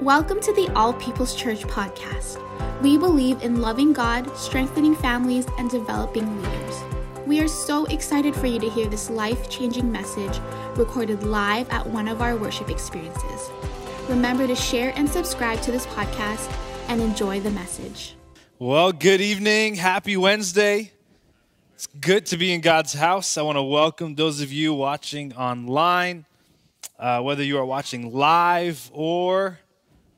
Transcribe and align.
Welcome 0.00 0.40
to 0.40 0.52
the 0.52 0.68
All 0.74 0.92
People's 0.94 1.36
Church 1.36 1.62
podcast. 1.62 2.42
We 2.82 2.98
believe 2.98 3.40
in 3.42 3.60
loving 3.60 3.92
God, 3.92 4.36
strengthening 4.36 4.96
families, 4.96 5.46
and 5.56 5.70
developing 5.70 6.42
leaders. 6.42 6.82
We 7.26 7.38
are 7.38 7.46
so 7.46 7.84
excited 7.86 8.34
for 8.34 8.48
you 8.48 8.58
to 8.58 8.68
hear 8.68 8.86
this 8.88 9.08
life 9.08 9.48
changing 9.48 9.92
message 9.92 10.40
recorded 10.74 11.22
live 11.22 11.70
at 11.70 11.86
one 11.86 12.08
of 12.08 12.20
our 12.20 12.36
worship 12.36 12.70
experiences. 12.70 13.50
Remember 14.08 14.48
to 14.48 14.56
share 14.56 14.92
and 14.96 15.08
subscribe 15.08 15.62
to 15.62 15.70
this 15.70 15.86
podcast 15.86 16.52
and 16.88 17.00
enjoy 17.00 17.38
the 17.38 17.52
message. 17.52 18.16
Well, 18.58 18.90
good 18.90 19.20
evening. 19.20 19.76
Happy 19.76 20.16
Wednesday. 20.16 20.90
It's 21.74 21.86
good 21.86 22.26
to 22.26 22.36
be 22.36 22.52
in 22.52 22.62
God's 22.62 22.94
house. 22.94 23.38
I 23.38 23.42
want 23.42 23.58
to 23.58 23.62
welcome 23.62 24.16
those 24.16 24.40
of 24.40 24.52
you 24.52 24.74
watching 24.74 25.32
online, 25.34 26.26
uh, 26.98 27.20
whether 27.22 27.44
you 27.44 27.58
are 27.58 27.64
watching 27.64 28.12
live 28.12 28.90
or 28.92 29.60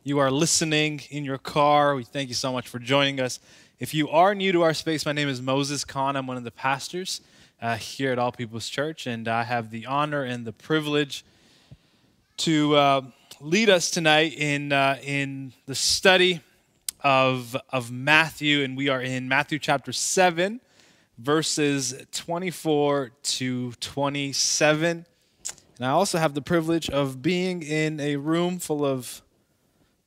you 0.07 0.21
are 0.21 0.31
listening 0.31 1.01
in 1.11 1.25
your 1.25 1.37
car. 1.37 1.97
We 1.97 2.05
thank 2.05 2.29
you 2.29 2.37
so 2.37 2.53
much 2.53 2.69
for 2.69 2.79
joining 2.79 3.19
us. 3.19 3.41
If 3.81 3.93
you 3.93 4.09
are 4.09 4.37
new 4.37 4.53
to 4.53 4.63
our 4.63 4.73
space, 4.73 5.05
my 5.05 5.11
name 5.11 5.29
is 5.29 5.43
Moses 5.43 5.85
Khan. 5.85 6.15
I'm 6.15 6.29
one 6.29 6.37
of 6.37 6.45
the 6.45 6.53
pastors 6.53 7.23
uh, 7.61 7.75
here 7.75 8.13
at 8.13 8.19
All 8.21 8.31
People's 8.31 8.69
Church, 8.69 9.09
and 9.09 9.27
I 9.27 9.43
have 9.43 9.73
the 9.73 9.85
honor 9.87 10.23
and 10.23 10.45
the 10.45 10.53
privilege 10.53 11.25
to 12.37 12.77
uh, 12.77 13.01
lead 13.41 13.69
us 13.69 13.91
tonight 13.91 14.35
in, 14.39 14.71
uh, 14.71 14.97
in 15.03 15.53
the 15.67 15.75
study 15.75 16.41
of, 17.01 17.57
of 17.71 17.91
Matthew, 17.91 18.63
and 18.63 18.77
we 18.77 18.89
are 18.89 19.03
in 19.03 19.27
Matthew 19.27 19.59
chapter 19.59 19.93
7, 19.93 20.61
verses 21.19 21.97
24 22.13 23.11
to 23.23 23.73
27. 23.73 25.05
And 25.79 25.85
I 25.85 25.91
also 25.91 26.19
have 26.19 26.35
the 26.35 26.43
privilege 26.43 26.89
of 26.91 27.23
being 27.23 27.61
in 27.61 27.99
a 27.99 28.15
room 28.15 28.61
full 28.61 28.85
of 28.85 29.23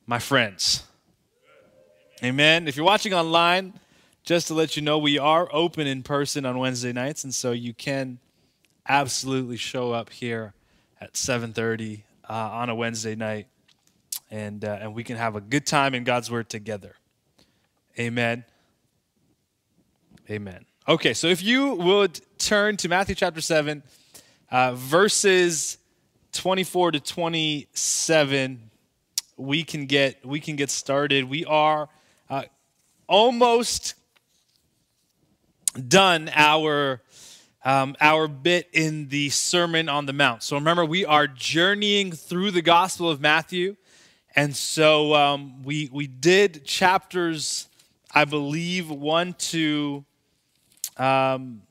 my 0.10 0.18
friends. 0.18 0.82
Amen. 2.24 2.68
If 2.68 2.76
you're 2.76 2.86
watching 2.86 3.14
online, 3.14 3.74
just 4.24 4.48
to 4.48 4.56
let 4.56 4.76
you 4.76 4.82
know, 4.82 4.98
we 4.98 5.20
are 5.20 5.48
open 5.54 5.86
in 5.86 6.02
person 6.02 6.48
on 6.48 6.58
Wednesday 6.58 6.92
nights, 6.92 7.24
and 7.24 7.34
so 7.34 7.52
you 7.52 7.76
can 7.76 8.18
absolutely 8.88 9.56
show 9.56 9.92
up 9.92 10.10
here 10.10 10.56
at 11.00 11.14
7:30 11.14 12.02
uh, 12.28 12.34
on 12.34 12.70
a 12.70 12.76
Wednesday 12.76 13.14
night 13.14 13.46
and, 14.32 14.66
uh, 14.66 14.80
and 14.82 14.96
we 14.96 15.04
can 15.04 15.16
have 15.16 15.36
a 15.36 15.42
good 15.42 15.68
time 15.68 15.94
in 15.94 16.04
God's 16.04 16.32
Word 16.32 16.50
together. 16.50 16.96
Amen. 18.00 18.46
Amen. 20.28 20.66
Okay, 20.88 21.14
so 21.14 21.28
if 21.28 21.44
you 21.44 21.74
would 21.76 22.20
turn 22.40 22.78
to 22.78 22.90
Matthew 22.90 23.14
chapter 23.14 23.42
7, 23.42 23.84
uh, 24.50 24.74
verses 24.74 25.78
24 26.32 26.94
to 26.94 27.00
27, 27.00 28.69
we 29.40 29.64
can 29.64 29.86
get, 29.86 30.26
we 30.26 30.40
can 30.40 30.56
get 30.56 30.70
started. 30.70 31.30
We 31.30 31.46
are 31.46 31.90
uh, 32.30 32.44
almost 33.08 33.96
done 35.88 36.30
our 36.34 37.02
um, 37.64 37.96
our 38.00 38.28
bit 38.28 38.70
in 38.72 39.10
the 39.10 39.30
Sermon 39.30 39.90
on 39.90 40.06
the 40.06 40.14
Mount. 40.14 40.44
So 40.44 40.56
remember, 40.56 40.86
we 40.86 41.06
are 41.06 41.28
journeying 41.28 42.14
through 42.14 42.52
the 42.52 42.62
Gospel 42.62 43.10
of 43.10 43.20
Matthew. 43.20 43.76
And 44.36 44.56
so 44.56 45.14
um, 45.14 45.62
we, 45.64 45.90
we 45.92 46.08
did 46.08 46.64
chapters, 46.64 47.68
I 48.14 48.26
believe, 48.26 48.90
one 48.90 49.34
to, 49.34 50.06
um, 50.98 51.64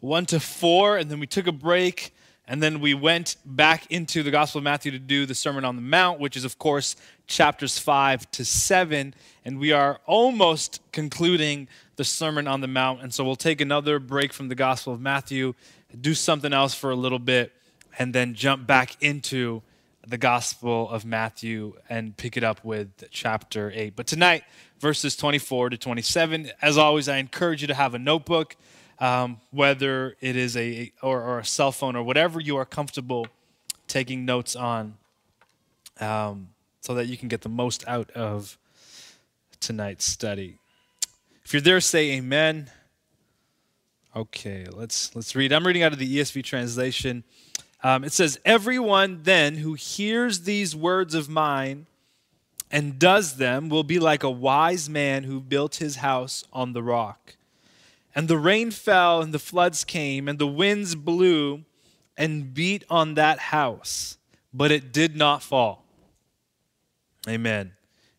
one 0.00 0.26
to 0.26 0.40
four, 0.40 0.96
and 0.96 1.08
then 1.10 1.20
we 1.20 1.26
took 1.26 1.46
a 1.46 1.52
break, 1.52 2.12
and 2.46 2.62
then 2.62 2.80
we 2.80 2.92
went 2.92 3.36
back 3.44 3.90
into 3.90 4.22
the 4.22 4.30
Gospel 4.30 4.58
of 4.58 4.64
Matthew 4.64 4.92
to 4.92 4.98
do 4.98 5.24
the 5.24 5.34
Sermon 5.34 5.64
on 5.64 5.76
the 5.76 5.82
Mount, 5.82 6.20
which 6.20 6.36
is, 6.36 6.44
of 6.44 6.58
course, 6.58 6.94
chapters 7.26 7.78
five 7.78 8.30
to 8.32 8.44
seven. 8.44 9.14
And 9.46 9.58
we 9.58 9.72
are 9.72 10.00
almost 10.04 10.80
concluding 10.92 11.68
the 11.96 12.04
Sermon 12.04 12.46
on 12.46 12.60
the 12.60 12.66
Mount. 12.66 13.02
And 13.02 13.14
so 13.14 13.24
we'll 13.24 13.36
take 13.36 13.62
another 13.62 13.98
break 13.98 14.32
from 14.32 14.48
the 14.48 14.54
Gospel 14.54 14.92
of 14.92 15.00
Matthew, 15.00 15.54
do 15.98 16.12
something 16.12 16.52
else 16.52 16.74
for 16.74 16.90
a 16.90 16.96
little 16.96 17.18
bit, 17.18 17.52
and 17.98 18.14
then 18.14 18.34
jump 18.34 18.66
back 18.66 19.02
into 19.02 19.62
the 20.06 20.18
Gospel 20.18 20.90
of 20.90 21.06
Matthew 21.06 21.74
and 21.88 22.14
pick 22.14 22.36
it 22.36 22.44
up 22.44 22.62
with 22.62 22.88
chapter 23.10 23.72
8. 23.74 23.96
But 23.96 24.06
tonight, 24.06 24.44
verses 24.80 25.16
24 25.16 25.70
to 25.70 25.78
27, 25.78 26.50
as 26.60 26.76
always, 26.76 27.08
I 27.08 27.16
encourage 27.16 27.62
you 27.62 27.68
to 27.68 27.74
have 27.74 27.94
a 27.94 27.98
notebook, 27.98 28.56
um, 28.98 29.40
whether 29.50 30.16
it 30.20 30.36
is 30.36 30.56
a 30.56 30.92
or, 31.02 31.20
or, 31.20 31.38
a 31.38 31.44
cell 31.44 31.72
phone 31.72 31.96
or 31.96 32.02
whatever 32.02 32.40
you 32.40 32.56
are 32.56 32.64
comfortable 32.64 33.26
taking 33.88 34.24
notes 34.24 34.54
on, 34.54 34.94
um, 36.00 36.48
so 36.80 36.94
that 36.94 37.06
you 37.06 37.16
can 37.16 37.28
get 37.28 37.42
the 37.42 37.48
most 37.48 37.86
out 37.88 38.10
of 38.12 38.58
tonight's 39.60 40.04
study. 40.04 40.58
If 41.44 41.52
you're 41.52 41.62
there, 41.62 41.80
say 41.80 42.12
Amen. 42.12 42.70
Okay, 44.16 44.66
let's 44.70 45.14
let's 45.16 45.34
read. 45.34 45.52
I'm 45.52 45.66
reading 45.66 45.82
out 45.82 45.92
of 45.92 45.98
the 45.98 46.18
ESV 46.18 46.44
translation. 46.44 47.24
Um, 47.84 48.02
it 48.02 48.12
says, 48.12 48.40
Everyone 48.44 49.20
then 49.24 49.56
who 49.56 49.74
hears 49.74 50.40
these 50.40 50.74
words 50.74 51.14
of 51.14 51.28
mine 51.28 51.86
and 52.70 52.98
does 52.98 53.36
them 53.36 53.68
will 53.68 53.84
be 53.84 53.98
like 53.98 54.22
a 54.22 54.30
wise 54.30 54.88
man 54.88 55.24
who 55.24 55.38
built 55.38 55.76
his 55.76 55.96
house 55.96 56.44
on 56.52 56.72
the 56.72 56.82
rock. 56.82 57.36
And 58.14 58.28
the 58.28 58.38
rain 58.38 58.70
fell, 58.70 59.20
and 59.20 59.34
the 59.34 59.38
floods 59.38 59.84
came, 59.84 60.28
and 60.28 60.38
the 60.38 60.46
winds 60.46 60.94
blew 60.94 61.64
and 62.16 62.54
beat 62.54 62.84
on 62.88 63.14
that 63.14 63.38
house, 63.38 64.18
but 64.52 64.70
it 64.70 64.92
did 64.92 65.16
not 65.16 65.42
fall. 65.42 65.84
Amen. 67.28 67.72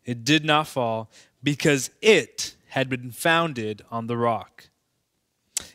It 0.04 0.24
did 0.24 0.44
not 0.44 0.66
fall 0.66 1.10
because 1.42 1.90
it 2.02 2.54
had 2.68 2.88
been 2.88 3.10
founded 3.10 3.82
on 3.90 4.06
the 4.06 4.16
rock. 4.16 4.68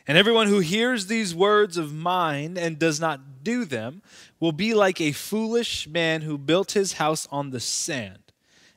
And 0.06 0.16
everyone 0.16 0.46
who 0.48 0.60
hears 0.60 1.06
these 1.06 1.34
words 1.34 1.76
of 1.76 1.92
mine 1.92 2.56
and 2.56 2.78
does 2.78 3.00
not 3.00 3.42
do 3.42 3.64
them 3.64 4.02
will 4.38 4.52
be 4.52 4.74
like 4.74 5.00
a 5.00 5.12
foolish 5.12 5.88
man 5.88 6.22
who 6.22 6.38
built 6.38 6.72
his 6.72 6.94
house 6.94 7.26
on 7.32 7.50
the 7.50 7.60
sand. 7.60 8.18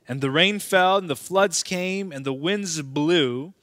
And 0.07 0.21
the 0.21 0.31
rain 0.31 0.59
fell, 0.59 0.97
and 0.97 1.09
the 1.09 1.15
floods 1.15 1.63
came, 1.63 2.11
and 2.11 2.25
the 2.25 2.33
winds 2.33 2.81
blew 2.81 3.53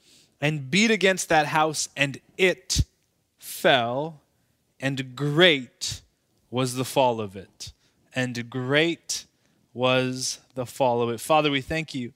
and 0.43 0.69
beat 0.69 0.91
against 0.91 1.29
that 1.29 1.45
house, 1.45 1.87
and 1.95 2.19
it 2.37 2.81
fell, 3.39 4.19
and 4.77 5.15
great 5.15 6.01
was 6.51 6.75
the 6.75 6.83
fall 6.83 7.21
of 7.21 7.37
it. 7.37 7.71
And 8.13 8.49
great 8.49 9.23
was 9.73 10.39
the 10.53 10.65
fall 10.65 11.01
of 11.01 11.09
it. 11.11 11.21
Father, 11.21 11.49
we 11.49 11.61
thank 11.61 11.95
you 11.95 12.11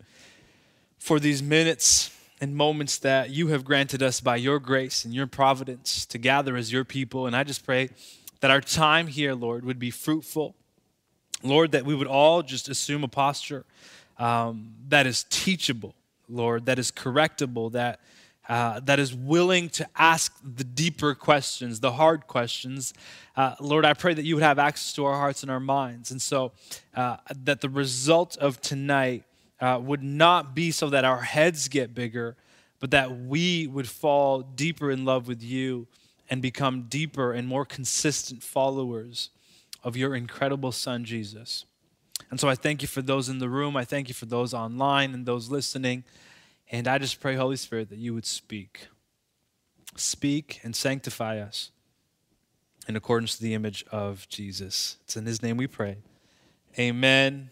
for 1.00 1.22
these 1.22 1.42
minutes 1.42 2.14
and 2.42 2.54
moments 2.54 2.98
that 2.98 3.30
you 3.30 3.48
have 3.48 3.64
granted 3.64 4.04
us 4.04 4.20
by 4.20 4.36
your 4.36 4.60
grace 4.60 5.06
and 5.06 5.14
your 5.14 5.26
providence 5.26 6.06
to 6.08 6.18
gather 6.18 6.58
as 6.58 6.70
your 6.70 6.84
people. 6.84 7.28
And 7.28 7.36
I 7.36 7.46
just 7.46 7.66
pray 7.66 7.92
that 8.42 8.52
our 8.52 8.60
time 8.60 9.08
here, 9.08 9.36
Lord, 9.36 9.64
would 9.64 9.80
be 9.80 9.90
fruitful. 9.90 10.54
Lord, 11.44 11.72
that 11.72 11.86
we 11.86 11.96
would 11.96 12.08
all 12.08 12.44
just 12.44 12.68
assume 12.68 13.06
a 13.06 13.08
posture 13.08 13.64
um, 14.20 14.74
that 14.90 15.08
is 15.08 15.24
teachable, 15.30 15.96
Lord, 16.28 16.66
that 16.66 16.78
is 16.78 16.92
correctable, 16.92 17.72
that, 17.72 18.02
uh, 18.48 18.80
that 18.82 19.00
is 19.00 19.14
willing 19.14 19.70
to 19.70 19.88
ask 19.96 20.34
the 20.44 20.64
deeper 20.64 21.14
questions, 21.14 21.80
the 21.80 21.92
hard 21.92 22.28
questions. 22.28 22.94
Uh, 23.36 23.56
Lord, 23.60 23.86
I 23.86 23.94
pray 23.94 24.14
that 24.14 24.24
you 24.24 24.36
would 24.36 24.44
have 24.44 24.58
access 24.58 24.94
to 24.94 25.06
our 25.06 25.16
hearts 25.16 25.44
and 25.44 25.52
our 25.52 25.60
minds. 25.60 26.12
And 26.12 26.22
so 26.22 26.54
uh, 26.96 27.18
that 27.44 27.62
the 27.62 27.70
result 27.70 28.38
of 28.38 28.62
tonight 28.62 29.24
uh, 29.60 29.80
would 29.84 30.04
not 30.04 30.56
be 30.56 30.72
so 30.72 30.90
that 30.90 31.04
our 31.04 31.22
heads 31.22 31.68
get 31.68 31.94
bigger, 31.94 32.38
but 32.80 32.92
that 32.92 33.20
we 33.20 33.68
would 33.68 33.88
fall 33.88 34.42
deeper 34.42 34.92
in 34.92 35.04
love 35.04 35.28
with 35.28 35.44
you 35.44 35.88
and 36.30 36.42
become 36.42 36.84
deeper 36.84 37.34
and 37.34 37.48
more 37.48 37.66
consistent 37.66 38.44
followers 38.44 39.30
of 39.84 39.98
your 39.98 40.16
incredible 40.16 40.72
Son, 40.72 41.04
Jesus. 41.04 41.66
And 42.30 42.40
so 42.40 42.50
I 42.50 42.56
thank 42.56 42.82
you 42.82 42.88
for 42.88 43.02
those 43.02 43.30
in 43.30 43.40
the 43.40 43.50
room. 43.50 43.78
I 43.78 43.86
thank 43.86 44.08
you 44.10 44.14
for 44.14 44.26
those 44.26 44.54
online 44.54 45.14
and 45.14 45.26
those 45.26 45.50
listening. 45.50 46.04
And 46.70 46.88
I 46.88 46.98
just 46.98 47.22
pray, 47.22 47.36
Holy 47.36 47.56
Spirit, 47.56 47.90
that 47.90 47.98
you 47.98 48.14
would 48.14 48.26
speak. 48.26 48.88
Speak 49.96 50.60
and 50.64 50.76
sanctify 50.76 51.40
us 51.40 51.72
in 52.88 52.96
accordance 52.96 53.38
to 53.38 53.44
the 53.44 53.54
image 53.54 53.86
of 53.92 54.28
Jesus. 54.30 54.98
It's 55.04 55.16
in 55.16 55.26
his 55.26 55.42
name 55.42 55.58
we 55.58 55.68
pray. 55.68 55.98
Amen 56.78 57.52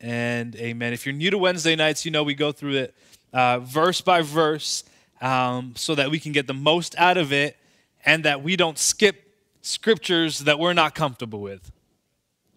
and 0.00 0.54
amen. 0.56 0.92
If 0.92 1.06
you're 1.06 1.14
new 1.14 1.30
to 1.30 1.38
Wednesday 1.38 1.76
nights, 1.76 2.04
you 2.04 2.10
know 2.10 2.22
we 2.22 2.34
go 2.34 2.52
through 2.52 2.74
it 2.74 2.94
uh, 3.32 3.60
verse 3.60 4.00
by 4.00 4.22
verse 4.22 4.84
um, 5.20 5.74
so 5.76 5.94
that 5.94 6.10
we 6.10 6.18
can 6.18 6.32
get 6.32 6.46
the 6.46 6.54
most 6.54 6.94
out 6.98 7.16
of 7.16 7.32
it 7.32 7.56
and 8.04 8.24
that 8.24 8.42
we 8.42 8.56
don't 8.56 8.78
skip 8.78 9.34
scriptures 9.62 10.40
that 10.40 10.58
we're 10.58 10.74
not 10.74 10.94
comfortable 10.94 11.40
with. 11.40 11.72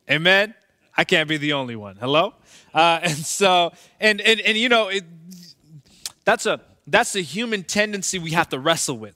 Amen? 0.09 0.53
I 0.95 1.03
can't 1.03 1.29
be 1.29 1.37
the 1.37 1.53
only 1.53 1.75
one. 1.75 1.95
Hello? 1.97 2.33
Uh, 2.73 2.99
and 3.03 3.15
so, 3.15 3.71
and, 3.99 4.19
and, 4.21 4.41
and 4.41 4.57
you 4.57 4.69
know, 4.69 4.89
it, 4.89 5.03
that's, 6.27 6.45
a, 6.45 6.59
that's 6.85 7.15
a 7.15 7.21
human 7.21 7.63
tendency 7.63 8.19
we 8.19 8.31
have 8.31 8.49
to 8.49 8.59
wrestle 8.59 8.97
with, 8.97 9.15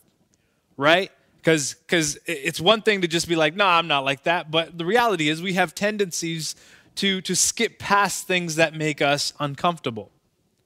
right? 0.78 1.12
Because 1.36 1.74
because 1.74 2.18
it's 2.26 2.62
one 2.62 2.82
thing 2.84 3.02
to 3.02 3.08
just 3.08 3.28
be 3.28 3.36
like, 3.36 3.54
no, 3.54 3.66
I'm 3.66 3.90
not 3.90 4.06
like 4.06 4.24
that. 4.24 4.50
But 4.50 4.78
the 4.78 4.86
reality 4.86 5.28
is, 5.28 5.42
we 5.42 5.54
have 5.54 5.76
tendencies 5.76 6.56
to, 6.96 7.20
to 7.20 7.36
skip 7.36 7.80
past 7.80 8.28
things 8.28 8.56
that 8.56 8.76
make 8.76 9.02
us 9.02 9.34
uncomfortable, 9.42 10.10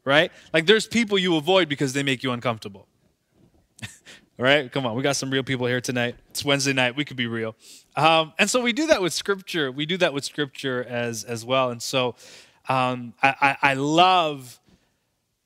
right? 0.03 0.31
Like 0.53 0.67
there's 0.67 0.85
people 0.85 1.17
you 1.17 1.35
avoid 1.35 1.67
because 1.67 1.93
they 1.93 2.03
make 2.03 2.21
you 2.21 2.31
uncomfortable. 2.31 2.87
All 3.81 3.87
right, 4.37 4.71
come 4.71 4.85
on, 4.85 4.95
we 4.95 5.01
got 5.01 5.15
some 5.15 5.31
real 5.31 5.43
people 5.43 5.65
here 5.65 5.81
tonight. 5.81 6.15
It's 6.29 6.45
Wednesday 6.45 6.73
night, 6.73 6.95
we 6.95 7.05
could 7.05 7.17
be 7.17 7.25
real. 7.25 7.55
Um, 7.95 8.33
and 8.37 8.47
so 8.47 8.61
we 8.61 8.71
do 8.71 8.85
that 8.87 9.01
with 9.01 9.13
scripture. 9.13 9.71
We 9.71 9.87
do 9.87 9.97
that 9.97 10.13
with 10.13 10.23
scripture 10.25 10.83
as, 10.87 11.23
as 11.23 11.43
well. 11.43 11.71
And 11.71 11.81
so 11.81 12.13
um, 12.69 13.15
I, 13.23 13.35
I, 13.41 13.71
I 13.71 13.73
love 13.73 14.59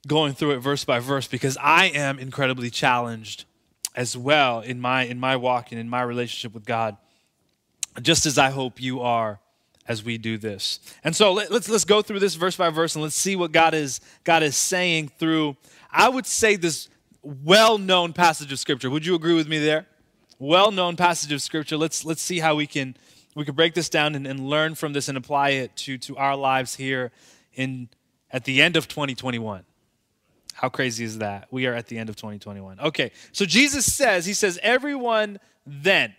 going 0.09 0.33
through 0.33 0.51
it 0.51 0.57
verse 0.57 0.83
by 0.83 1.00
verse 1.00 1.27
because 1.27 1.57
I 1.61 1.85
am 1.85 2.19
incredibly 2.19 2.69
challenged 2.69 3.45
as 3.95 4.17
well 4.17 4.59
in 4.59 4.81
my 4.81 5.03
in 5.03 5.19
my 5.19 5.38
walk 5.38 5.71
and 5.71 5.79
in 5.79 5.89
my 5.89 6.01
relationship 6.01 6.53
with 6.53 6.65
God, 6.65 6.97
just 8.01 8.25
as 8.25 8.38
I 8.38 8.50
hope 8.50 8.81
you 8.81 9.00
are 9.00 9.39
as 9.88 10.03
we 10.03 10.17
do 10.17 10.38
this. 10.38 10.79
And 11.03 11.15
so 11.15 11.33
let, 11.33 11.47
us 11.47 11.51
let's, 11.51 11.69
let's 11.69 11.85
go 11.85 12.01
through 12.01 12.19
this 12.19 12.35
verse 12.35 12.56
by 12.56 12.69
verse 12.69 12.95
and 12.95 13.03
let's 13.03 13.15
see 13.15 13.35
what 13.35 13.51
God 13.51 13.73
is 13.73 14.01
God 14.23 14.44
is 14.44 14.56
saying 14.56 15.11
through. 15.17 15.57
I 15.91 16.09
would 16.09 16.25
say 16.25 16.55
this 16.55 16.89
well-known 17.23 18.13
passage 18.13 18.51
of 18.51 18.59
scripture. 18.59 18.89
Would 18.89 19.05
you 19.05 19.15
agree 19.15 19.33
with 19.33 19.47
me 19.47 19.59
there? 19.59 19.88
Well-known 20.38 20.95
passage 20.95 21.31
of 21.31 21.41
scripture. 21.41 21.75
Let's 21.77 22.05
let's 22.05 22.21
see 22.21 22.39
how 22.39 22.55
we 22.55 22.67
can 22.67 22.95
we 23.35 23.45
can 23.45 23.55
break 23.55 23.73
this 23.73 23.89
down 23.89 24.15
and, 24.15 24.27
and 24.27 24.39
learn 24.39 24.75
from 24.75 24.94
this 24.94 25.07
and 25.09 25.17
apply 25.17 25.50
it 25.51 25.75
to 25.77 25.97
to 26.00 26.17
our 26.17 26.35
lives 26.35 26.75
here 26.75 27.12
in 27.53 27.89
at 28.31 28.45
the 28.45 28.62
end 28.62 28.75
of 28.75 28.88
2021. 28.88 29.63
How 30.59 30.67
crazy 30.67 31.06
is 31.06 31.19
that? 31.19 31.47
We 31.51 31.67
are 31.67 31.73
at 31.73 31.88
the 31.88 31.97
end 31.97 32.09
of 32.09 32.17
2021. 32.17 32.81
Okay, 32.81 33.11
so 33.31 33.45
Jesus 33.45 33.91
says, 33.91 34.25
He 34.25 34.33
says, 34.33 34.59
everyone 34.61 35.39
then, 35.65 36.13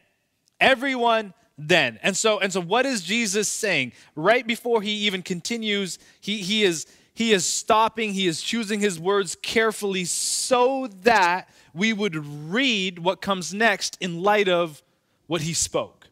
everyone 0.58 1.34
then. 1.58 1.98
And 2.02 2.16
so, 2.16 2.38
and 2.38 2.50
so 2.50 2.62
what 2.62 2.86
is 2.86 3.02
Jesus 3.02 3.48
saying? 3.48 3.92
Right 4.16 4.46
before 4.46 4.80
he 4.80 4.92
even 4.92 5.20
continues, 5.20 5.98
he, 6.22 6.38
he 6.38 6.64
is 6.64 6.86
he 7.12 7.32
is 7.32 7.44
stopping, 7.44 8.14
he 8.14 8.26
is 8.26 8.40
choosing 8.40 8.80
his 8.80 8.98
words 8.98 9.36
carefully 9.42 10.06
so 10.06 10.88
that 11.02 11.50
we 11.74 11.92
would 11.92 12.16
read 12.50 12.98
what 12.98 13.20
comes 13.20 13.52
next 13.52 13.98
in 14.00 14.22
light 14.22 14.48
of 14.48 14.82
what 15.26 15.42
he 15.42 15.52
spoke. 15.52 16.06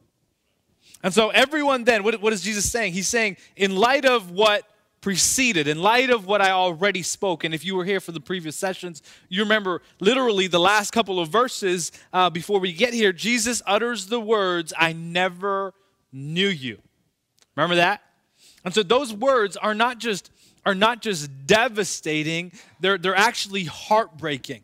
And 1.02 1.14
so, 1.14 1.30
everyone 1.30 1.84
then, 1.84 2.02
what, 2.02 2.20
what 2.20 2.34
is 2.34 2.42
Jesus 2.42 2.70
saying? 2.70 2.92
He's 2.92 3.08
saying, 3.08 3.38
in 3.56 3.74
light 3.74 4.04
of 4.04 4.30
what 4.30 4.64
preceded, 5.00 5.68
in 5.68 5.80
light 5.80 6.10
of 6.10 6.26
what 6.26 6.40
I 6.40 6.50
already 6.50 7.02
spoke. 7.02 7.44
And 7.44 7.54
if 7.54 7.64
you 7.64 7.76
were 7.76 7.84
here 7.84 8.00
for 8.00 8.12
the 8.12 8.20
previous 8.20 8.56
sessions, 8.56 9.02
you 9.28 9.42
remember 9.42 9.82
literally 10.00 10.46
the 10.46 10.58
last 10.58 10.90
couple 10.90 11.20
of 11.20 11.28
verses 11.28 11.92
uh, 12.12 12.30
before 12.30 12.58
we 12.58 12.72
get 12.72 12.92
here, 12.92 13.12
Jesus 13.12 13.62
utters 13.66 14.06
the 14.06 14.20
words, 14.20 14.72
I 14.76 14.92
never 14.92 15.72
knew 16.12 16.48
you. 16.48 16.78
Remember 17.56 17.76
that? 17.76 18.02
And 18.64 18.74
so 18.74 18.82
those 18.82 19.12
words 19.12 19.56
are 19.56 19.74
not 19.74 19.98
just 19.98 20.30
are 20.66 20.74
not 20.74 21.00
just 21.00 21.30
devastating, 21.46 22.52
they're, 22.80 22.98
they're 22.98 23.16
actually 23.16 23.64
heartbreaking. 23.64 24.62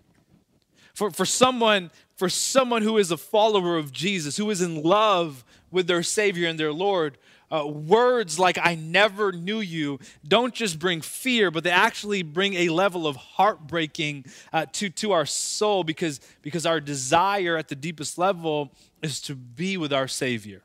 For, 0.92 1.10
for 1.10 1.24
someone 1.24 1.90
for 2.16 2.28
someone 2.28 2.82
who 2.82 2.98
is 2.98 3.10
a 3.10 3.16
follower 3.16 3.76
of 3.76 3.92
Jesus, 3.92 4.36
who 4.36 4.50
is 4.50 4.60
in 4.60 4.82
love 4.82 5.44
with 5.70 5.86
their 5.86 6.02
Savior 6.02 6.48
and 6.48 6.58
their 6.58 6.72
Lord, 6.72 7.18
uh, 7.50 7.66
words 7.66 8.38
like 8.38 8.58
I 8.60 8.74
never 8.74 9.32
knew 9.32 9.60
you 9.60 9.98
don't 10.26 10.54
just 10.54 10.78
bring 10.78 11.00
fear, 11.00 11.50
but 11.50 11.64
they 11.64 11.70
actually 11.70 12.22
bring 12.22 12.54
a 12.54 12.68
level 12.68 13.06
of 13.06 13.16
heartbreaking 13.16 14.24
uh, 14.52 14.66
to, 14.72 14.88
to 14.90 15.12
our 15.12 15.26
soul 15.26 15.84
because, 15.84 16.20
because 16.42 16.66
our 16.66 16.80
desire 16.80 17.56
at 17.56 17.68
the 17.68 17.76
deepest 17.76 18.18
level 18.18 18.72
is 19.02 19.20
to 19.22 19.34
be 19.34 19.76
with 19.76 19.92
our 19.92 20.08
Savior, 20.08 20.62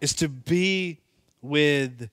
is 0.00 0.12
to 0.14 0.28
be 0.28 1.00
with 1.40 2.10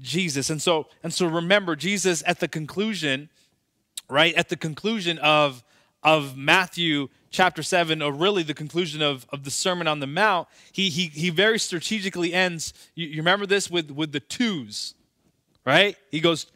Jesus. 0.00 0.50
And 0.50 0.60
so, 0.60 0.86
and 1.02 1.12
so 1.12 1.26
remember, 1.26 1.76
Jesus 1.76 2.22
at 2.26 2.40
the 2.40 2.48
conclusion, 2.48 3.28
right, 4.08 4.34
at 4.34 4.48
the 4.48 4.56
conclusion 4.56 5.18
of, 5.18 5.62
of 6.02 6.36
Matthew 6.36 7.08
chapter 7.34 7.64
7, 7.64 8.00
or 8.00 8.12
really 8.12 8.44
the 8.44 8.54
conclusion 8.54 9.02
of, 9.02 9.26
of 9.30 9.42
the 9.42 9.50
Sermon 9.50 9.88
on 9.88 9.98
the 9.98 10.06
Mount, 10.06 10.46
he, 10.70 10.88
he, 10.88 11.06
he 11.08 11.30
very 11.30 11.58
strategically 11.58 12.32
ends. 12.32 12.72
You, 12.94 13.08
you 13.08 13.16
remember 13.16 13.44
this 13.44 13.68
with, 13.68 13.90
with 13.90 14.12
the 14.12 14.20
twos, 14.20 14.94
right? 15.66 15.96
He 16.12 16.20
goes, 16.20 16.46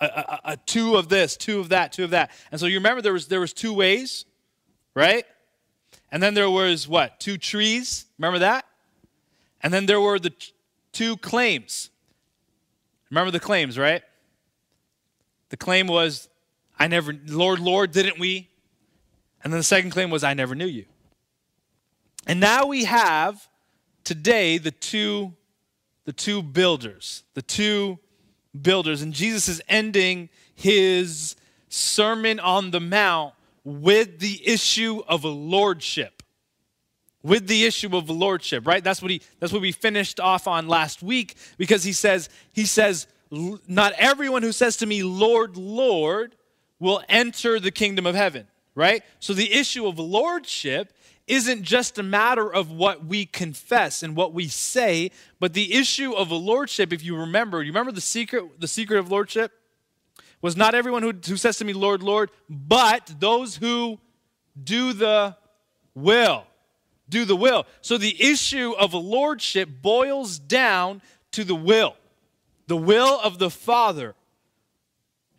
a, 0.00 0.06
a, 0.06 0.40
a, 0.52 0.56
two 0.56 0.94
of 0.94 1.08
this, 1.08 1.36
two 1.36 1.58
of 1.58 1.70
that, 1.70 1.92
two 1.92 2.04
of 2.04 2.10
that. 2.10 2.30
And 2.52 2.60
so 2.60 2.66
you 2.66 2.76
remember 2.76 3.02
there 3.02 3.12
was, 3.12 3.26
there 3.26 3.40
was 3.40 3.52
two 3.52 3.74
ways, 3.74 4.24
right? 4.94 5.24
And 6.12 6.22
then 6.22 6.34
there 6.34 6.48
was 6.48 6.86
what? 6.86 7.18
Two 7.18 7.36
trees. 7.36 8.06
Remember 8.18 8.38
that? 8.38 8.66
And 9.62 9.74
then 9.74 9.86
there 9.86 10.00
were 10.00 10.20
the 10.20 10.30
t- 10.30 10.52
two 10.92 11.16
claims. 11.16 11.90
Remember 13.10 13.32
the 13.32 13.40
claims, 13.40 13.76
right? 13.76 14.02
The 15.48 15.56
claim 15.56 15.88
was, 15.88 16.28
I 16.78 16.86
never, 16.86 17.12
Lord, 17.26 17.58
Lord, 17.58 17.90
didn't 17.90 18.20
we? 18.20 18.48
And 19.48 19.54
then 19.54 19.60
the 19.60 19.64
second 19.64 19.92
claim 19.92 20.10
was, 20.10 20.24
I 20.24 20.34
never 20.34 20.54
knew 20.54 20.66
you. 20.66 20.84
And 22.26 22.38
now 22.38 22.66
we 22.66 22.84
have 22.84 23.48
today 24.04 24.58
the 24.58 24.72
two, 24.72 25.32
the 26.04 26.12
two 26.12 26.42
builders, 26.42 27.24
the 27.32 27.40
two 27.40 27.98
builders. 28.60 29.00
And 29.00 29.14
Jesus 29.14 29.48
is 29.48 29.62
ending 29.66 30.28
his 30.54 31.34
Sermon 31.70 32.38
on 32.40 32.72
the 32.72 32.78
Mount 32.78 33.32
with 33.64 34.18
the 34.18 34.46
issue 34.46 35.00
of 35.08 35.24
lordship. 35.24 36.22
With 37.22 37.46
the 37.46 37.64
issue 37.64 37.96
of 37.96 38.10
lordship, 38.10 38.66
right? 38.66 38.84
That's 38.84 39.00
what 39.00 39.10
he 39.10 39.22
that's 39.40 39.50
what 39.50 39.62
we 39.62 39.72
finished 39.72 40.20
off 40.20 40.46
on 40.46 40.68
last 40.68 41.02
week 41.02 41.36
because 41.56 41.84
he 41.84 41.94
says, 41.94 42.28
he 42.52 42.66
says, 42.66 43.06
not 43.30 43.94
everyone 43.96 44.42
who 44.42 44.52
says 44.52 44.76
to 44.76 44.86
me, 44.86 45.02
Lord, 45.02 45.56
Lord, 45.56 46.36
will 46.78 47.00
enter 47.08 47.58
the 47.58 47.70
kingdom 47.70 48.04
of 48.04 48.14
heaven 48.14 48.46
right? 48.78 49.02
So 49.18 49.34
the 49.34 49.52
issue 49.52 49.88
of 49.88 49.98
lordship 49.98 50.92
isn't 51.26 51.64
just 51.64 51.98
a 51.98 52.02
matter 52.02 52.50
of 52.50 52.70
what 52.70 53.04
we 53.04 53.26
confess 53.26 54.04
and 54.04 54.14
what 54.14 54.32
we 54.32 54.46
say, 54.46 55.10
but 55.40 55.52
the 55.52 55.74
issue 55.74 56.12
of 56.12 56.30
a 56.30 56.36
lordship, 56.36 56.92
if 56.92 57.04
you 57.04 57.16
remember, 57.16 57.60
you 57.60 57.72
remember 57.72 57.90
the 57.90 58.00
secret, 58.00 58.60
the 58.60 58.68
secret 58.68 58.98
of 58.98 59.10
lordship? 59.10 59.50
Was 60.40 60.56
not 60.56 60.76
everyone 60.76 61.02
who, 61.02 61.12
who 61.12 61.36
says 61.36 61.58
to 61.58 61.64
me, 61.64 61.72
Lord, 61.72 62.04
Lord, 62.04 62.30
but 62.48 63.12
those 63.18 63.56
who 63.56 63.98
do 64.62 64.92
the 64.92 65.36
will. 65.96 66.46
Do 67.08 67.24
the 67.24 67.34
will. 67.34 67.66
So 67.80 67.98
the 67.98 68.22
issue 68.22 68.74
of 68.78 68.92
a 68.92 68.98
lordship 68.98 69.68
boils 69.82 70.38
down 70.38 71.02
to 71.32 71.42
the 71.42 71.56
will, 71.56 71.96
the 72.68 72.76
will 72.76 73.18
of 73.24 73.40
the 73.40 73.50
Father. 73.50 74.14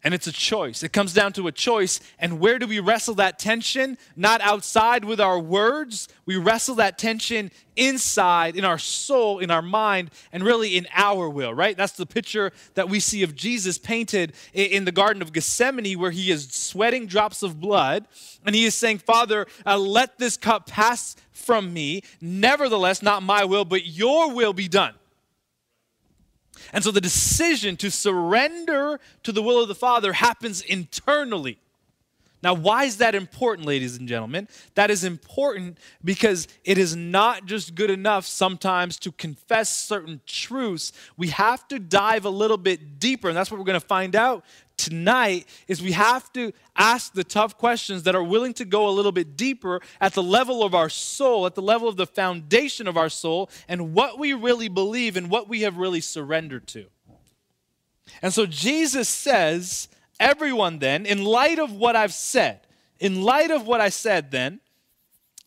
And 0.02 0.14
it's 0.14 0.28
a 0.28 0.32
choice. 0.32 0.82
It 0.82 0.94
comes 0.94 1.14
down 1.14 1.34
to 1.34 1.48
a 1.48 1.52
choice. 1.52 2.00
And 2.20 2.40
where 2.40 2.58
do 2.58 2.66
we 2.68 2.80
wrestle 2.80 3.16
that 3.16 3.38
tension? 3.38 3.98
Not 4.16 4.40
outside 4.40 5.04
with 5.04 5.20
our 5.20 5.38
words. 5.38 6.08
We 6.26 6.38
wrestle 6.38 6.76
that 6.76 6.98
tension 6.98 7.52
inside, 7.76 8.56
in 8.56 8.64
our 8.64 8.78
soul, 8.78 9.40
in 9.40 9.52
our 9.52 9.62
mind, 9.62 10.12
and 10.32 10.44
really 10.44 10.78
in 10.78 10.88
our 10.94 11.30
will, 11.30 11.54
right? 11.54 11.76
That's 11.76 11.94
the 11.94 12.06
picture 12.06 12.52
that 12.76 12.88
we 12.88 13.02
see 13.02 13.24
of 13.24 13.36
Jesus 13.36 13.78
painted 13.78 14.34
in 14.54 14.86
the 14.86 14.92
Garden 14.92 15.22
of 15.22 15.34
Gethsemane, 15.34 16.00
where 16.00 16.12
he 16.12 16.32
is 16.32 16.50
sweating 16.50 17.06
drops 17.06 17.44
of 17.44 17.60
blood. 17.60 18.08
And 18.46 18.56
he 18.56 18.64
is 18.64 18.76
saying, 18.76 19.00
Father, 19.00 19.48
uh, 19.66 19.78
let 19.78 20.18
this 20.18 20.38
cup 20.38 20.68
pass 20.68 21.18
from 21.32 21.74
me. 21.74 22.04
Nevertheless, 22.22 23.02
not 23.02 23.22
my 23.22 23.44
will, 23.44 23.66
but 23.66 23.86
your 23.86 24.34
will 24.34 24.54
be 24.54 24.70
done. 24.70 24.94
And 26.74 26.84
so 26.84 26.92
the 26.92 27.02
decision 27.02 27.78
to 27.78 27.90
surrender 27.92 29.00
to 29.24 29.32
the 29.32 29.42
will 29.42 29.62
of 29.62 29.68
the 29.68 29.76
Father 29.76 30.14
happens 30.14 30.62
internally. 30.62 31.60
Now, 32.42 32.54
why 32.54 32.86
is 32.86 32.98
that 32.98 33.16
important, 33.16 33.68
ladies 33.68 33.98
and 33.98 34.08
gentlemen? 34.08 34.48
That 34.76 34.90
is 34.90 35.04
important 35.04 35.78
because 36.04 36.48
it 36.64 36.78
is 36.78 36.96
not 36.96 37.46
just 37.46 37.76
good 37.76 37.90
enough 37.90 38.26
sometimes 38.26 38.98
to 39.00 39.12
confess 39.12 39.70
certain 39.70 40.22
truths. 40.26 40.94
We 41.18 41.28
have 41.30 41.68
to 41.68 41.80
dive 41.80 42.24
a 42.24 42.30
little 42.30 42.58
bit 42.58 42.98
deeper, 42.98 43.28
and 43.28 43.36
that's 43.36 43.52
what 43.52 43.60
we're 43.60 43.66
going 43.66 43.80
to 43.80 43.86
find 43.86 44.16
out 44.16 44.46
tonight 44.80 45.46
is 45.68 45.82
we 45.82 45.92
have 45.92 46.32
to 46.34 46.52
ask 46.76 47.14
the 47.14 47.24
tough 47.24 47.58
questions 47.58 48.04
that 48.04 48.16
are 48.16 48.24
willing 48.24 48.54
to 48.56 48.66
go 48.66 48.88
a 48.88 48.92
little 48.92 49.12
bit 49.12 49.38
deeper 49.38 49.82
at 50.02 50.14
the 50.14 50.24
level 50.24 50.64
of 50.64 50.74
our 50.74 50.90
soul, 50.90 51.46
at 51.46 51.54
the 51.54 51.62
level 51.62 51.88
of 51.88 51.98
the 51.98 52.08
foundation 52.08 52.88
of 52.88 52.98
our 52.98 53.10
soul, 53.10 53.50
and 53.68 53.94
what 53.94 54.18
we 54.18 54.34
really 54.34 54.70
believe 54.70 55.18
and 55.18 55.30
what 55.30 55.48
we 55.48 55.62
have 55.62 55.78
really 55.78 56.02
surrendered 56.02 56.66
to. 56.68 56.86
And 58.22 58.34
so 58.34 58.46
Jesus 58.46 59.08
says, 59.08 59.88
everyone 60.20 60.80
then, 60.80 61.06
in 61.06 61.24
light 61.24 61.60
of 61.60 61.72
what 61.72 61.96
I've 61.96 62.14
said, 62.14 62.62
in 63.00 63.22
light 63.22 63.52
of 63.52 63.68
what 63.68 63.82
I 63.82 63.90
said 63.90 64.32
then, 64.32 64.60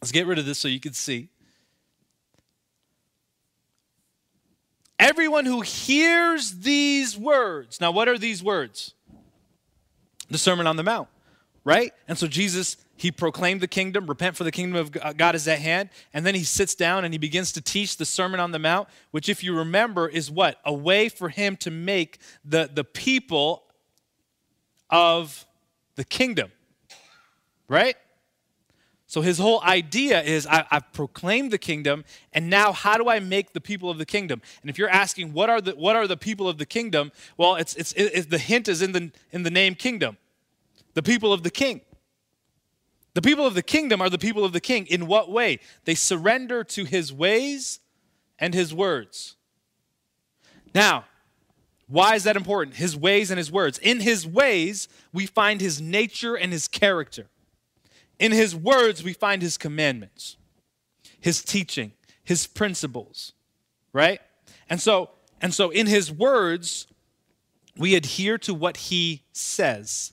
let's 0.01 0.13
get 0.13 0.27
rid 0.27 0.39
of 0.39 0.47
this 0.47 0.59
so 0.59 0.69
you 0.69 0.81
can 0.81 0.93
see. 0.93 1.31
Everyone 4.99 5.47
who 5.47 5.63
hears 5.63 6.61
these 6.61 7.19
words. 7.19 7.81
Now, 7.81 7.91
what 7.91 8.09
are 8.09 8.19
these 8.19 8.41
words? 8.41 8.95
The 10.33 10.39
Sermon 10.39 10.67
on 10.67 10.77
the 10.77 10.83
Mount, 10.83 11.09
right? 11.65 11.93
And 12.09 12.19
so 12.19 12.27
Jesus, 12.27 12.77
he 12.97 13.11
proclaimed 13.11 13.61
the 13.61 13.69
kingdom, 13.69 14.07
repent 14.07 14.37
for 14.37 14.45
the 14.45 14.53
kingdom 14.53 14.77
of 14.77 15.17
God 15.17 15.35
is 15.35 15.47
at 15.49 15.59
hand, 15.59 15.91
and 16.13 16.27
then 16.27 16.35
he 16.35 16.45
sits 16.45 16.75
down 16.75 17.05
and 17.05 17.15
he 17.15 17.19
begins 17.19 17.53
to 17.53 17.61
teach 17.61 17.97
the 17.97 18.05
Sermon 18.05 18.41
on 18.41 18.53
the 18.53 18.59
Mount, 18.59 18.89
which, 19.11 19.29
if 19.29 19.45
you 19.45 19.57
remember, 19.57 20.09
is 20.09 20.31
what? 20.31 20.61
A 20.65 20.73
way 20.73 21.09
for 21.09 21.29
him 21.29 21.57
to 21.59 21.71
make 21.71 22.19
the, 22.45 22.71
the 22.73 22.85
people 22.85 23.65
of 24.91 25.47
the 25.97 26.05
kingdom, 26.05 26.51
right? 27.69 27.97
So 29.13 29.21
his 29.21 29.37
whole 29.37 29.63
idea 29.63 30.23
is 30.23 30.47
I, 30.47 30.65
have 30.71 30.91
proclaimed 30.95 31.51
the 31.51 31.59
kingdom, 31.59 32.07
and 32.33 32.49
now 32.49 32.73
how 32.73 32.97
do 32.97 33.11
I 33.11 33.21
make 33.21 33.53
the 33.53 33.61
people 33.61 33.91
of 33.91 33.99
the 33.99 34.07
kingdom? 34.07 34.41
And 34.63 34.71
if 34.71 34.79
you're 34.79 34.89
asking 34.89 35.35
what 35.35 35.51
are 35.51 35.61
the 35.61 35.73
what 35.73 35.97
are 35.97 36.07
the 36.07 36.17
people 36.17 36.49
of 36.49 36.57
the 36.57 36.65
kingdom, 36.65 37.13
well, 37.37 37.57
it's 37.57 37.75
it's, 37.75 37.93
it's 37.93 38.29
the 38.29 38.39
hint 38.39 38.69
is 38.69 38.81
in 38.81 38.93
the 38.93 39.13
in 39.31 39.43
the 39.43 39.51
name 39.51 39.75
kingdom, 39.75 40.17
the 40.95 41.03
people 41.03 41.33
of 41.33 41.43
the 41.43 41.51
king. 41.51 41.81
The 43.15 43.23
people 43.23 43.47
of 43.47 43.55
the 43.55 43.63
kingdom 43.63 44.01
are 44.01 44.11
the 44.11 44.19
people 44.19 44.45
of 44.45 44.53
the 44.53 44.61
king. 44.61 44.87
In 44.87 45.07
what 45.07 45.31
way? 45.31 45.59
They 45.85 45.95
surrender 45.95 46.65
to 46.65 46.85
his 46.85 47.13
ways 47.13 47.81
and 48.39 48.55
his 48.55 48.73
words. 48.73 49.37
Now, 50.75 51.05
why 51.89 52.15
is 52.15 52.25
that 52.25 52.37
important? 52.37 52.77
His 52.77 52.97
ways 52.97 53.31
and 53.31 53.37
his 53.37 53.53
words. 53.53 53.79
In 53.79 54.01
his 54.01 54.27
ways, 54.27 54.89
we 55.13 55.27
find 55.27 55.61
his 55.61 55.81
nature 55.81 56.35
and 56.35 56.53
his 56.53 56.69
character. 56.69 57.27
In 58.19 58.33
his 58.33 58.57
words, 58.57 59.03
we 59.03 59.13
find 59.13 59.43
his 59.43 59.59
commandments, 59.59 60.37
his 61.21 61.43
teaching, 61.43 61.93
his 62.25 62.47
principles, 62.47 63.33
right? 63.93 64.21
And 64.71 64.81
so, 64.81 65.11
and 65.41 65.53
so 65.53 65.71
in 65.71 65.87
his 65.87 66.11
words, 66.11 66.87
we 67.77 67.95
adhere 67.95 68.39
to 68.39 68.55
what 68.55 68.77
he 68.77 69.25
says. 69.33 70.13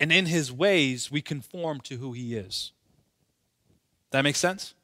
And 0.00 0.12
in 0.12 0.26
his 0.26 0.52
ways, 0.52 1.10
we 1.10 1.20
conform 1.20 1.80
to 1.82 1.96
who 1.96 2.12
he 2.12 2.36
is. 2.36 2.72
That 4.10 4.22
makes 4.22 4.38
sense? 4.38 4.74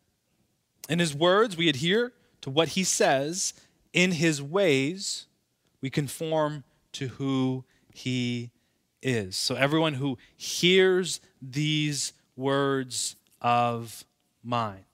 In 0.88 0.98
his 0.98 1.14
words, 1.14 1.56
we 1.56 1.68
adhere 1.68 2.12
to 2.40 2.50
what 2.50 2.68
he 2.68 2.84
says. 2.84 3.54
In 3.92 4.12
his 4.12 4.42
ways, 4.42 5.26
we 5.80 5.88
conform 5.88 6.64
to 6.92 7.08
who 7.08 7.64
he 7.92 8.50
is. 9.02 9.36
So 9.36 9.54
everyone 9.54 9.94
who 9.94 10.18
hears 10.36 11.20
these 11.40 12.12
words 12.36 13.16
of 13.40 14.04
mine. 14.42 14.84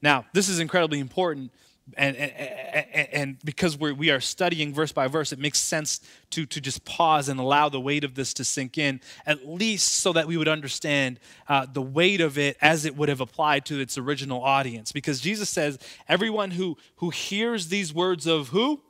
Now, 0.00 0.26
this 0.32 0.48
is 0.48 0.58
incredibly 0.58 0.98
important, 0.98 1.52
and, 1.96 2.16
and, 2.16 3.08
and 3.12 3.38
because 3.44 3.76
we're, 3.76 3.94
we 3.94 4.10
are 4.10 4.20
studying 4.20 4.72
verse 4.72 4.92
by 4.92 5.08
verse, 5.08 5.32
it 5.32 5.38
makes 5.38 5.58
sense 5.58 6.00
to, 6.30 6.46
to 6.46 6.60
just 6.60 6.84
pause 6.84 7.28
and 7.28 7.38
allow 7.38 7.68
the 7.68 7.80
weight 7.80 8.04
of 8.04 8.14
this 8.14 8.34
to 8.34 8.44
sink 8.44 8.78
in, 8.78 9.00
at 9.26 9.48
least 9.48 9.94
so 9.96 10.12
that 10.12 10.26
we 10.26 10.36
would 10.36 10.48
understand 10.48 11.20
uh, 11.48 11.66
the 11.70 11.82
weight 11.82 12.20
of 12.20 12.38
it 12.38 12.56
as 12.60 12.84
it 12.84 12.96
would 12.96 13.08
have 13.08 13.20
applied 13.20 13.64
to 13.66 13.80
its 13.80 13.98
original 13.98 14.42
audience. 14.42 14.92
Because 14.92 15.20
Jesus 15.20 15.50
says, 15.50 15.78
everyone 16.08 16.52
who, 16.52 16.76
who 16.96 17.10
hears 17.10 17.68
these 17.68 17.92
words 17.92 18.26
of 18.26 18.48
who? 18.48 18.80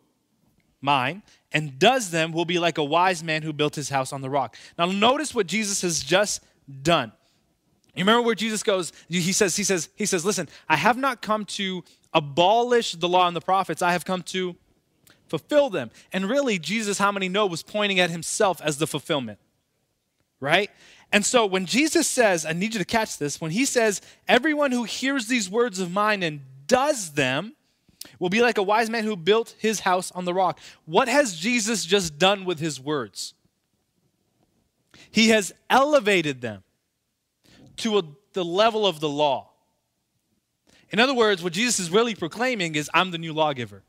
Mine, 0.80 1.22
and 1.52 1.78
does 1.78 2.10
them 2.10 2.32
will 2.32 2.44
be 2.44 2.58
like 2.58 2.76
a 2.76 2.84
wise 2.84 3.22
man 3.22 3.42
who 3.42 3.52
built 3.52 3.76
his 3.76 3.88
house 3.88 4.12
on 4.12 4.20
the 4.20 4.28
rock. 4.28 4.56
Now, 4.76 4.86
notice 4.86 5.32
what 5.34 5.46
Jesus 5.46 5.82
has 5.82 6.02
just 6.02 6.42
done. 6.82 7.12
You 7.94 8.02
remember 8.02 8.22
where 8.22 8.34
Jesus 8.34 8.62
goes? 8.62 8.92
He 9.08 9.32
says, 9.32 9.54
he 9.54 9.64
says, 9.64 9.90
he 9.96 10.06
says, 10.06 10.24
listen, 10.24 10.48
I 10.68 10.76
have 10.76 10.96
not 10.96 11.20
come 11.20 11.44
to 11.44 11.84
abolish 12.12 12.92
the 12.92 13.08
law 13.08 13.26
and 13.26 13.36
the 13.36 13.40
prophets. 13.40 13.82
I 13.82 13.92
have 13.92 14.04
come 14.04 14.22
to 14.24 14.56
fulfill 15.28 15.70
them. 15.70 15.90
And 16.12 16.28
really, 16.28 16.58
Jesus, 16.58 16.98
how 16.98 17.10
many 17.10 17.28
know, 17.28 17.46
was 17.46 17.62
pointing 17.62 18.00
at 18.00 18.10
himself 18.10 18.60
as 18.62 18.78
the 18.78 18.86
fulfillment. 18.86 19.38
Right? 20.40 20.70
And 21.12 21.24
so 21.24 21.46
when 21.46 21.66
Jesus 21.66 22.06
says, 22.06 22.44
I 22.44 22.52
need 22.52 22.74
you 22.74 22.78
to 22.78 22.84
catch 22.84 23.18
this, 23.18 23.40
when 23.40 23.50
he 23.50 23.64
says, 23.64 24.00
everyone 24.26 24.72
who 24.72 24.84
hears 24.84 25.26
these 25.28 25.48
words 25.48 25.78
of 25.78 25.90
mine 25.90 26.22
and 26.22 26.40
does 26.66 27.12
them 27.12 27.54
will 28.18 28.30
be 28.30 28.42
like 28.42 28.58
a 28.58 28.62
wise 28.62 28.90
man 28.90 29.04
who 29.04 29.16
built 29.16 29.54
his 29.58 29.80
house 29.80 30.10
on 30.12 30.24
the 30.24 30.34
rock. 30.34 30.58
What 30.84 31.08
has 31.08 31.36
Jesus 31.38 31.84
just 31.84 32.18
done 32.18 32.44
with 32.44 32.58
his 32.58 32.80
words? 32.80 33.34
He 35.10 35.28
has 35.28 35.52
elevated 35.70 36.40
them 36.40 36.62
to 37.76 37.98
a, 37.98 38.02
the 38.32 38.44
level 38.44 38.86
of 38.86 39.00
the 39.00 39.08
law. 39.08 39.51
In 40.92 41.00
other 41.00 41.14
words, 41.14 41.42
what 41.42 41.54
Jesus 41.54 41.80
is 41.80 41.90
really 41.90 42.14
proclaiming 42.14 42.74
is 42.74 42.90
I'm 42.92 43.10
the 43.10 43.18
new 43.18 43.32
lawgiver. 43.32 43.82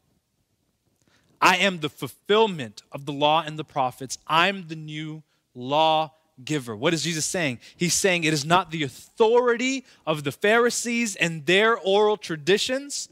I 1.41 1.57
am 1.57 1.79
the 1.79 1.89
fulfillment 1.89 2.83
of 2.91 3.05
the 3.05 3.11
law 3.11 3.43
and 3.45 3.59
the 3.59 3.65
prophets. 3.65 4.17
I'm 4.25 4.69
the 4.69 4.77
new 4.77 5.23
lawgiver. 5.53 6.73
What 6.73 6.93
is 6.93 7.03
Jesus 7.03 7.25
saying? 7.25 7.59
He's 7.75 7.93
saying 7.93 8.23
it 8.23 8.33
is 8.33 8.45
not 8.45 8.71
the 8.71 8.83
authority 8.83 9.83
of 10.07 10.23
the 10.23 10.31
Pharisees 10.31 11.17
and 11.17 11.45
their 11.45 11.77
oral 11.77 12.15
traditions. 12.15 13.09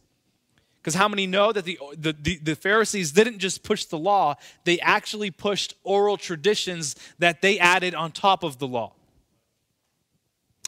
Because 0.81 0.95
how 0.95 1.09
many 1.09 1.27
know 1.27 1.51
that 1.51 1.65
the, 1.65 1.77
the, 1.97 2.15
the, 2.19 2.37
the, 2.37 2.55
Pharisees 2.55 3.11
didn't 3.11 3.37
just 3.39 3.61
push 3.61 3.83
the 3.85 3.99
law, 3.99 4.35
they 4.63 4.79
actually 4.79 5.29
pushed 5.29 5.75
oral 5.83 6.15
traditions 6.15 6.95
that 7.19 7.41
they 7.41 7.59
added 7.59 7.93
on 7.93 8.13
top 8.13 8.43
of 8.43 8.57
the 8.57 8.67
law. 8.67 8.93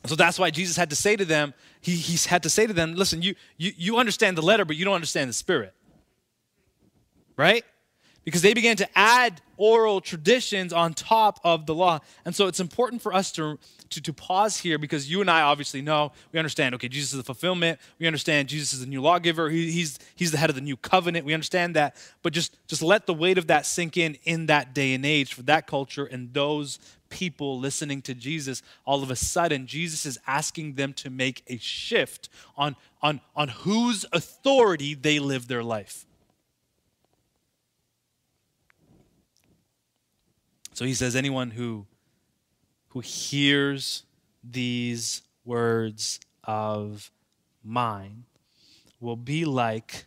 So 0.06 0.16
that's 0.16 0.38
why 0.38 0.50
Jesus 0.50 0.76
had 0.76 0.90
to 0.90 0.96
say 0.96 1.16
to 1.16 1.24
them, 1.24 1.54
he, 1.80 1.96
he 1.96 2.18
had 2.28 2.44
to 2.44 2.50
say 2.50 2.68
to 2.68 2.74
them, 2.74 2.94
listen, 2.94 3.22
you, 3.22 3.36
you, 3.58 3.72
you 3.78 3.98
understand 3.98 4.38
the 4.38 4.42
letter, 4.42 4.66
but 4.66 4.76
you 4.76 4.84
don't 4.84 4.96
understand 4.96 5.30
the 5.30 5.34
spirit. 5.34 5.74
Right? 7.38 7.64
Because 8.26 8.42
they 8.42 8.54
began 8.54 8.76
to 8.78 8.98
add 8.98 9.42
oral 9.58 10.02
traditions 10.02 10.74
on 10.74 10.94
top 10.94 11.40
of 11.44 11.66
the 11.66 11.76
law. 11.76 12.00
And 12.26 12.36
so 12.36 12.48
it's 12.48 12.60
important 12.60 13.02
for 13.02 13.14
us 13.14 13.32
to, 13.34 13.58
to, 13.90 14.02
to 14.02 14.14
pause 14.14 14.58
here 14.58 14.78
because 14.78 15.10
you 15.10 15.22
and 15.22 15.30
I 15.30 15.42
obviously 15.42 15.82
know, 15.82 16.12
we 16.32 16.40
understand, 16.40 16.76
okay, 16.76 16.88
Jesus 16.88 17.12
is 17.14 17.18
the 17.18 17.24
fulfillment. 17.24 17.80
We 18.00 18.08
understand 18.08 18.50
Jesus 18.50 18.74
is 18.74 18.80
the 18.82 18.86
new 18.86 19.02
lawgiver. 19.02 19.50
He, 19.50 19.72
he's, 19.72 20.00
he's 20.16 20.32
the 20.32 20.38
head 20.38 20.50
of 20.50 20.56
the 20.56 20.62
new 20.62 20.78
covenant. 20.78 21.26
We 21.26 21.34
understand 21.34 21.76
that. 21.76 21.96
But 22.24 22.34
just, 22.34 22.58
just 22.68 22.82
let 22.82 23.08
the 23.08 23.14
weight 23.14 23.38
of 23.38 23.48
that 23.48 23.66
sink 23.66 23.98
in 23.98 24.18
in 24.24 24.48
that 24.48 24.74
day 24.74 24.94
and 24.94 25.06
age 25.06 25.34
for 25.34 25.44
that 25.44 25.68
culture 25.68 26.06
and 26.06 26.34
those 26.34 26.80
people 27.14 27.60
listening 27.60 28.02
to 28.02 28.16
Jesus. 28.16 28.64
All 28.86 29.04
of 29.04 29.12
a 29.12 29.16
sudden, 29.16 29.68
Jesus 29.68 30.04
is 30.04 30.20
asking 30.26 30.74
them 30.74 30.94
to 30.94 31.12
make 31.12 31.44
a 31.46 31.58
shift 31.58 32.28
on, 32.58 32.76
on, 33.04 33.22
on 33.36 33.50
whose 33.50 34.04
authority 34.12 34.96
they 34.96 35.20
live 35.20 35.48
their 35.48 35.64
life. 35.64 36.06
So 40.74 40.86
he 40.86 40.96
says, 40.96 41.16
anyone 41.16 41.52
who, 41.52 41.86
who 42.90 43.02
hears 43.02 44.04
these 44.44 45.22
words 45.46 46.20
of 46.44 47.12
mine 47.64 48.24
will 49.00 49.16
be 49.16 49.46
like 49.46 50.06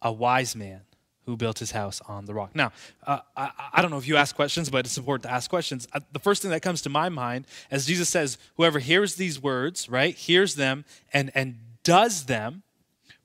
a 0.00 0.10
wise 0.10 0.56
man 0.56 0.80
who 1.26 1.36
built 1.36 1.58
his 1.58 1.70
house 1.70 2.00
on 2.06 2.26
the 2.26 2.34
rock. 2.34 2.54
Now, 2.54 2.72
uh, 3.06 3.20
I, 3.36 3.50
I, 3.74 3.82
don't 3.82 3.90
know 3.90 3.98
if 3.98 4.06
you 4.06 4.16
ask 4.16 4.36
questions, 4.36 4.68
but 4.68 4.84
it's 4.84 4.98
important 4.98 5.24
to 5.24 5.32
ask 5.32 5.48
questions. 5.48 5.88
Uh, 5.92 6.00
the 6.12 6.18
first 6.18 6.42
thing 6.42 6.50
that 6.50 6.60
comes 6.60 6.82
to 6.82 6.90
my 6.90 7.08
mind, 7.08 7.46
as 7.70 7.86
Jesus 7.86 8.08
says, 8.08 8.38
whoever 8.56 8.78
hears 8.78 9.14
these 9.14 9.40
words, 9.40 9.88
right, 9.88 10.14
hears 10.14 10.54
them 10.54 10.84
and, 11.12 11.30
and 11.34 11.56
does 11.82 12.26
them 12.26 12.62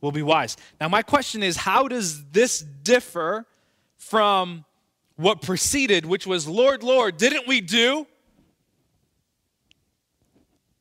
will 0.01 0.12
be 0.12 0.22
wise. 0.22 0.56
Now, 0.79 0.88
my 0.88 1.01
question 1.01 1.44
is, 1.44 1.58
how 1.58 1.88
does 1.88 2.25
this 2.29 2.60
differ 2.60 3.46
from 3.98 4.65
what 5.18 5.41
preceded, 5.41 6.06
which 6.06 6.25
was, 6.25 6.48
Lord, 6.48 6.82
Lord, 6.84 7.18
didn't 7.18 7.48
we 7.48 7.60
do? 7.60 8.08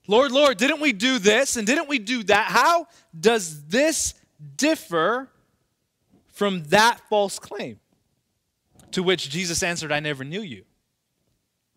Lord, 0.07 0.31
Lord, 0.31 0.57
didn't 0.57 0.81
we 0.81 0.93
do 0.93 1.19
this 1.19 1.57
and 1.57 1.67
didn't 1.67 1.89
we 1.89 1.99
do 1.99 2.23
that? 2.25 2.47
How 2.47 2.87
does 3.19 3.67
this 3.67 4.15
differ 4.57 5.29
from 6.39 6.63
that 6.69 7.01
false 7.11 7.41
claim? 7.41 7.81
To 8.93 9.03
which 9.03 9.29
Jesus 9.29 9.61
answered, 9.65 9.91
I 9.91 9.99
never 9.99 10.23
knew 10.23 10.41
you. 10.41 10.63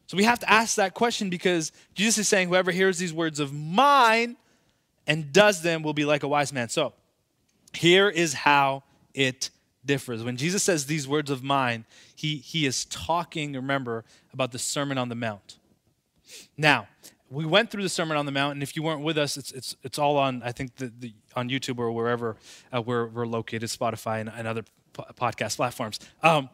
So 0.06 0.16
we 0.16 0.24
have 0.24 0.38
to 0.40 0.50
ask 0.50 0.76
that 0.76 0.94
question 0.94 1.32
because 1.32 1.72
Jesus 1.96 2.20
is 2.20 2.28
saying, 2.28 2.50
Whoever 2.50 2.70
hears 2.70 3.00
these 3.00 3.12
words 3.12 3.40
of 3.40 3.52
mine 3.52 4.38
and 5.08 5.34
does 5.34 5.64
them 5.64 5.82
will 5.82 5.96
be 5.96 6.06
like 6.06 6.22
a 6.22 6.28
wise 6.28 6.54
man. 6.54 6.70
So 6.70 6.94
here 7.74 8.08
is 8.08 8.34
how 8.34 8.84
it 9.16 9.50
differs. 9.84 10.24
When 10.24 10.38
Jesus 10.38 10.62
says 10.62 10.86
these 10.86 11.08
words 11.08 11.32
of 11.32 11.42
mine, 11.42 11.86
he, 12.16 12.36
he 12.36 12.68
is 12.68 12.86
talking, 12.86 13.54
remember, 13.54 14.06
about 14.32 14.52
the 14.52 14.60
Sermon 14.60 15.00
on 15.00 15.10
the 15.10 15.16
Mount. 15.16 15.58
Now, 16.56 16.88
we 17.32 17.46
went 17.46 17.72
through 17.72 17.84
the 17.84 17.90
Sermon 17.90 18.18
on 18.18 18.26
the 18.26 18.32
Mount, 18.32 18.54
and 18.54 18.64
if 18.64 18.76
you 18.76 18.84
weren't 18.84 19.02
with 19.02 19.18
us, 19.18 19.38
it's, 19.38 19.52
it's, 19.52 19.76
it's 19.84 19.98
all 19.98 20.18
on, 20.18 20.44
I 20.44 20.52
think, 20.52 20.76
the, 20.76 20.92
the 21.00 21.14
on 21.36 21.50
YouTube 21.50 21.80
or 21.80 21.92
wherever 21.92 22.36
uh, 22.74 22.82
we're, 22.82 23.08
we're 23.08 23.26
located, 23.26 23.70
Spotify 23.70 24.20
and, 24.20 24.30
and 24.36 24.48
other 24.48 24.64
po- 24.94 25.06
podcast 25.20 25.56
platforms. 25.56 26.00
Um, 26.22 26.50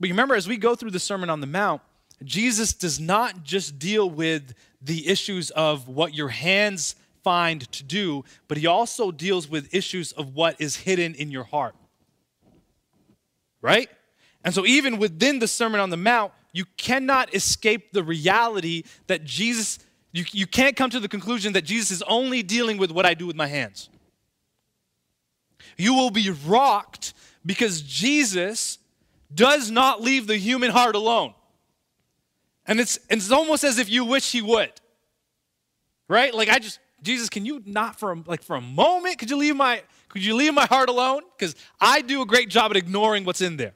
but 0.00 0.08
you 0.08 0.14
remember, 0.14 0.34
as 0.34 0.48
we 0.48 0.56
go 0.56 0.74
through 0.74 0.90
the 0.90 1.00
Sermon 1.00 1.30
on 1.30 1.40
the 1.40 1.46
Mount, 1.46 1.80
Jesus 2.24 2.74
does 2.74 2.98
not 2.98 3.44
just 3.44 3.78
deal 3.78 4.10
with 4.10 4.54
the 4.82 5.08
issues 5.08 5.50
of 5.50 5.88
what 5.88 6.14
your 6.14 6.28
hands 6.28 6.96
find 7.22 7.70
to 7.72 7.84
do, 7.84 8.24
but 8.48 8.58
he 8.58 8.66
also 8.66 9.10
deals 9.10 9.48
with 9.48 9.72
issues 9.72 10.12
of 10.12 10.34
what 10.34 10.56
is 10.60 10.76
hidden 10.76 11.14
in 11.14 11.30
your 11.30 11.44
heart 11.44 11.74
right? 13.62 13.88
And 14.44 14.54
so, 14.54 14.64
even 14.66 14.98
within 14.98 15.38
the 15.38 15.48
Sermon 15.48 15.80
on 15.80 15.90
the 15.90 15.96
Mount, 15.96 16.32
you 16.52 16.64
cannot 16.76 17.34
escape 17.34 17.92
the 17.92 18.02
reality 18.02 18.82
that 19.06 19.24
Jesus 19.24 19.78
You, 20.12 20.24
you 20.32 20.46
can't 20.46 20.74
come 20.74 20.90
to 20.90 21.00
the 21.00 21.08
conclusion 21.08 21.52
that 21.52 21.66
Jesus 21.66 21.90
is 21.90 22.02
only 22.02 22.42
dealing 22.42 22.78
with 22.78 22.90
what 22.90 23.04
I 23.04 23.14
do 23.14 23.26
with 23.26 23.36
my 23.36 23.46
hands. 23.46 23.90
You 25.76 25.94
will 25.94 26.10
be 26.10 26.30
rocked 26.46 27.12
because 27.44 27.82
Jesus 27.82 28.78
does 29.32 29.70
not 29.70 30.00
leave 30.00 30.26
the 30.26 30.38
human 30.38 30.70
heart 30.70 30.96
alone. 30.96 31.34
And 32.66 32.80
it's, 32.80 32.98
it's 33.10 33.30
almost 33.30 33.64
as 33.64 33.78
if 33.78 33.90
you 33.90 34.06
wish 34.06 34.32
he 34.32 34.40
would. 34.40 34.72
Right? 36.08 36.34
Like 36.34 36.48
I 36.48 36.58
just, 36.58 36.80
Jesus, 37.02 37.28
can 37.28 37.44
you 37.44 37.62
not 37.66 38.00
for 38.00 38.12
a, 38.12 38.16
like 38.26 38.42
for 38.42 38.56
a 38.56 38.62
moment, 38.62 39.18
could 39.18 39.30
you 39.30 39.36
leave 39.36 39.56
my, 39.56 39.82
could 40.08 40.24
you 40.24 40.34
leave 40.34 40.54
my 40.54 40.66
heart 40.66 40.88
alone? 40.88 41.22
Because 41.36 41.54
I 41.80 42.00
do 42.00 42.22
a 42.22 42.26
great 42.26 42.48
job 42.48 42.70
at 42.70 42.76
ignoring 42.76 43.26
what's 43.26 43.42
in 43.42 43.58
there. 43.58 43.74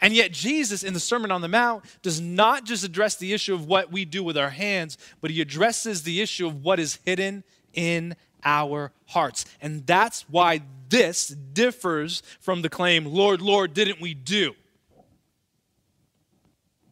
And 0.00 0.14
yet, 0.14 0.32
Jesus 0.32 0.82
in 0.82 0.94
the 0.94 1.00
Sermon 1.00 1.30
on 1.30 1.40
the 1.40 1.48
Mount 1.48 1.84
does 2.02 2.20
not 2.20 2.64
just 2.64 2.84
address 2.84 3.16
the 3.16 3.32
issue 3.32 3.54
of 3.54 3.66
what 3.66 3.90
we 3.90 4.04
do 4.04 4.22
with 4.22 4.36
our 4.36 4.50
hands, 4.50 4.98
but 5.20 5.30
he 5.30 5.40
addresses 5.40 6.02
the 6.02 6.20
issue 6.20 6.46
of 6.46 6.62
what 6.62 6.78
is 6.78 6.98
hidden 7.04 7.44
in 7.72 8.16
our 8.44 8.92
hearts. 9.06 9.44
And 9.60 9.86
that's 9.86 10.28
why 10.28 10.62
this 10.88 11.28
differs 11.28 12.22
from 12.40 12.62
the 12.62 12.68
claim, 12.68 13.06
Lord, 13.06 13.40
Lord, 13.40 13.74
didn't 13.74 14.00
we 14.00 14.14
do? 14.14 14.54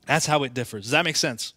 That's 0.07 0.27
how 0.27 0.43
it 0.45 0.55
differs. 0.55 0.85
Does 0.85 0.93
that 0.93 1.05
make 1.05 1.17
sense? 1.17 1.53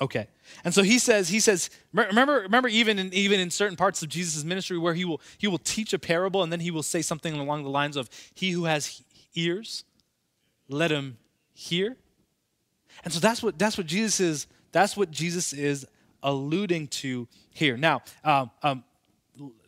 Okay. 0.00 0.28
And 0.64 0.72
so 0.74 0.82
he 0.82 0.98
says, 0.98 1.28
he 1.28 1.40
says, 1.40 1.70
remember, 1.92 2.40
remember 2.40 2.68
even 2.68 2.98
in 2.98 3.12
even 3.12 3.40
in 3.40 3.50
certain 3.50 3.76
parts 3.76 4.02
of 4.02 4.08
Jesus' 4.08 4.44
ministry 4.44 4.78
where 4.78 4.94
he 4.94 5.04
will 5.04 5.20
he 5.38 5.46
will 5.46 5.58
teach 5.58 5.92
a 5.92 5.98
parable 5.98 6.42
and 6.42 6.52
then 6.52 6.60
he 6.60 6.70
will 6.70 6.82
say 6.82 7.02
something 7.02 7.34
along 7.34 7.64
the 7.64 7.70
lines 7.70 7.96
of, 7.96 8.08
He 8.34 8.50
who 8.50 8.64
has 8.64 9.02
ears, 9.34 9.84
let 10.70 10.90
him 10.90 11.18
hear. 11.52 11.96
And 13.04 13.12
so 13.12 13.20
that's 13.20 13.42
what 13.42 13.58
that's 13.58 13.76
what 13.76 13.86
Jesus 13.86 14.20
is, 14.20 14.46
that's 14.72 14.96
what 14.96 15.10
Jesus 15.10 15.52
is 15.52 15.86
alluding 16.22 16.88
to 16.88 17.28
here. 17.52 17.76
Now, 17.76 18.02
um, 18.24 18.50
um, 18.62 18.84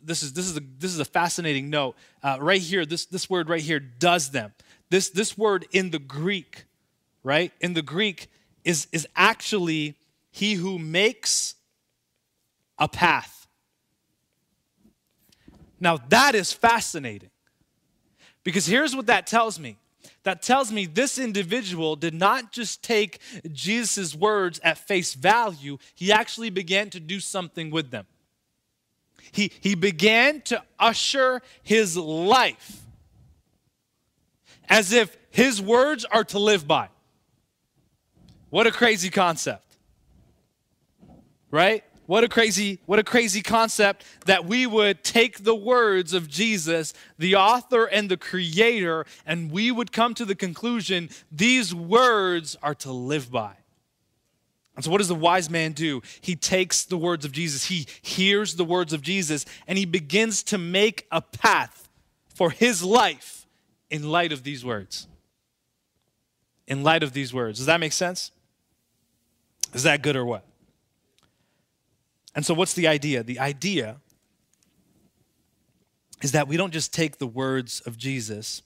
this 0.03 0.23
is 0.23 0.33
this 0.33 0.45
is 0.45 0.57
a 0.57 0.61
this 0.79 0.93
is 0.93 0.99
a 0.99 1.05
fascinating 1.05 1.69
note 1.69 1.95
uh, 2.21 2.37
right 2.39 2.61
here. 2.61 2.85
This 2.85 3.05
this 3.05 3.29
word 3.29 3.49
right 3.49 3.61
here 3.61 3.79
does 3.79 4.31
them. 4.31 4.53
This 4.89 5.09
this 5.09 5.37
word 5.37 5.65
in 5.71 5.89
the 5.91 5.99
Greek, 5.99 6.65
right 7.23 7.51
in 7.59 7.73
the 7.73 7.81
Greek 7.81 8.29
is 8.63 8.87
is 8.91 9.07
actually 9.15 9.95
he 10.31 10.53
who 10.53 10.77
makes 10.79 11.55
a 12.77 12.87
path. 12.87 13.47
Now 15.79 15.97
that 16.09 16.35
is 16.35 16.53
fascinating 16.53 17.31
because 18.43 18.65
here's 18.65 18.95
what 18.95 19.07
that 19.07 19.27
tells 19.27 19.59
me 19.59 19.77
that 20.23 20.41
tells 20.41 20.71
me 20.71 20.85
this 20.85 21.19
individual 21.19 21.95
did 21.95 22.13
not 22.13 22.51
just 22.51 22.81
take 22.81 23.19
Jesus' 23.51 24.15
words 24.15 24.59
at 24.63 24.77
face 24.77 25.13
value, 25.13 25.77
he 25.95 26.11
actually 26.11 26.49
began 26.49 26.89
to 26.91 26.99
do 26.99 27.19
something 27.19 27.69
with 27.69 27.91
them. 27.91 28.05
He, 29.31 29.51
he 29.59 29.75
began 29.75 30.41
to 30.41 30.61
usher 30.79 31.41
his 31.61 31.97
life 31.97 32.81
as 34.69 34.91
if 34.91 35.17
his 35.29 35.61
words 35.61 36.05
are 36.05 36.23
to 36.25 36.39
live 36.39 36.67
by. 36.67 36.89
What 38.49 38.67
a 38.67 38.71
crazy 38.71 39.09
concept. 39.09 39.65
Right? 41.49 41.83
What 42.05 42.23
a 42.23 42.29
crazy, 42.29 42.79
what 42.85 42.99
a 42.99 43.03
crazy 43.03 43.41
concept 43.41 44.03
that 44.25 44.45
we 44.45 44.67
would 44.67 45.03
take 45.03 45.43
the 45.43 45.55
words 45.55 46.13
of 46.13 46.27
Jesus, 46.27 46.93
the 47.17 47.35
author 47.35 47.85
and 47.85 48.09
the 48.09 48.17
creator, 48.17 49.05
and 49.25 49.51
we 49.51 49.71
would 49.71 49.91
come 49.91 50.13
to 50.15 50.25
the 50.25 50.35
conclusion 50.35 51.09
these 51.31 51.73
words 51.73 52.57
are 52.61 52.75
to 52.75 52.91
live 52.91 53.31
by. 53.31 53.53
And 54.75 54.83
so, 54.83 54.91
what 54.91 54.97
does 54.97 55.07
the 55.07 55.15
wise 55.15 55.49
man 55.49 55.71
do? 55.71 56.01
He 56.19 56.35
takes 56.35 56.83
the 56.83 56.97
words 56.97 57.23
of 57.25 57.31
Jesus, 57.31 57.65
he 57.65 57.87
hears 58.01 58.55
the 58.55 58.65
words 58.65 58.91
of 58.91 59.01
Jesus, 59.01 59.45
and 59.67 59.77
he 59.77 59.85
begins 59.85 60.43
to 60.43 60.57
make 60.57 61.07
a 61.11 61.21
path 61.21 61.87
for 62.33 62.49
his 62.51 62.83
life 62.83 63.47
in 63.89 64.09
light 64.09 64.33
of 64.33 64.43
these 64.43 64.65
words. 64.65 65.07
In 66.67 66.83
light 66.83 67.03
of 67.03 67.13
these 67.13 67.33
words. 67.33 67.59
Does 67.59 67.67
that 67.67 67.79
make 67.79 67.93
sense? 67.93 68.31
Is 69.73 69.83
that 69.83 70.01
good 70.01 70.15
or 70.15 70.25
what? 70.25 70.43
And 72.35 72.45
so, 72.45 72.53
what's 72.53 72.73
the 72.73 72.87
idea? 72.87 73.23
The 73.23 73.39
idea 73.39 73.97
is 76.21 76.31
that 76.31 76.47
we 76.47 76.57
don't 76.57 76.71
just 76.71 76.93
take 76.93 77.17
the 77.17 77.27
words 77.27 77.81
of 77.81 77.97
Jesus 77.97 78.61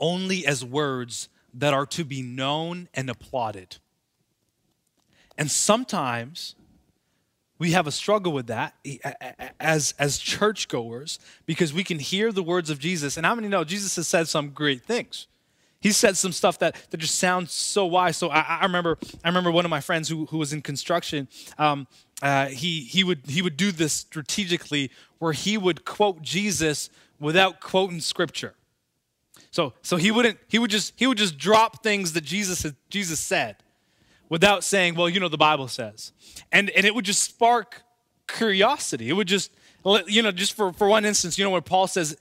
only 0.00 0.46
as 0.46 0.64
words 0.64 1.28
that 1.54 1.74
are 1.74 1.86
to 1.86 2.04
be 2.04 2.22
known 2.22 2.88
and 2.94 3.10
applauded. 3.10 3.76
And 5.36 5.50
sometimes 5.50 6.54
we 7.58 7.72
have 7.72 7.86
a 7.86 7.92
struggle 7.92 8.32
with 8.32 8.46
that 8.46 8.74
as, 9.60 9.94
as 9.98 10.18
churchgoers 10.18 11.18
because 11.44 11.74
we 11.74 11.84
can 11.84 11.98
hear 11.98 12.32
the 12.32 12.42
words 12.42 12.70
of 12.70 12.78
Jesus. 12.78 13.16
And 13.18 13.26
how 13.26 13.34
many 13.34 13.48
know 13.48 13.64
Jesus 13.64 13.96
has 13.96 14.08
said 14.08 14.28
some 14.28 14.50
great 14.50 14.82
things? 14.82 15.26
He 15.80 15.92
said 15.92 16.16
some 16.16 16.32
stuff 16.32 16.58
that, 16.58 16.76
that 16.90 16.98
just 16.98 17.16
sounds 17.16 17.52
so 17.52 17.86
wise. 17.86 18.16
So 18.16 18.28
I, 18.28 18.58
I 18.60 18.62
remember 18.64 18.98
I 19.24 19.28
remember 19.28 19.50
one 19.50 19.64
of 19.64 19.70
my 19.70 19.80
friends 19.80 20.08
who, 20.08 20.26
who 20.26 20.38
was 20.38 20.52
in 20.52 20.60
construction. 20.60 21.28
Um, 21.58 21.86
uh, 22.22 22.46
he, 22.46 22.82
he, 22.82 23.04
would, 23.04 23.20
he 23.26 23.42
would 23.42 23.56
do 23.56 23.72
this 23.72 23.92
strategically 23.92 24.90
where 25.18 25.32
he 25.32 25.56
would 25.56 25.84
quote 25.84 26.22
Jesus 26.22 26.90
without 27.18 27.60
quoting 27.60 28.00
scripture. 28.00 28.54
So, 29.50 29.72
so 29.82 29.96
he 29.96 30.10
wouldn't 30.10 30.38
he 30.48 30.58
would 30.58 30.70
just 30.70 30.92
he 30.96 31.06
would 31.06 31.18
just 31.18 31.36
drop 31.36 31.82
things 31.82 32.12
that 32.12 32.22
Jesus 32.22 32.64
Jesus 32.88 33.18
said 33.18 33.56
without 34.28 34.62
saying, 34.62 34.94
well, 34.94 35.08
you 35.08 35.18
know 35.18 35.28
the 35.28 35.36
Bible 35.36 35.68
says. 35.68 36.12
And 36.52 36.70
and 36.70 36.86
it 36.86 36.94
would 36.94 37.04
just 37.04 37.22
spark 37.22 37.82
curiosity. 38.28 39.08
It 39.08 39.14
would 39.14 39.28
just 39.28 39.50
you 40.06 40.22
know 40.22 40.30
just 40.30 40.54
for, 40.54 40.72
for 40.72 40.88
one 40.88 41.04
instance, 41.04 41.36
you 41.36 41.44
know 41.44 41.50
when 41.50 41.62
Paul 41.62 41.88
says 41.88 42.16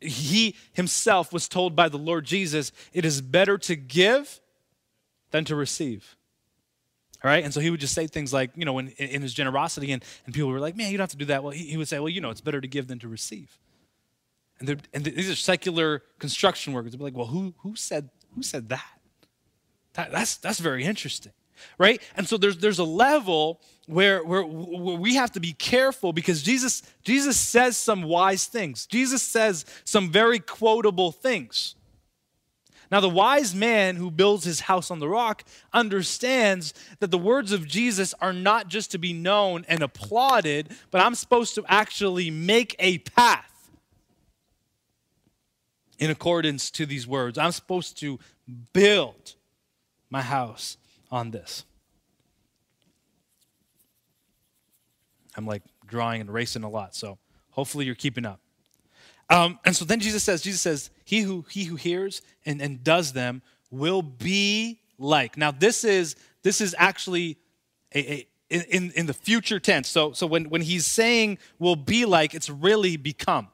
he 0.00 0.56
himself 0.72 1.32
was 1.32 1.48
told 1.48 1.76
by 1.76 1.88
the 1.88 1.98
Lord 1.98 2.24
Jesus, 2.24 2.72
it 2.94 3.04
is 3.04 3.20
better 3.20 3.58
to 3.58 3.76
give 3.76 4.40
than 5.30 5.44
to 5.44 5.54
receive. 5.54 6.16
Right. 7.22 7.44
And 7.44 7.52
so 7.52 7.60
he 7.60 7.68
would 7.68 7.80
just 7.80 7.94
say 7.94 8.06
things 8.06 8.32
like, 8.32 8.50
you 8.56 8.64
know, 8.64 8.78
in, 8.78 8.88
in 8.88 9.20
his 9.20 9.34
generosity, 9.34 9.92
and, 9.92 10.02
and 10.24 10.34
people 10.34 10.48
were 10.48 10.58
like, 10.58 10.74
man, 10.74 10.90
you 10.90 10.96
don't 10.96 11.02
have 11.02 11.10
to 11.10 11.16
do 11.18 11.26
that. 11.26 11.42
Well, 11.42 11.52
he, 11.52 11.66
he 11.66 11.76
would 11.76 11.86
say, 11.86 11.98
well, 11.98 12.08
you 12.08 12.20
know, 12.20 12.30
it's 12.30 12.40
better 12.40 12.62
to 12.62 12.68
give 12.68 12.88
than 12.88 12.98
to 13.00 13.08
receive. 13.08 13.58
And, 14.58 14.82
and 14.94 15.04
these 15.04 15.30
are 15.30 15.34
secular 15.34 16.02
construction 16.18 16.72
workers. 16.72 16.92
They'd 16.92 16.98
be 16.98 17.04
like, 17.04 17.16
well, 17.16 17.26
who, 17.26 17.54
who, 17.58 17.76
said, 17.76 18.08
who 18.34 18.42
said 18.42 18.70
that? 18.70 19.00
that? 19.94 20.12
That's, 20.12 20.36
that's 20.36 20.60
very 20.60 20.84
interesting. 20.84 21.32
Right? 21.76 22.00
And 22.16 22.26
so 22.26 22.38
there's, 22.38 22.56
there's 22.56 22.78
a 22.78 22.84
level 22.84 23.60
where, 23.86 24.24
where, 24.24 24.42
where 24.42 24.96
we 24.96 25.16
have 25.16 25.32
to 25.32 25.40
be 25.40 25.52
careful 25.52 26.14
because 26.14 26.42
Jesus, 26.42 26.82
Jesus 27.02 27.38
says 27.38 27.76
some 27.76 28.02
wise 28.02 28.46
things. 28.46 28.86
Jesus 28.86 29.22
says 29.22 29.66
some 29.84 30.10
very 30.10 30.38
quotable 30.38 31.12
things. 31.12 31.74
Now, 32.90 32.98
the 33.00 33.08
wise 33.08 33.54
man 33.54 33.96
who 33.96 34.10
builds 34.10 34.44
his 34.44 34.60
house 34.60 34.90
on 34.90 34.98
the 34.98 35.08
rock 35.08 35.44
understands 35.72 36.74
that 36.98 37.12
the 37.12 37.18
words 37.18 37.52
of 37.52 37.68
Jesus 37.68 38.14
are 38.20 38.32
not 38.32 38.66
just 38.68 38.90
to 38.90 38.98
be 38.98 39.12
known 39.12 39.64
and 39.68 39.80
applauded, 39.80 40.70
but 40.90 41.00
I'm 41.00 41.14
supposed 41.14 41.54
to 41.54 41.64
actually 41.68 42.30
make 42.30 42.74
a 42.80 42.98
path 42.98 43.70
in 46.00 46.10
accordance 46.10 46.70
to 46.72 46.86
these 46.86 47.06
words. 47.06 47.38
I'm 47.38 47.52
supposed 47.52 47.98
to 48.00 48.18
build 48.72 49.34
my 50.08 50.22
house 50.22 50.76
on 51.12 51.30
this. 51.30 51.64
I'm 55.36 55.46
like 55.46 55.62
drawing 55.86 56.20
and 56.20 56.32
racing 56.32 56.64
a 56.64 56.68
lot, 56.68 56.96
so 56.96 57.18
hopefully 57.50 57.84
you're 57.84 57.94
keeping 57.94 58.26
up. 58.26 58.40
Um, 59.30 59.58
and 59.64 59.74
so 59.74 59.84
then 59.84 60.00
Jesus 60.00 60.22
says, 60.22 60.42
Jesus 60.42 60.60
says, 60.60 60.90
he 61.04 61.20
who 61.20 61.44
he 61.48 61.64
who 61.64 61.76
hears 61.76 62.20
and, 62.44 62.60
and 62.60 62.84
does 62.84 63.12
them 63.12 63.42
will 63.70 64.02
be 64.02 64.80
like. 64.98 65.36
Now 65.36 65.52
this 65.52 65.84
is 65.84 66.16
this 66.42 66.60
is 66.60 66.74
actually 66.78 67.38
a, 67.94 68.12
a 68.12 68.26
in, 68.50 68.90
in 68.92 69.06
the 69.06 69.14
future 69.14 69.60
tense. 69.60 69.88
So, 69.88 70.12
so 70.12 70.26
when, 70.26 70.50
when 70.50 70.60
he's 70.60 70.84
saying 70.84 71.38
will 71.58 71.76
be 71.76 72.04
like, 72.04 72.34
it's 72.34 72.50
really 72.50 72.96
become. 72.96 73.48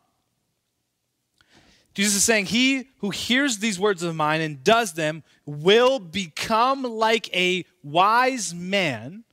Jesus 1.94 2.16
is 2.16 2.24
saying, 2.24 2.46
He 2.46 2.88
who 2.98 3.10
hears 3.10 3.58
these 3.58 3.78
words 3.78 4.02
of 4.02 4.14
mine 4.14 4.40
and 4.40 4.62
does 4.64 4.94
them 4.94 5.22
will 5.44 5.98
become 5.98 6.82
like 6.82 7.34
a 7.34 7.64
wise 7.82 8.54
man 8.54 9.24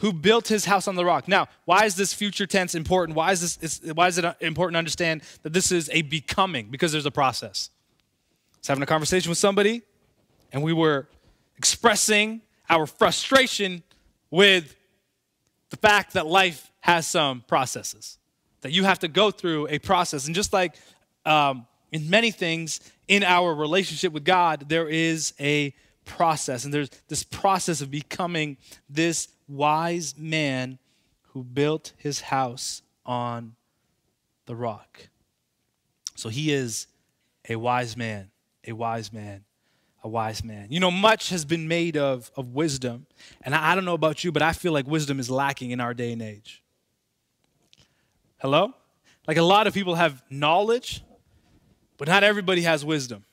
who 0.00 0.12
built 0.14 0.48
his 0.48 0.64
house 0.64 0.88
on 0.88 0.96
the 0.96 1.04
rock. 1.04 1.28
Now, 1.28 1.46
why 1.66 1.84
is 1.84 1.94
this 1.94 2.14
future 2.14 2.46
tense 2.46 2.74
important? 2.74 3.16
Why 3.16 3.32
is 3.32 3.56
this 3.56 3.80
why 3.92 4.08
is 4.08 4.18
it 4.18 4.24
important 4.40 4.74
to 4.74 4.78
understand 4.78 5.22
that 5.42 5.52
this 5.52 5.70
is 5.70 5.90
a 5.92 6.02
becoming? 6.02 6.68
Because 6.70 6.92
there's 6.92 7.06
a 7.06 7.10
process. 7.10 7.70
I 7.70 8.58
was 8.60 8.68
having 8.68 8.82
a 8.82 8.86
conversation 8.86 9.28
with 9.28 9.38
somebody, 9.38 9.82
and 10.52 10.62
we 10.62 10.72
were 10.72 11.06
expressing 11.56 12.40
our 12.68 12.86
frustration 12.86 13.82
with 14.30 14.74
the 15.68 15.76
fact 15.76 16.14
that 16.14 16.26
life 16.26 16.70
has 16.80 17.06
some 17.06 17.42
processes, 17.46 18.18
that 18.62 18.72
you 18.72 18.84
have 18.84 19.00
to 19.00 19.08
go 19.08 19.30
through 19.30 19.68
a 19.68 19.78
process. 19.78 20.26
And 20.26 20.34
just 20.34 20.52
like 20.52 20.76
um, 21.26 21.66
in 21.92 22.08
many 22.08 22.30
things 22.30 22.80
in 23.06 23.22
our 23.22 23.54
relationship 23.54 24.12
with 24.12 24.24
God, 24.24 24.68
there 24.68 24.88
is 24.88 25.34
a 25.38 25.74
process. 26.06 26.64
And 26.64 26.72
there's 26.72 26.90
this 27.08 27.22
process 27.22 27.82
of 27.82 27.90
becoming 27.90 28.56
this 28.88 29.28
wise 29.50 30.14
man 30.16 30.78
who 31.32 31.44
built 31.44 31.92
his 31.96 32.20
house 32.22 32.82
on 33.04 33.54
the 34.46 34.54
rock. 34.54 35.08
So 36.14 36.28
he 36.28 36.52
is 36.52 36.86
a 37.48 37.56
wise 37.56 37.96
man, 37.96 38.30
a 38.66 38.72
wise 38.72 39.12
man, 39.12 39.44
a 40.02 40.08
wise 40.08 40.44
man. 40.44 40.68
You 40.70 40.80
know, 40.80 40.90
much 40.90 41.30
has 41.30 41.44
been 41.44 41.68
made 41.68 41.96
of, 41.96 42.30
of 42.36 42.48
wisdom. 42.48 43.06
And 43.42 43.54
I, 43.54 43.72
I 43.72 43.74
don't 43.74 43.84
know 43.84 43.94
about 43.94 44.24
you, 44.24 44.32
but 44.32 44.42
I 44.42 44.52
feel 44.52 44.72
like 44.72 44.86
wisdom 44.86 45.18
is 45.18 45.30
lacking 45.30 45.70
in 45.70 45.80
our 45.80 45.94
day 45.94 46.12
and 46.12 46.22
age. 46.22 46.62
Hello? 48.38 48.74
Like 49.26 49.36
a 49.36 49.42
lot 49.42 49.66
of 49.66 49.74
people 49.74 49.94
have 49.96 50.22
knowledge, 50.30 51.02
but 51.98 52.08
not 52.08 52.24
everybody 52.24 52.62
has 52.62 52.84
wisdom. 52.84 53.24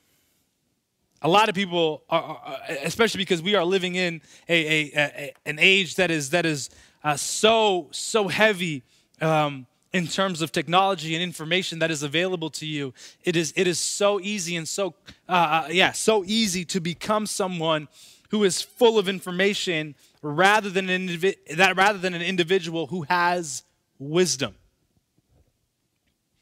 A 1.21 1.29
lot 1.29 1.49
of 1.49 1.55
people, 1.55 2.03
are, 2.09 2.21
are, 2.21 2.59
especially 2.83 3.19
because 3.19 3.41
we 3.41 3.55
are 3.55 3.65
living 3.65 3.95
in 3.95 4.21
a, 4.47 4.53
a, 4.55 4.91
a 4.95 5.33
an 5.45 5.57
age 5.59 5.95
that 5.95 6.11
is 6.11 6.29
that 6.29 6.45
is 6.45 6.69
uh, 7.03 7.15
so 7.15 7.87
so 7.91 8.27
heavy 8.27 8.83
um, 9.21 9.65
in 9.93 10.07
terms 10.07 10.41
of 10.41 10.51
technology 10.51 11.15
and 11.15 11.23
information 11.23 11.79
that 11.79 11.89
is 11.89 12.03
available 12.03 12.49
to 12.51 12.67
you. 12.67 12.93
It 13.23 13.35
is 13.35 13.51
it 13.55 13.67
is 13.67 13.79
so 13.79 14.19
easy 14.19 14.55
and 14.55 14.67
so 14.67 14.93
uh, 15.27 15.31
uh 15.31 15.67
yeah 15.71 15.91
so 15.91 16.23
easy 16.25 16.65
to 16.65 16.79
become 16.79 17.25
someone 17.25 17.87
who 18.29 18.43
is 18.43 18.61
full 18.61 18.99
of 18.99 19.09
information 19.09 19.95
rather 20.21 20.69
than 20.69 20.89
an 20.89 21.07
indivi- 21.07 21.55
that 21.55 21.75
rather 21.75 21.97
than 21.97 22.13
an 22.13 22.21
individual 22.21 22.87
who 22.87 23.03
has 23.03 23.63
wisdom. 23.97 24.55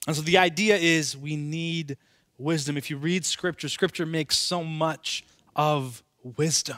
And 0.08 0.16
so 0.16 0.22
the 0.22 0.38
idea 0.38 0.78
is 0.78 1.18
we 1.18 1.36
need 1.36 1.98
wisdom. 2.38 2.78
If 2.78 2.90
you 2.90 2.98
read 2.98 3.26
scripture, 3.26 3.70
scripture 3.70 4.06
makes 4.06 4.38
so 4.38 4.64
much 4.64 5.24
of 5.56 6.04
wisdom, 6.38 6.78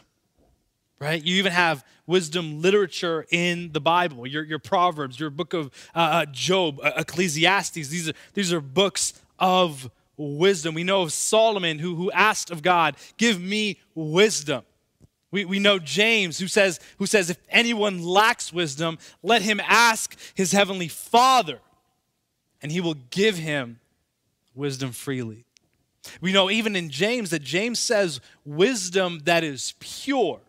right? 1.00 1.24
You 1.24 1.36
even 1.38 1.52
have 1.52 1.86
wisdom 2.06 2.62
literature 2.62 3.26
in 3.32 3.72
the 3.72 3.82
Bible, 3.82 4.28
your, 4.28 4.44
your 4.44 4.60
Proverbs, 4.60 5.20
your 5.20 5.30
book 5.30 5.54
of 5.54 5.68
uh, 5.96 6.00
uh 6.00 6.26
Job, 6.26 6.80
uh, 6.82 6.92
Ecclesiastes. 6.98 7.74
These 7.88 8.10
are, 8.10 8.14
these 8.34 8.54
are 8.54 8.62
books 8.62 9.14
of 9.40 9.90
wisdom. 10.18 10.74
We 10.74 10.84
know 10.84 11.04
of 11.04 11.14
Solomon 11.14 11.80
who, 11.80 11.96
who 11.96 12.12
asked 12.12 12.52
of 12.52 12.62
God, 12.62 12.96
Give 13.18 13.40
me 13.40 13.80
wisdom. 13.96 14.64
We, 15.30 15.44
we 15.46 15.60
know 15.60 15.78
James 15.78 16.40
who 16.40 16.48
says, 16.48 16.80
who 17.00 17.06
says, 17.06 17.30
If 17.30 17.38
anyone 17.50 18.02
lacks 18.02 18.54
wisdom, 18.54 18.98
let 19.22 19.42
him 19.42 19.60
ask 19.64 20.18
his 20.34 20.52
heavenly 20.52 20.88
Father, 20.88 21.60
and 22.62 22.72
he 22.72 22.82
will 22.82 22.96
give 23.12 23.38
him 23.38 23.80
wisdom 24.56 24.92
freely. 24.92 25.47
We 26.22 26.32
know 26.32 26.50
even 26.50 26.76
in 26.76 26.90
James 26.90 27.30
that 27.30 27.44
James 27.44 27.80
says 27.80 28.20
wisdom 28.46 29.22
that 29.26 29.44
is 29.44 29.74
pure 29.80 30.40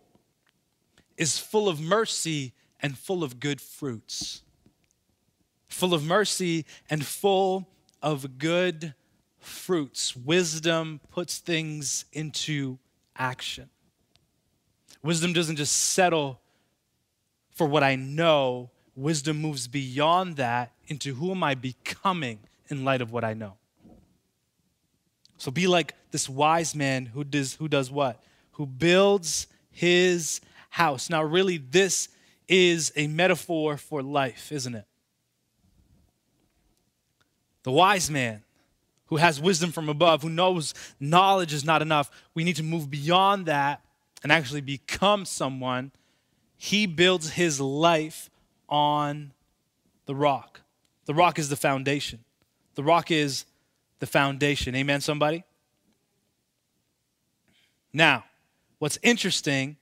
is 1.17 1.37
full 1.37 1.67
of 1.67 1.79
mercy 1.79 2.53
and 2.81 2.97
full 2.97 3.23
of 3.23 3.39
good 3.39 3.59
fruits. 3.59 4.41
Full 5.67 5.93
of 5.93 6.03
mercy 6.03 6.65
and 6.89 7.05
full 7.05 7.67
of 8.01 8.37
good 8.37 8.93
fruits. 9.39 10.15
Wisdom 10.15 11.01
puts 11.11 11.37
things 11.37 12.05
into 12.13 12.77
action. 13.15 13.69
Wisdom 15.03 15.33
doesn't 15.33 15.57
just 15.57 15.75
settle 15.75 16.39
for 17.59 17.67
what 17.67 17.83
I 17.83 17.95
know, 17.95 18.69
wisdom 18.95 19.41
moves 19.41 19.67
beyond 19.67 20.37
that 20.37 20.71
into 20.87 21.15
who 21.15 21.31
am 21.31 21.43
I 21.43 21.55
becoming 21.55 22.39
in 22.69 22.85
light 22.85 23.01
of 23.01 23.11
what 23.11 23.25
I 23.25 23.33
know. 23.33 23.58
So 25.39 25.51
be 25.51 25.67
like 25.67 25.95
this 26.11 26.29
wise 26.29 26.75
man 26.75 27.07
who 27.07 27.23
does, 27.23 27.55
who 27.55 27.67
does 27.67 27.89
what? 27.89 28.21
Who 28.51 28.65
builds 28.65 29.47
his 29.71 30.41
house. 30.69 31.09
Now, 31.09 31.23
really, 31.23 31.57
this 31.57 32.09
is 32.47 32.91
a 32.95 33.07
metaphor 33.07 33.77
for 33.77 34.03
life, 34.03 34.51
isn't 34.51 34.75
it? 34.75 34.85
The 37.63 37.71
wise 37.71 38.11
man 38.11 38.43
who 39.07 39.15
has 39.15 39.39
wisdom 39.39 39.71
from 39.71 39.87
above, 39.87 40.21
who 40.21 40.29
knows 40.29 40.73
knowledge 40.99 41.53
is 41.53 41.63
not 41.63 41.81
enough, 41.81 42.11
we 42.33 42.43
need 42.43 42.57
to 42.57 42.63
move 42.63 42.89
beyond 42.89 43.45
that 43.45 43.81
and 44.21 44.31
actually 44.31 44.61
become 44.61 45.23
someone. 45.25 45.91
He 46.57 46.85
builds 46.85 47.31
his 47.31 47.61
life 47.61 48.29
on 48.67 49.31
the 50.05 50.15
rock. 50.15 50.61
The 51.05 51.13
rock 51.13 51.39
is 51.39 51.49
the 51.49 51.55
foundation. 51.55 52.19
The 52.75 52.83
rock 52.83 53.09
is 53.09 53.45
the 53.99 54.07
foundation. 54.07 54.75
Amen, 54.75 55.01
somebody? 55.01 55.43
Now, 57.93 58.23
what's 58.79 58.99
interesting 59.01 59.77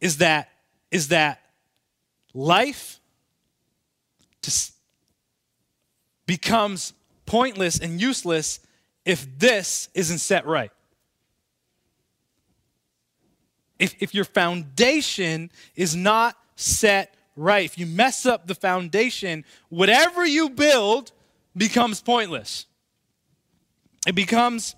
is 0.00 0.18
that 0.18 0.50
is 0.90 1.08
that 1.08 1.40
life 2.32 3.00
just 4.42 4.74
becomes 6.26 6.92
pointless 7.26 7.78
and 7.78 8.00
useless 8.00 8.60
if 9.04 9.26
this 9.38 9.88
isn't 9.94 10.18
set 10.18 10.46
right. 10.46 10.70
If, 13.78 13.94
if 14.00 14.14
your 14.14 14.24
foundation 14.24 15.50
is 15.76 15.94
not 15.94 16.36
set 16.56 17.14
right, 17.36 17.64
if 17.64 17.78
you 17.78 17.86
mess 17.86 18.26
up 18.26 18.46
the 18.46 18.54
foundation, 18.54 19.44
whatever 19.68 20.26
you 20.26 20.50
build 20.50 21.12
becomes 21.56 22.00
pointless. 22.00 22.66
It 24.08 24.14
becomes 24.14 24.74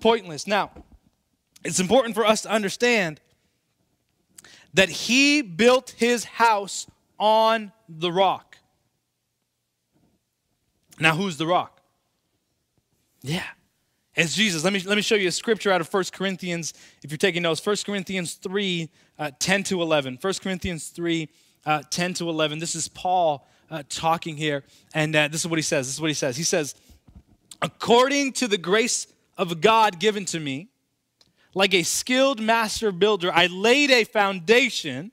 pointless. 0.00 0.46
Now, 0.46 0.70
it's 1.64 1.80
important 1.80 2.14
for 2.14 2.26
us 2.26 2.42
to 2.42 2.50
understand 2.50 3.18
that 4.74 4.90
he 4.90 5.40
built 5.40 5.94
his 5.96 6.24
house 6.24 6.86
on 7.18 7.72
the 7.88 8.12
rock. 8.12 8.58
Now, 11.00 11.16
who's 11.16 11.38
the 11.38 11.46
rock? 11.46 11.80
Yeah, 13.22 13.46
it's 14.14 14.34
Jesus. 14.34 14.62
Let 14.64 14.74
me, 14.74 14.80
let 14.80 14.96
me 14.96 15.02
show 15.02 15.14
you 15.14 15.28
a 15.28 15.32
scripture 15.32 15.72
out 15.72 15.80
of 15.80 15.90
1 15.90 16.04
Corinthians, 16.12 16.74
if 17.02 17.10
you're 17.10 17.16
taking 17.16 17.40
notes. 17.40 17.64
1 17.64 17.76
Corinthians 17.86 18.34
3, 18.34 18.90
uh, 19.18 19.30
10 19.38 19.62
to 19.62 19.80
11. 19.80 20.18
1 20.20 20.34
Corinthians 20.42 20.88
3, 20.88 21.30
uh, 21.64 21.82
10 21.88 22.12
to 22.14 22.28
11. 22.28 22.58
This 22.58 22.74
is 22.74 22.88
Paul 22.88 23.48
uh, 23.70 23.82
talking 23.88 24.36
here, 24.36 24.62
and 24.92 25.16
uh, 25.16 25.28
this 25.28 25.40
is 25.40 25.46
what 25.46 25.56
he 25.58 25.62
says. 25.62 25.86
This 25.86 25.94
is 25.94 26.00
what 26.02 26.10
he 26.10 26.14
says. 26.14 26.36
He 26.36 26.42
says, 26.42 26.74
According 27.64 28.34
to 28.34 28.46
the 28.46 28.58
grace 28.58 29.06
of 29.38 29.62
God 29.62 29.98
given 29.98 30.26
to 30.26 30.38
me, 30.38 30.68
like 31.54 31.72
a 31.72 31.82
skilled 31.82 32.38
master 32.38 32.92
builder, 32.92 33.32
I 33.32 33.46
laid 33.46 33.90
a 33.90 34.04
foundation 34.04 35.12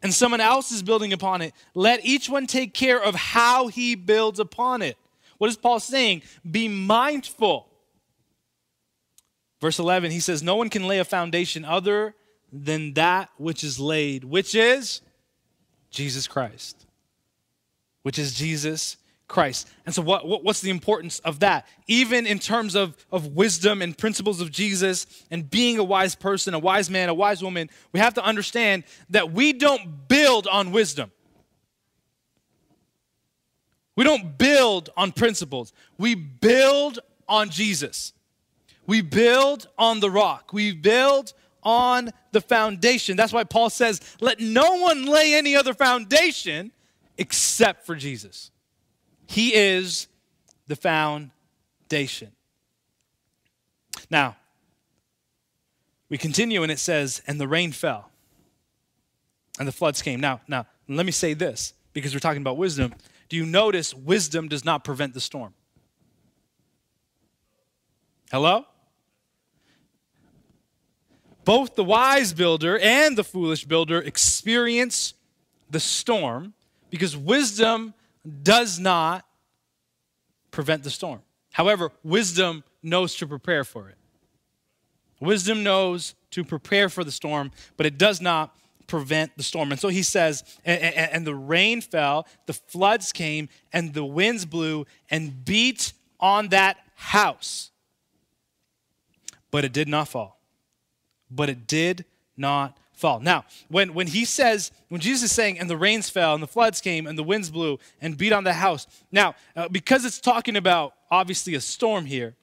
and 0.00 0.14
someone 0.14 0.40
else 0.40 0.70
is 0.70 0.84
building 0.84 1.12
upon 1.12 1.42
it. 1.42 1.52
Let 1.74 2.06
each 2.06 2.28
one 2.28 2.46
take 2.46 2.74
care 2.74 3.02
of 3.02 3.16
how 3.16 3.66
he 3.66 3.96
builds 3.96 4.38
upon 4.38 4.82
it. 4.82 4.96
What 5.38 5.50
is 5.50 5.56
Paul 5.56 5.80
saying? 5.80 6.22
Be 6.48 6.68
mindful. 6.68 7.66
Verse 9.60 9.80
11, 9.80 10.12
he 10.12 10.20
says, 10.20 10.44
No 10.44 10.54
one 10.54 10.70
can 10.70 10.86
lay 10.86 11.00
a 11.00 11.04
foundation 11.04 11.64
other 11.64 12.14
than 12.52 12.94
that 12.94 13.30
which 13.36 13.64
is 13.64 13.80
laid, 13.80 14.22
which 14.22 14.54
is 14.54 15.00
Jesus 15.90 16.28
Christ. 16.28 16.86
Which 18.02 18.16
is 18.16 18.32
Jesus 18.32 18.96
Christ. 19.30 19.70
And 19.86 19.94
so, 19.94 20.02
what, 20.02 20.26
what, 20.26 20.42
what's 20.42 20.60
the 20.60 20.70
importance 20.70 21.20
of 21.20 21.40
that? 21.40 21.66
Even 21.86 22.26
in 22.26 22.40
terms 22.40 22.74
of, 22.74 22.96
of 23.12 23.28
wisdom 23.28 23.80
and 23.80 23.96
principles 23.96 24.40
of 24.40 24.50
Jesus 24.50 25.06
and 25.30 25.48
being 25.48 25.78
a 25.78 25.84
wise 25.84 26.16
person, 26.16 26.52
a 26.52 26.58
wise 26.58 26.90
man, 26.90 27.08
a 27.08 27.14
wise 27.14 27.42
woman, 27.42 27.70
we 27.92 28.00
have 28.00 28.14
to 28.14 28.24
understand 28.24 28.82
that 29.08 29.32
we 29.32 29.52
don't 29.52 30.08
build 30.08 30.48
on 30.48 30.72
wisdom. 30.72 31.12
We 33.96 34.04
don't 34.04 34.36
build 34.36 34.90
on 34.96 35.12
principles. 35.12 35.72
We 35.96 36.16
build 36.16 36.98
on 37.28 37.50
Jesus. 37.50 38.12
We 38.86 39.00
build 39.00 39.68
on 39.78 40.00
the 40.00 40.10
rock. 40.10 40.52
We 40.52 40.72
build 40.72 41.34
on 41.62 42.10
the 42.32 42.40
foundation. 42.40 43.16
That's 43.16 43.32
why 43.32 43.44
Paul 43.44 43.70
says, 43.70 44.00
let 44.20 44.40
no 44.40 44.76
one 44.76 45.04
lay 45.04 45.34
any 45.34 45.54
other 45.54 45.74
foundation 45.74 46.72
except 47.16 47.86
for 47.86 47.94
Jesus. 47.94 48.50
He 49.30 49.54
is 49.54 50.08
the 50.66 50.74
foundation. 50.74 52.32
Now, 54.10 54.34
we 56.08 56.18
continue 56.18 56.64
and 56.64 56.72
it 56.72 56.80
says, 56.80 57.22
and 57.28 57.40
the 57.40 57.46
rain 57.46 57.70
fell 57.70 58.10
and 59.60 59.68
the 59.68 59.72
floods 59.72 60.02
came. 60.02 60.18
Now, 60.18 60.40
now, 60.48 60.66
let 60.88 61.06
me 61.06 61.12
say 61.12 61.34
this 61.34 61.74
because 61.92 62.12
we're 62.12 62.18
talking 62.18 62.42
about 62.42 62.56
wisdom. 62.56 62.92
Do 63.28 63.36
you 63.36 63.46
notice 63.46 63.94
wisdom 63.94 64.48
does 64.48 64.64
not 64.64 64.82
prevent 64.82 65.14
the 65.14 65.20
storm? 65.20 65.54
Hello? 68.32 68.64
Both 71.44 71.76
the 71.76 71.84
wise 71.84 72.32
builder 72.32 72.80
and 72.80 73.16
the 73.16 73.22
foolish 73.22 73.64
builder 73.64 74.00
experience 74.00 75.14
the 75.70 75.78
storm 75.78 76.52
because 76.90 77.16
wisdom 77.16 77.94
does 78.42 78.78
not 78.78 79.24
prevent 80.50 80.82
the 80.82 80.90
storm. 80.90 81.22
However, 81.52 81.90
wisdom 82.02 82.64
knows 82.82 83.14
to 83.16 83.26
prepare 83.26 83.64
for 83.64 83.88
it. 83.88 83.96
Wisdom 85.20 85.62
knows 85.62 86.14
to 86.30 86.44
prepare 86.44 86.88
for 86.88 87.04
the 87.04 87.12
storm, 87.12 87.50
but 87.76 87.86
it 87.86 87.98
does 87.98 88.20
not 88.20 88.56
prevent 88.86 89.36
the 89.36 89.42
storm. 89.42 89.70
And 89.70 89.80
so 89.80 89.88
he 89.88 90.02
says, 90.02 90.42
and, 90.64 90.82
and, 90.82 91.12
and, 91.12 91.26
the 91.26 91.34
rain 91.34 91.80
fell, 91.80 92.26
the 92.46 92.54
floods 92.54 93.12
came, 93.12 93.48
and 93.72 93.94
the 93.94 94.04
winds 94.04 94.44
blew 94.44 94.86
and 95.10 95.44
beat 95.44 95.92
on 96.18 96.48
that 96.48 96.78
house. 96.94 97.70
But 99.50 99.64
it 99.64 99.72
did 99.72 99.88
not 99.88 100.08
fall. 100.08 100.40
But 101.30 101.48
it 101.48 101.66
did 101.66 102.04
not 102.36 102.76
fall. 103.00 103.18
Now, 103.18 103.44
when, 103.68 103.94
when 103.94 104.06
he 104.06 104.24
says, 104.24 104.70
when 104.88 105.00
Jesus 105.00 105.30
is 105.30 105.32
saying, 105.32 105.58
and 105.58 105.68
the 105.68 105.76
rains 105.76 106.10
fell, 106.10 106.34
and 106.34 106.42
the 106.42 106.46
floods 106.46 106.80
came, 106.80 107.06
and 107.06 107.18
the 107.18 107.22
winds 107.22 107.50
blew 107.50 107.78
and 108.00 108.16
beat 108.16 108.32
on 108.32 108.44
the 108.44 108.52
house, 108.52 108.86
now, 109.10 109.34
uh, 109.56 109.68
because 109.68 110.04
it's 110.04 110.20
talking 110.20 110.56
about 110.56 110.94
obviously 111.10 111.54
a 111.54 111.60
storm 111.60 112.04
here, 112.04 112.36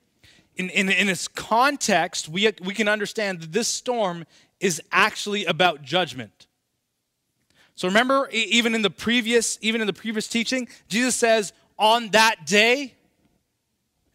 in, 0.56 0.70
in, 0.72 0.90
in 0.90 1.08
its 1.08 1.28
context, 1.28 2.28
we, 2.28 2.52
we 2.64 2.74
can 2.74 2.88
understand 2.88 3.42
that 3.42 3.52
this 3.52 3.68
storm 3.68 4.26
is 4.60 4.82
actually 4.92 5.46
about 5.46 5.84
judgment. 5.84 6.48
So 7.76 7.88
remember, 7.88 8.28
even 8.32 8.74
in 8.74 8.82
the 8.82 8.90
previous, 8.90 9.60
even 9.62 9.82
in 9.82 9.88
the 9.88 9.94
previous 9.94 10.28
teaching, 10.28 10.68
Jesus 10.88 11.16
says, 11.16 11.54
on 11.78 12.10
that 12.10 12.48
day, 12.48 12.96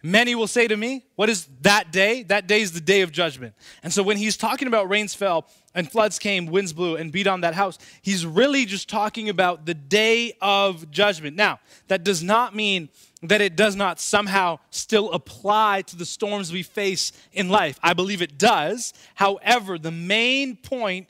Many 0.02 0.34
will 0.34 0.48
say 0.48 0.66
to 0.66 0.76
me, 0.76 1.04
What 1.14 1.28
is 1.28 1.46
that 1.60 1.92
day? 1.92 2.24
That 2.24 2.48
day 2.48 2.60
is 2.60 2.72
the 2.72 2.80
day 2.80 3.02
of 3.02 3.12
judgment. 3.12 3.54
And 3.82 3.92
so 3.92 4.02
when 4.02 4.16
he's 4.16 4.36
talking 4.36 4.66
about 4.66 4.88
rains 4.88 5.14
fell 5.14 5.46
and 5.74 5.90
floods 5.90 6.18
came, 6.18 6.46
winds 6.46 6.72
blew 6.72 6.96
and 6.96 7.12
beat 7.12 7.28
on 7.28 7.42
that 7.42 7.54
house, 7.54 7.78
he's 8.02 8.26
really 8.26 8.64
just 8.64 8.88
talking 8.88 9.28
about 9.28 9.64
the 9.64 9.74
day 9.74 10.32
of 10.42 10.90
judgment. 10.90 11.36
Now, 11.36 11.60
that 11.86 12.02
does 12.02 12.22
not 12.22 12.54
mean 12.54 12.88
that 13.22 13.40
it 13.40 13.54
does 13.54 13.76
not 13.76 14.00
somehow 14.00 14.58
still 14.70 15.12
apply 15.12 15.82
to 15.82 15.96
the 15.96 16.04
storms 16.04 16.52
we 16.52 16.64
face 16.64 17.12
in 17.32 17.48
life. 17.48 17.78
I 17.80 17.94
believe 17.94 18.20
it 18.20 18.36
does. 18.36 18.92
However, 19.14 19.78
the 19.78 19.92
main 19.92 20.56
point 20.56 21.08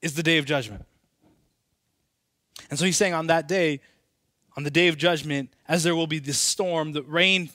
is 0.00 0.14
the 0.14 0.22
day 0.22 0.38
of 0.38 0.44
judgment. 0.44 0.84
And 2.70 2.78
so 2.78 2.84
he's 2.84 2.96
saying 2.96 3.14
on 3.14 3.26
that 3.26 3.48
day, 3.48 3.80
on 4.56 4.62
the 4.62 4.70
day 4.70 4.86
of 4.86 4.96
judgment, 4.96 5.52
as 5.66 5.82
there 5.82 5.96
will 5.96 6.06
be 6.06 6.20
this 6.20 6.38
storm, 6.38 6.92
the 6.92 7.02
rain 7.02 7.50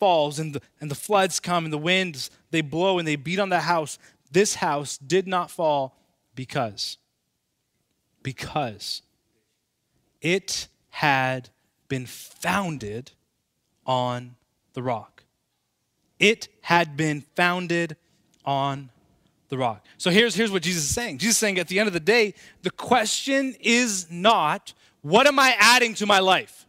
falls 0.00 0.40
and 0.40 0.54
the, 0.54 0.62
and 0.80 0.90
the 0.90 0.96
floods 0.96 1.38
come 1.38 1.64
and 1.64 1.72
the 1.72 1.78
winds, 1.78 2.30
they 2.50 2.62
blow 2.62 2.98
and 2.98 3.06
they 3.06 3.16
beat 3.16 3.38
on 3.38 3.50
the 3.50 3.60
house. 3.60 3.98
This 4.32 4.56
house 4.56 4.98
did 4.98 5.28
not 5.28 5.50
fall 5.50 5.96
because, 6.34 6.96
because 8.22 9.02
it 10.20 10.66
had 10.88 11.50
been 11.88 12.06
founded 12.06 13.12
on 13.86 14.34
the 14.72 14.82
rock. 14.82 15.24
It 16.18 16.48
had 16.62 16.96
been 16.96 17.24
founded 17.36 17.96
on 18.44 18.90
the 19.48 19.58
rock. 19.58 19.84
So 19.98 20.10
here's, 20.10 20.34
here's 20.34 20.50
what 20.50 20.62
Jesus 20.62 20.84
is 20.84 20.94
saying. 20.94 21.18
Jesus 21.18 21.36
is 21.36 21.38
saying 21.38 21.58
at 21.58 21.68
the 21.68 21.78
end 21.78 21.88
of 21.88 21.92
the 21.92 22.00
day, 22.00 22.34
the 22.62 22.70
question 22.70 23.54
is 23.60 24.10
not, 24.10 24.72
what 25.02 25.26
am 25.26 25.38
I 25.38 25.54
adding 25.58 25.94
to 25.94 26.06
my 26.06 26.20
life? 26.20 26.59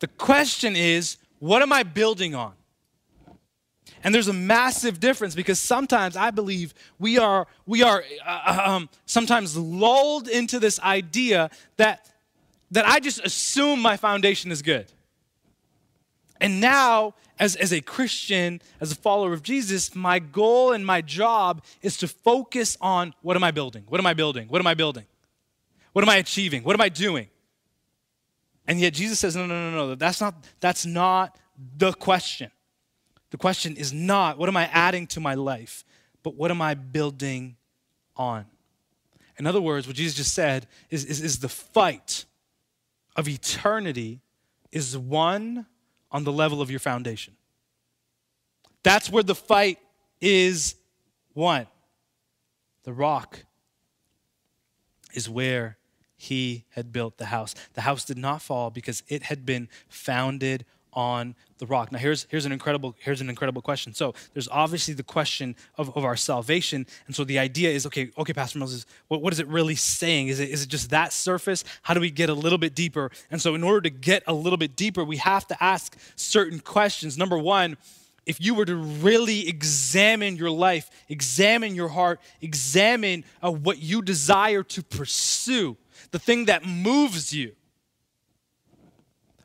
The 0.00 0.08
question 0.08 0.76
is, 0.76 1.18
what 1.38 1.62
am 1.62 1.72
I 1.72 1.82
building 1.82 2.34
on? 2.34 2.52
And 4.02 4.14
there's 4.14 4.28
a 4.28 4.32
massive 4.32 4.98
difference 4.98 5.34
because 5.34 5.60
sometimes 5.60 6.16
I 6.16 6.30
believe 6.30 6.72
we 6.98 7.18
are, 7.18 7.46
we 7.66 7.82
are 7.82 8.02
uh, 8.26 8.40
uh, 8.46 8.62
um, 8.64 8.88
sometimes 9.04 9.56
lulled 9.56 10.26
into 10.26 10.58
this 10.58 10.80
idea 10.80 11.50
that, 11.76 12.10
that 12.70 12.86
I 12.86 13.00
just 13.00 13.24
assume 13.24 13.80
my 13.80 13.98
foundation 13.98 14.50
is 14.50 14.62
good. 14.62 14.90
And 16.40 16.62
now, 16.62 17.14
as, 17.38 17.56
as 17.56 17.72
a 17.72 17.82
Christian, 17.82 18.62
as 18.80 18.90
a 18.90 18.94
follower 18.94 19.34
of 19.34 19.42
Jesus, 19.42 19.94
my 19.94 20.18
goal 20.18 20.72
and 20.72 20.84
my 20.84 21.02
job 21.02 21.62
is 21.82 21.98
to 21.98 22.08
focus 22.08 22.78
on 22.80 23.14
what 23.20 23.36
am 23.36 23.44
I 23.44 23.50
building? 23.50 23.84
What 23.88 24.00
am 24.00 24.06
I 24.06 24.14
building? 24.14 24.48
What 24.48 24.60
am 24.60 24.66
I 24.66 24.72
building? 24.72 25.04
What 25.92 26.02
am 26.02 26.08
I 26.08 26.16
achieving? 26.16 26.62
What 26.62 26.74
am 26.74 26.80
I 26.80 26.88
doing? 26.88 27.28
And 28.70 28.78
yet 28.78 28.94
Jesus 28.94 29.18
says, 29.18 29.34
no, 29.34 29.46
no, 29.46 29.70
no, 29.72 29.88
no, 29.88 29.94
that's 29.96 30.20
not, 30.20 30.44
that's 30.60 30.86
not 30.86 31.36
the 31.76 31.92
question. 31.92 32.52
The 33.30 33.36
question 33.36 33.76
is 33.76 33.92
not, 33.92 34.38
what 34.38 34.48
am 34.48 34.56
I 34.56 34.66
adding 34.66 35.08
to 35.08 35.18
my 35.18 35.34
life, 35.34 35.84
but 36.22 36.36
what 36.36 36.52
am 36.52 36.62
I 36.62 36.74
building 36.74 37.56
on? 38.16 38.46
In 39.40 39.48
other 39.48 39.60
words, 39.60 39.88
what 39.88 39.96
Jesus 39.96 40.16
just 40.16 40.34
said 40.34 40.68
is, 40.88 41.04
is, 41.04 41.20
is 41.20 41.40
the 41.40 41.48
fight 41.48 42.26
of 43.16 43.26
eternity 43.26 44.20
is 44.70 44.96
one 44.96 45.66
on 46.12 46.22
the 46.22 46.30
level 46.30 46.62
of 46.62 46.70
your 46.70 46.78
foundation. 46.78 47.34
That's 48.84 49.10
where 49.10 49.24
the 49.24 49.34
fight 49.34 49.80
is 50.20 50.76
won. 51.34 51.66
The 52.84 52.92
rock 52.92 53.40
is 55.12 55.28
where 55.28 55.76
he 56.20 56.64
had 56.70 56.92
built 56.92 57.16
the 57.16 57.26
house. 57.26 57.54
The 57.72 57.80
house 57.80 58.04
did 58.04 58.18
not 58.18 58.42
fall 58.42 58.68
because 58.68 59.02
it 59.08 59.22
had 59.22 59.46
been 59.46 59.70
founded 59.88 60.66
on 60.92 61.34
the 61.56 61.64
rock. 61.64 61.90
Now 61.92 61.98
here's 61.98 62.26
here's 62.28 62.44
an 62.44 62.52
incredible 62.52 62.94
here's 62.98 63.22
an 63.22 63.30
incredible 63.30 63.62
question. 63.62 63.94
So 63.94 64.12
there's 64.34 64.48
obviously 64.48 64.92
the 64.92 65.02
question 65.02 65.56
of, 65.78 65.96
of 65.96 66.04
our 66.04 66.16
salvation. 66.16 66.86
And 67.06 67.16
so 67.16 67.24
the 67.24 67.38
idea 67.38 67.70
is 67.70 67.86
okay, 67.86 68.10
okay, 68.18 68.34
Pastor 68.34 68.58
Moses, 68.58 68.84
what, 69.08 69.22
what 69.22 69.32
is 69.32 69.40
it 69.40 69.46
really 69.46 69.76
saying? 69.76 70.28
Is 70.28 70.40
it 70.40 70.50
is 70.50 70.62
it 70.62 70.68
just 70.68 70.90
that 70.90 71.14
surface? 71.14 71.64
How 71.82 71.94
do 71.94 72.00
we 72.00 72.10
get 72.10 72.28
a 72.28 72.34
little 72.34 72.58
bit 72.58 72.74
deeper? 72.74 73.10
And 73.30 73.40
so 73.40 73.54
in 73.54 73.64
order 73.64 73.80
to 73.80 73.90
get 73.90 74.22
a 74.26 74.34
little 74.34 74.58
bit 74.58 74.76
deeper, 74.76 75.02
we 75.04 75.16
have 75.16 75.46
to 75.46 75.62
ask 75.62 75.96
certain 76.16 76.60
questions. 76.60 77.16
Number 77.16 77.38
one, 77.38 77.78
if 78.26 78.40
you 78.40 78.54
were 78.54 78.64
to 78.64 78.76
really 78.76 79.48
examine 79.48 80.36
your 80.36 80.50
life, 80.50 80.90
examine 81.08 81.74
your 81.74 81.88
heart, 81.88 82.20
examine 82.40 83.24
uh, 83.42 83.50
what 83.50 83.78
you 83.78 84.02
desire 84.02 84.62
to 84.62 84.82
pursue, 84.82 85.76
the 86.10 86.18
thing 86.18 86.46
that 86.46 86.64
moves 86.64 87.32
you. 87.32 87.52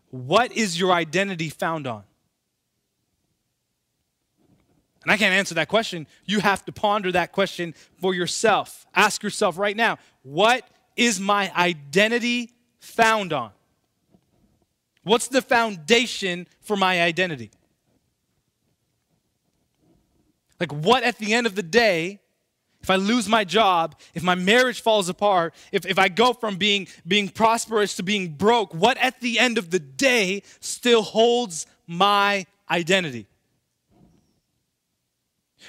What 0.10 0.52
is 0.52 0.80
your 0.80 0.92
identity 0.92 1.50
found 1.50 1.88
on? 1.88 2.04
And 5.04 5.12
I 5.12 5.18
can't 5.18 5.34
answer 5.34 5.54
that 5.56 5.68
question. 5.68 6.08
You 6.26 6.40
have 6.40 6.66
to 6.66 6.72
ponder 6.72 7.12
that 7.12 7.32
question 7.32 7.76
for 8.02 8.16
yourself. 8.16 8.88
Ask 8.96 9.22
yourself 9.22 9.58
right 9.58 9.78
now 9.78 9.98
what 10.24 10.68
is 10.96 11.20
my 11.20 11.52
identity 11.56 12.54
found 12.80 13.34
on? 13.34 13.52
What's 15.04 15.28
the 15.28 15.44
foundation 15.44 16.48
for 16.62 16.76
my 16.76 17.02
identity? 17.04 17.52
Like, 20.60 20.72
what 20.72 21.04
at 21.04 21.20
the 21.20 21.34
end 21.34 21.46
of 21.46 21.54
the 21.54 21.64
day 21.64 22.22
if 22.86 22.92
I 22.92 22.98
lose 22.98 23.28
my 23.28 23.44
job, 23.44 23.96
if 24.14 24.22
my 24.22 24.36
marriage 24.36 24.80
falls 24.80 25.10
apart, 25.10 25.56
if, 25.72 25.88
if 25.88 25.98
I 25.98 26.08
go 26.08 26.34
from 26.34 26.58
being, 26.58 26.88
being 27.08 27.30
prosperous 27.30 27.96
to 27.96 28.04
being 28.04 28.34
broke, 28.36 28.76
what 28.76 28.96
at 29.00 29.22
the 29.22 29.40
end 29.40 29.58
of 29.58 29.72
the 29.72 29.80
day 29.80 30.44
still 30.60 31.02
holds 31.02 31.66
my 31.88 32.46
identity? 32.70 33.26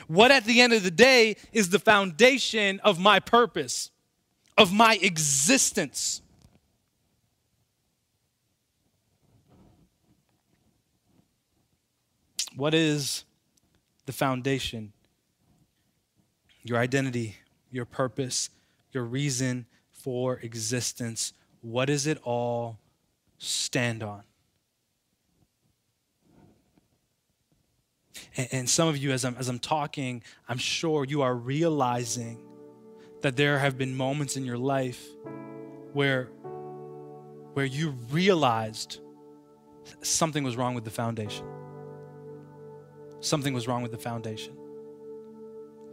What 0.08 0.30
at 0.30 0.44
the 0.44 0.60
end 0.60 0.74
of 0.74 0.82
the 0.82 0.90
day 0.90 1.36
is 1.54 1.70
the 1.70 1.78
foundation 1.78 2.80
of 2.80 3.00
my 3.00 3.18
purpose, 3.18 3.90
of 4.58 4.70
my 4.74 4.98
existence? 5.00 6.20
What 12.54 12.74
is 12.74 13.24
the 14.04 14.12
foundation 14.12 14.92
your 16.68 16.78
identity, 16.78 17.36
your 17.70 17.84
purpose, 17.84 18.50
your 18.92 19.04
reason 19.04 19.66
for 19.92 20.38
existence. 20.40 21.32
What 21.62 21.86
does 21.86 22.06
it 22.06 22.18
all 22.24 22.78
stand 23.38 24.02
on? 24.02 24.22
And, 28.36 28.48
and 28.52 28.70
some 28.70 28.88
of 28.88 28.96
you, 28.96 29.12
as 29.12 29.24
I'm, 29.24 29.36
as 29.38 29.48
I'm 29.48 29.58
talking, 29.58 30.22
I'm 30.48 30.58
sure 30.58 31.04
you 31.04 31.22
are 31.22 31.34
realizing 31.34 32.42
that 33.22 33.36
there 33.36 33.58
have 33.58 33.78
been 33.78 33.96
moments 33.96 34.36
in 34.36 34.44
your 34.44 34.58
life 34.58 35.04
where, 35.92 36.24
where 37.54 37.64
you 37.64 37.90
realized 38.10 38.98
something 40.02 40.42
was 40.42 40.56
wrong 40.56 40.74
with 40.74 40.84
the 40.84 40.90
foundation. 40.90 41.46
Something 43.20 43.54
was 43.54 43.66
wrong 43.66 43.82
with 43.82 43.92
the 43.92 43.98
foundation. 43.98 44.56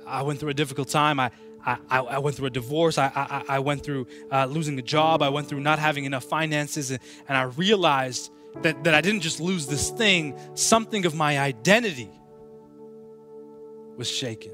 I 0.05 0.21
went 0.23 0.39
through 0.39 0.49
a 0.49 0.53
difficult 0.53 0.89
time. 0.89 1.19
I, 1.19 1.31
I, 1.65 1.77
I 1.89 2.19
went 2.19 2.35
through 2.35 2.47
a 2.47 2.51
divorce. 2.51 2.97
I, 2.97 3.11
I, 3.15 3.55
I 3.55 3.59
went 3.59 3.83
through 3.83 4.07
uh, 4.31 4.45
losing 4.45 4.77
a 4.79 4.81
job. 4.81 5.21
I 5.21 5.29
went 5.29 5.47
through 5.47 5.61
not 5.61 5.79
having 5.79 6.05
enough 6.05 6.25
finances. 6.25 6.91
And, 6.91 6.99
and 7.27 7.37
I 7.37 7.43
realized 7.43 8.31
that, 8.61 8.83
that 8.83 8.93
I 8.93 9.01
didn't 9.01 9.21
just 9.21 9.39
lose 9.39 9.65
this 9.67 9.89
thing, 9.89 10.37
something 10.55 11.05
of 11.05 11.15
my 11.15 11.39
identity 11.39 12.11
was 13.97 14.09
shaken. 14.09 14.51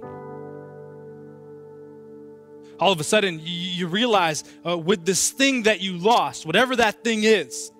All 2.79 2.91
of 2.91 2.99
a 2.99 3.03
sudden, 3.03 3.39
you, 3.39 3.45
you 3.45 3.87
realize 3.87 4.43
uh, 4.65 4.77
with 4.77 5.05
this 5.05 5.31
thing 5.31 5.63
that 5.63 5.81
you 5.81 5.97
lost, 5.97 6.45
whatever 6.45 6.75
that 6.77 7.03
thing 7.03 7.23
is, 7.23 7.71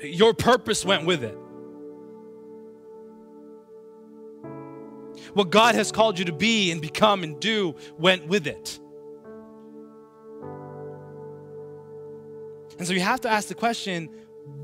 your 0.00 0.34
purpose 0.34 0.84
went 0.84 1.06
with 1.06 1.22
it. 1.22 1.38
What 5.34 5.50
God 5.50 5.74
has 5.74 5.92
called 5.92 6.18
you 6.18 6.24
to 6.26 6.32
be 6.32 6.70
and 6.70 6.80
become 6.80 7.22
and 7.22 7.38
do 7.40 7.74
went 7.98 8.26
with 8.26 8.46
it. 8.46 8.78
And 12.78 12.86
so 12.86 12.92
you 12.94 13.00
have 13.00 13.20
to 13.22 13.28
ask 13.28 13.48
the 13.48 13.54
question 13.54 14.08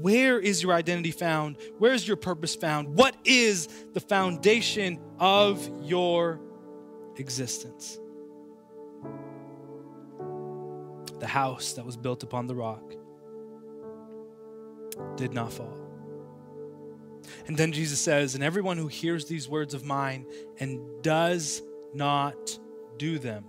where 0.00 0.38
is 0.38 0.62
your 0.62 0.72
identity 0.72 1.12
found? 1.12 1.56
Where 1.78 1.92
is 1.92 2.06
your 2.06 2.16
purpose 2.16 2.54
found? 2.54 2.94
What 2.96 3.16
is 3.24 3.68
the 3.92 4.00
foundation 4.00 4.98
of 5.18 5.68
your 5.82 6.40
existence? 7.16 7.98
The 11.20 11.26
house 11.26 11.72
that 11.74 11.84
was 11.84 11.96
built 11.96 12.22
upon 12.22 12.46
the 12.46 12.54
rock 12.54 12.94
did 15.16 15.32
not 15.32 15.52
fall. 15.52 15.87
And 17.46 17.56
then 17.56 17.72
Jesus 17.72 18.00
says, 18.00 18.34
And 18.34 18.44
everyone 18.44 18.76
who 18.76 18.86
hears 18.86 19.26
these 19.26 19.48
words 19.48 19.74
of 19.74 19.84
mine 19.84 20.26
and 20.58 20.80
does 21.02 21.62
not 21.94 22.58
do 22.96 23.18
them, 23.18 23.44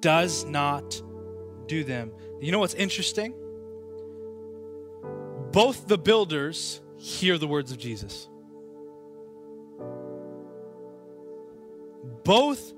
does 0.00 0.44
not 0.44 1.00
do 1.66 1.84
them. 1.84 2.12
You 2.40 2.52
know 2.52 2.58
what's 2.58 2.74
interesting? 2.74 3.34
Both 5.52 5.88
the 5.88 5.98
builders 5.98 6.80
hear 6.96 7.38
the 7.38 7.46
words 7.46 7.72
of 7.72 7.78
Jesus. 7.78 8.28
Both 12.24 12.74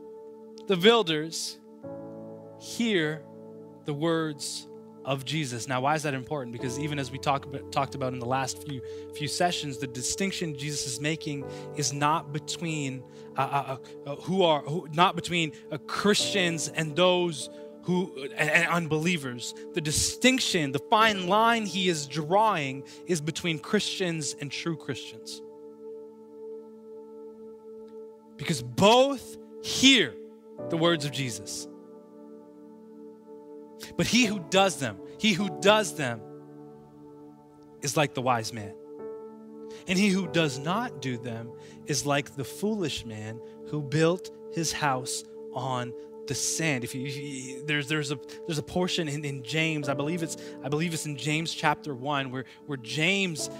the 0.66 0.76
builders 0.76 1.58
hear 2.60 3.22
the 3.84 3.94
words 3.94 4.68
of 5.10 5.24
Jesus. 5.24 5.66
Now, 5.66 5.80
why 5.80 5.96
is 5.96 6.04
that 6.04 6.14
important? 6.14 6.52
Because 6.52 6.78
even 6.78 7.00
as 7.00 7.10
we 7.10 7.18
talk 7.18 7.44
about, 7.44 7.72
talked 7.72 7.96
about 7.96 8.12
in 8.12 8.20
the 8.20 8.26
last 8.26 8.62
few 8.62 8.80
few 9.12 9.26
sessions, 9.26 9.78
the 9.78 9.88
distinction 9.88 10.56
Jesus 10.56 10.86
is 10.86 11.00
making 11.00 11.44
is 11.74 11.92
not 11.92 12.32
between 12.32 13.02
uh, 13.36 13.40
uh, 13.40 13.76
uh, 14.06 14.14
who 14.22 14.44
are 14.44 14.62
who, 14.62 14.86
not 14.92 15.16
between 15.16 15.50
uh, 15.72 15.78
Christians 15.78 16.68
and 16.68 16.94
those 16.94 17.50
who 17.82 18.28
and 18.36 18.68
unbelievers. 18.68 19.52
The 19.74 19.80
distinction, 19.80 20.70
the 20.70 20.78
fine 20.78 21.26
line 21.26 21.66
he 21.66 21.88
is 21.88 22.06
drawing, 22.06 22.84
is 23.08 23.20
between 23.20 23.58
Christians 23.58 24.36
and 24.40 24.48
true 24.48 24.76
Christians. 24.76 25.42
Because 28.36 28.62
both 28.62 29.36
hear 29.60 30.14
the 30.68 30.76
words 30.76 31.04
of 31.04 31.10
Jesus. 31.10 31.66
But 33.96 34.06
he 34.06 34.26
who 34.26 34.40
does 34.50 34.76
them, 34.76 34.98
he 35.18 35.32
who 35.32 35.60
does 35.60 35.94
them 35.94 36.20
is 37.82 37.96
like 37.96 38.14
the 38.14 38.22
wise 38.22 38.52
man. 38.52 38.74
And 39.86 39.98
he 39.98 40.08
who 40.08 40.26
does 40.28 40.58
not 40.58 41.00
do 41.00 41.16
them 41.16 41.50
is 41.86 42.04
like 42.04 42.36
the 42.36 42.44
foolish 42.44 43.04
man 43.04 43.40
who 43.68 43.82
built 43.82 44.30
his 44.52 44.72
house 44.72 45.24
on 45.54 45.92
the 46.26 46.34
sand. 46.34 46.84
If 46.84 46.94
you, 46.94 47.06
if 47.06 47.16
you, 47.16 47.64
there's 47.66 47.88
there's 47.88 48.12
a 48.12 48.18
there's 48.46 48.58
a 48.58 48.62
portion 48.62 49.08
in, 49.08 49.24
in 49.24 49.42
James, 49.42 49.88
I 49.88 49.94
believe 49.94 50.22
it's 50.22 50.36
I 50.62 50.68
believe 50.68 50.94
it's 50.94 51.06
in 51.06 51.16
James 51.16 51.52
chapter 51.52 51.94
one, 51.94 52.30
where 52.30 52.44
where 52.66 52.78
James 52.78 53.50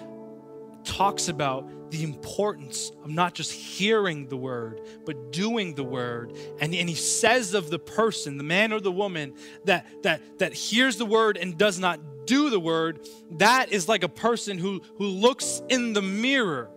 talks 0.84 1.28
about 1.28 1.68
the 1.90 2.02
importance 2.04 2.92
of 3.04 3.10
not 3.10 3.34
just 3.34 3.52
hearing 3.52 4.28
the 4.28 4.36
word, 4.36 4.80
but 5.04 5.32
doing 5.32 5.74
the 5.74 5.84
word. 5.84 6.32
And, 6.60 6.74
and 6.74 6.88
he 6.88 6.94
says 6.94 7.54
of 7.54 7.70
the 7.70 7.78
person, 7.78 8.36
the 8.36 8.44
man 8.44 8.72
or 8.72 8.80
the 8.80 8.92
woman, 8.92 9.34
that, 9.64 9.86
that, 10.02 10.38
that 10.38 10.52
hears 10.52 10.96
the 10.96 11.06
word 11.06 11.36
and 11.36 11.58
does 11.58 11.78
not 11.78 12.00
do 12.26 12.50
the 12.50 12.60
word, 12.60 13.06
that 13.32 13.72
is 13.72 13.88
like 13.88 14.02
a 14.02 14.08
person 14.08 14.58
who, 14.58 14.82
who 14.98 15.06
looks 15.06 15.62
in 15.68 15.92
the 15.92 16.02
mirror 16.02 16.70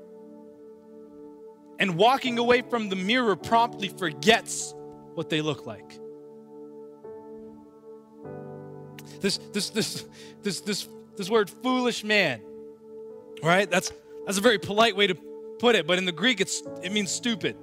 and 1.79 1.95
walking 1.95 2.39
away 2.39 2.61
from 2.61 2.89
the 2.89 2.95
mirror 2.95 3.35
promptly 3.35 3.89
forgets 3.89 4.73
what 5.13 5.29
they 5.29 5.41
look 5.41 5.65
like. 5.65 5.99
This, 9.21 9.37
this, 9.53 9.69
this, 9.69 10.05
this, 10.41 10.61
this, 10.61 10.87
this 11.15 11.29
word 11.29 11.49
foolish 11.49 12.03
man 12.03 12.41
right? 13.43 13.69
That's 13.69 13.91
that's 14.25 14.37
a 14.37 14.41
very 14.41 14.59
polite 14.59 14.95
way 14.95 15.07
to 15.07 15.15
put 15.59 15.75
it, 15.75 15.87
but 15.87 15.97
in 15.97 16.05
the 16.05 16.11
Greek 16.11 16.41
it's 16.41 16.63
it 16.81 16.91
means 16.91 17.11
stupid. 17.11 17.55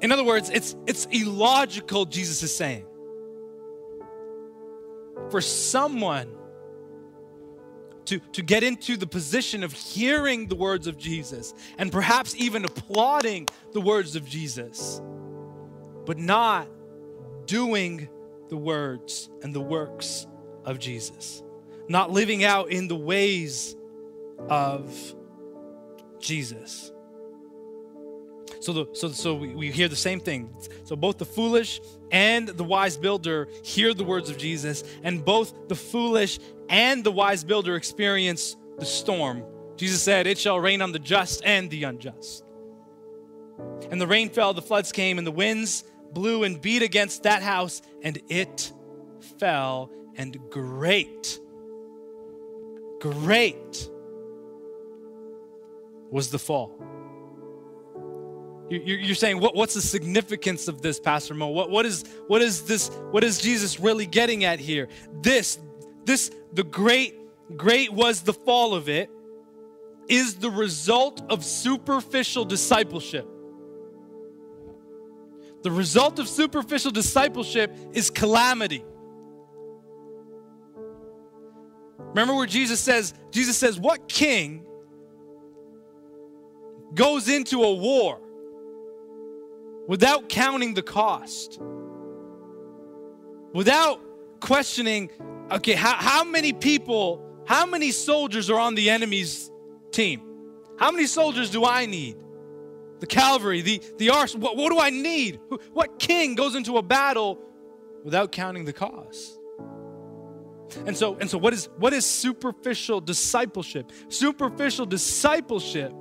In 0.00 0.12
other 0.12 0.24
words, 0.24 0.50
it's 0.50 0.76
it's 0.86 1.06
illogical 1.06 2.04
Jesus 2.04 2.42
is 2.42 2.54
saying. 2.54 2.84
For 5.30 5.40
someone 5.40 6.38
to, 8.08 8.18
to 8.32 8.42
get 8.42 8.62
into 8.62 8.96
the 8.96 9.06
position 9.06 9.62
of 9.62 9.72
hearing 9.72 10.46
the 10.46 10.54
words 10.54 10.86
of 10.86 10.96
Jesus 10.96 11.52
and 11.76 11.92
perhaps 11.92 12.34
even 12.36 12.64
applauding 12.64 13.46
the 13.72 13.82
words 13.82 14.16
of 14.16 14.24
Jesus, 14.26 15.02
but 16.06 16.16
not 16.16 16.68
doing 17.44 18.08
the 18.48 18.56
words 18.56 19.28
and 19.42 19.54
the 19.54 19.60
works 19.60 20.26
of 20.64 20.78
Jesus, 20.78 21.42
not 21.88 22.10
living 22.10 22.44
out 22.44 22.70
in 22.70 22.88
the 22.88 22.96
ways 22.96 23.76
of 24.48 25.14
Jesus. 26.20 26.92
So, 28.60 28.72
the, 28.72 28.86
so, 28.92 29.08
so 29.08 29.34
we, 29.34 29.54
we 29.54 29.70
hear 29.70 29.88
the 29.88 29.96
same 29.96 30.20
thing. 30.20 30.54
So 30.84 30.96
both 30.96 31.18
the 31.18 31.24
foolish 31.24 31.80
and 32.10 32.48
the 32.48 32.64
wise 32.64 32.96
builder 32.96 33.48
hear 33.62 33.94
the 33.94 34.04
words 34.04 34.30
of 34.30 34.38
Jesus, 34.38 34.82
and 35.02 35.24
both 35.24 35.68
the 35.68 35.76
foolish 35.76 36.38
and 36.68 37.04
the 37.04 37.12
wise 37.12 37.44
builder 37.44 37.76
experience 37.76 38.56
the 38.78 38.84
storm. 38.84 39.44
Jesus 39.76 40.02
said, 40.02 40.26
It 40.26 40.38
shall 40.38 40.58
rain 40.58 40.82
on 40.82 40.92
the 40.92 40.98
just 40.98 41.42
and 41.44 41.70
the 41.70 41.84
unjust. 41.84 42.44
And 43.90 44.00
the 44.00 44.06
rain 44.06 44.28
fell, 44.28 44.54
the 44.54 44.62
floods 44.62 44.92
came, 44.92 45.18
and 45.18 45.26
the 45.26 45.32
winds 45.32 45.84
blew 46.12 46.44
and 46.44 46.60
beat 46.60 46.82
against 46.82 47.24
that 47.24 47.42
house, 47.42 47.80
and 48.02 48.20
it 48.28 48.72
fell, 49.38 49.90
and 50.16 50.36
great, 50.50 51.38
great 53.00 53.90
was 56.10 56.30
the 56.30 56.38
fall. 56.38 56.74
You're 58.70 59.14
saying, 59.14 59.40
what's 59.40 59.72
the 59.72 59.80
significance 59.80 60.68
of 60.68 60.82
this, 60.82 61.00
Pastor 61.00 61.32
Mo? 61.32 61.48
What, 61.48 61.86
is, 61.86 62.04
what 62.26 62.42
is 62.42 62.62
this? 62.62 62.90
What 63.10 63.24
is 63.24 63.40
Jesus 63.40 63.80
really 63.80 64.04
getting 64.04 64.44
at 64.44 64.60
here? 64.60 64.88
This, 65.22 65.58
this, 66.04 66.30
the 66.52 66.64
great, 66.64 67.16
great 67.56 67.90
was 67.90 68.20
the 68.20 68.34
fall 68.34 68.74
of 68.74 68.90
it, 68.90 69.10
is 70.06 70.34
the 70.34 70.50
result 70.50 71.22
of 71.30 71.44
superficial 71.44 72.44
discipleship. 72.44 73.26
The 75.62 75.70
result 75.70 76.18
of 76.18 76.28
superficial 76.28 76.90
discipleship 76.90 77.74
is 77.92 78.10
calamity. 78.10 78.84
Remember 82.18 82.34
where 82.34 82.46
Jesus 82.46 82.80
says, 82.80 83.14
Jesus 83.30 83.56
says, 83.56 83.78
what 83.78 84.08
king 84.08 84.66
goes 86.92 87.28
into 87.28 87.62
a 87.62 87.72
war 87.72 88.18
without 89.86 90.28
counting 90.28 90.74
the 90.74 90.82
cost? 90.82 91.60
Without 93.54 94.00
questioning, 94.40 95.12
okay, 95.52 95.74
how, 95.74 95.94
how 95.94 96.24
many 96.24 96.52
people, 96.52 97.24
how 97.46 97.64
many 97.64 97.92
soldiers 97.92 98.50
are 98.50 98.58
on 98.58 98.74
the 98.74 98.90
enemy's 98.90 99.52
team? 99.92 100.20
How 100.76 100.90
many 100.90 101.06
soldiers 101.06 101.50
do 101.50 101.64
I 101.64 101.86
need? 101.86 102.16
The 102.98 103.06
cavalry, 103.06 103.62
the, 103.62 103.80
the 103.98 104.10
arse, 104.10 104.34
what, 104.34 104.56
what 104.56 104.72
do 104.72 104.80
I 104.80 104.90
need? 104.90 105.38
What 105.72 106.00
king 106.00 106.34
goes 106.34 106.56
into 106.56 106.78
a 106.78 106.82
battle 106.82 107.38
without 108.02 108.32
counting 108.32 108.64
the 108.64 108.72
cost? 108.72 109.37
And 110.86 110.96
so, 110.96 111.16
and 111.16 111.30
so 111.30 111.38
what 111.38 111.52
is 111.52 111.68
what 111.78 111.92
is 111.92 112.04
superficial 112.04 113.00
discipleship? 113.00 113.90
Superficial 114.08 114.86
discipleship 114.86 115.92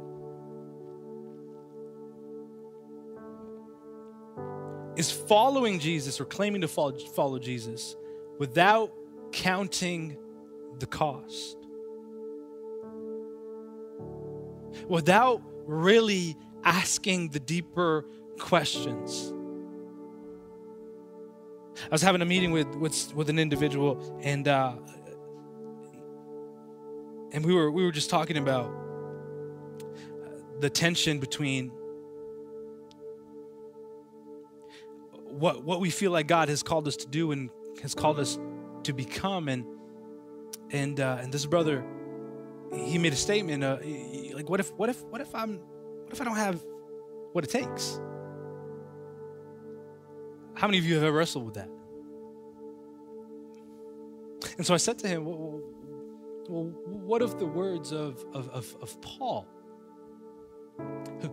is 4.98 5.12
following 5.12 5.80
Jesus 5.80 6.20
or 6.20 6.26
claiming 6.26 6.62
to 6.62 6.68
follow, 6.68 6.98
follow 6.98 7.40
Jesus 7.40 7.96
without 8.40 8.92
counting 9.32 10.18
the 10.80 10.88
cost. 10.88 11.58
Without 14.88 15.42
really 15.66 16.36
asking 16.64 17.30
the 17.30 17.40
deeper 17.40 18.06
questions. 18.40 19.34
I 21.86 21.90
was 21.92 22.02
having 22.02 22.22
a 22.22 22.26
meeting 22.26 22.52
with 22.52 22.68
with, 22.76 23.14
with 23.16 23.30
an 23.30 23.40
individual, 23.40 24.20
and 24.24 24.48
uh, 24.48 24.74
and 27.32 27.46
we 27.46 27.54
were 27.54 27.72
we 27.72 27.84
were 27.84 27.92
just 27.92 28.10
talking 28.10 28.38
about 28.38 28.72
the 30.60 30.70
tension 30.70 31.20
between 31.20 31.72
what 35.30 35.64
what 35.64 35.80
we 35.80 35.90
feel 35.90 36.12
like 36.12 36.28
God 36.28 36.50
has 36.50 36.64
called 36.64 36.88
us 36.88 36.96
to 36.98 37.08
do 37.08 37.32
and 37.32 37.50
has 37.82 37.94
called 37.94 38.20
us 38.20 38.40
to 38.84 38.94
become, 38.94 39.48
and 39.48 39.66
and 40.72 41.00
uh, 41.00 41.20
and 41.22 41.32
this 41.32 41.46
brother, 41.46 41.86
he 42.74 42.98
made 42.98 43.14
a 43.14 43.18
statement. 43.18 43.64
Uh, 43.64 43.78
like 44.34 44.50
what 44.50 44.60
if 44.60 44.74
what 44.74 44.90
if 44.90 45.04
what 45.06 45.22
if 45.22 45.34
I'm 45.36 45.58
what 45.58 46.14
if 46.14 46.22
I 46.22 46.26
don't 46.26 46.38
have 46.38 46.64
what 47.34 47.44
it 47.44 47.50
takes? 47.50 48.00
How 50.58 50.66
many 50.68 50.80
of 50.80 50.86
you 50.86 50.96
have 50.96 51.04
ever 51.04 51.16
wrestled 51.16 51.46
with 51.46 51.54
that? 51.54 51.70
And 54.58 54.66
so 54.66 54.74
I 54.74 54.78
said 54.78 54.98
to 55.00 55.08
him, 55.08 55.24
well, 55.24 55.62
well 56.50 56.64
what 56.86 57.22
of 57.22 57.38
the 57.38 57.46
words 57.46 57.92
of, 57.92 58.26
of, 58.34 58.50
of, 58.50 58.76
of 58.82 59.00
Paul? 59.02 59.48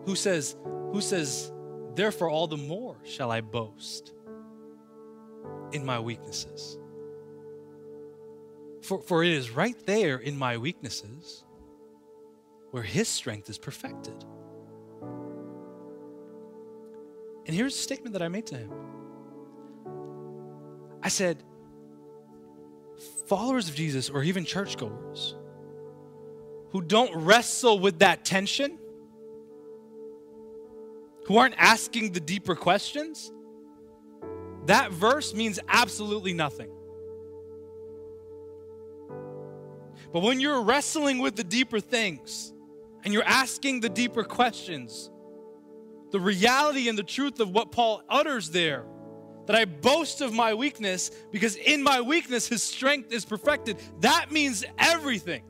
Who 0.05 0.14
says, 0.14 0.57
who 0.93 1.01
says, 1.01 1.51
therefore 1.95 2.29
all 2.29 2.47
the 2.47 2.59
more 2.59 2.99
shall 3.03 3.31
I 3.31 3.41
boast 3.41 4.12
in 5.72 5.87
my 5.87 5.99
weaknesses? 5.99 6.79
For, 8.83 9.01
for 9.01 9.25
it 9.25 9.31
is 9.31 9.51
right 9.51 9.77
there 9.87 10.18
in 10.18 10.37
my 10.37 10.59
weaknesses 10.59 11.45
where 12.72 12.83
his 12.83 13.09
strength 13.09 13.49
is 13.49 13.57
perfected. 13.57 14.22
And 17.47 17.57
here's 17.57 17.75
a 17.75 17.79
statement 17.79 18.12
that 18.12 18.22
I 18.22 18.29
made 18.29 18.47
to 18.49 18.59
him. 18.59 18.70
I 21.05 21.09
said, 21.09 21.43
followers 23.27 23.69
of 23.69 23.75
Jesus 23.75 24.09
or 24.09 24.23
even 24.23 24.47
churchgoers 24.47 25.35
who 26.71 26.81
don't 26.81 27.15
wrestle 27.15 27.79
with 27.79 27.99
that 27.99 28.25
tension, 28.25 28.79
who 31.27 31.37
aren't 31.37 31.55
asking 31.59 32.13
the 32.13 32.21
deeper 32.21 32.57
questions, 32.57 33.31
that 34.65 34.93
verse 34.93 35.35
means 35.35 35.61
absolutely 35.69 36.33
nothing. 36.33 36.71
But 40.11 40.23
when 40.23 40.41
you're 40.41 40.63
wrestling 40.63 41.19
with 41.19 41.37
the 41.37 41.45
deeper 41.45 41.81
things 41.81 42.55
and 43.05 43.13
you're 43.13 43.25
asking 43.25 43.81
the 43.81 43.91
deeper 43.91 44.25
questions, 44.25 45.11
the 46.13 46.21
reality 46.21 46.89
and 46.89 46.97
the 46.97 47.03
truth 47.03 47.41
of 47.41 47.51
what 47.51 47.73
Paul 47.73 48.03
utters 48.09 48.51
there 48.51 48.87
that 49.47 49.57
I 49.57 49.64
boast 49.64 50.20
of 50.20 50.32
my 50.32 50.55
weakness 50.55 51.11
because 51.30 51.57
in 51.57 51.82
my 51.82 52.01
weakness 52.01 52.47
his 52.47 52.62
strength 52.62 53.12
is 53.12 53.24
perfected. 53.24 53.78
That 54.01 54.32
means 54.32 54.64
everything. 54.78 55.42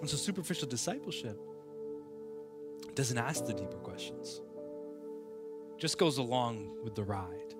And 0.00 0.08
so 0.08 0.16
superficial 0.16 0.68
discipleship 0.68 1.38
doesn't 2.94 3.18
ask 3.18 3.44
the 3.44 3.52
deeper 3.52 3.78
questions. 3.78 4.40
Just 5.78 5.98
goes 5.98 6.18
along 6.18 6.76
with 6.82 6.94
the 6.94 7.04
ride. 7.04 7.54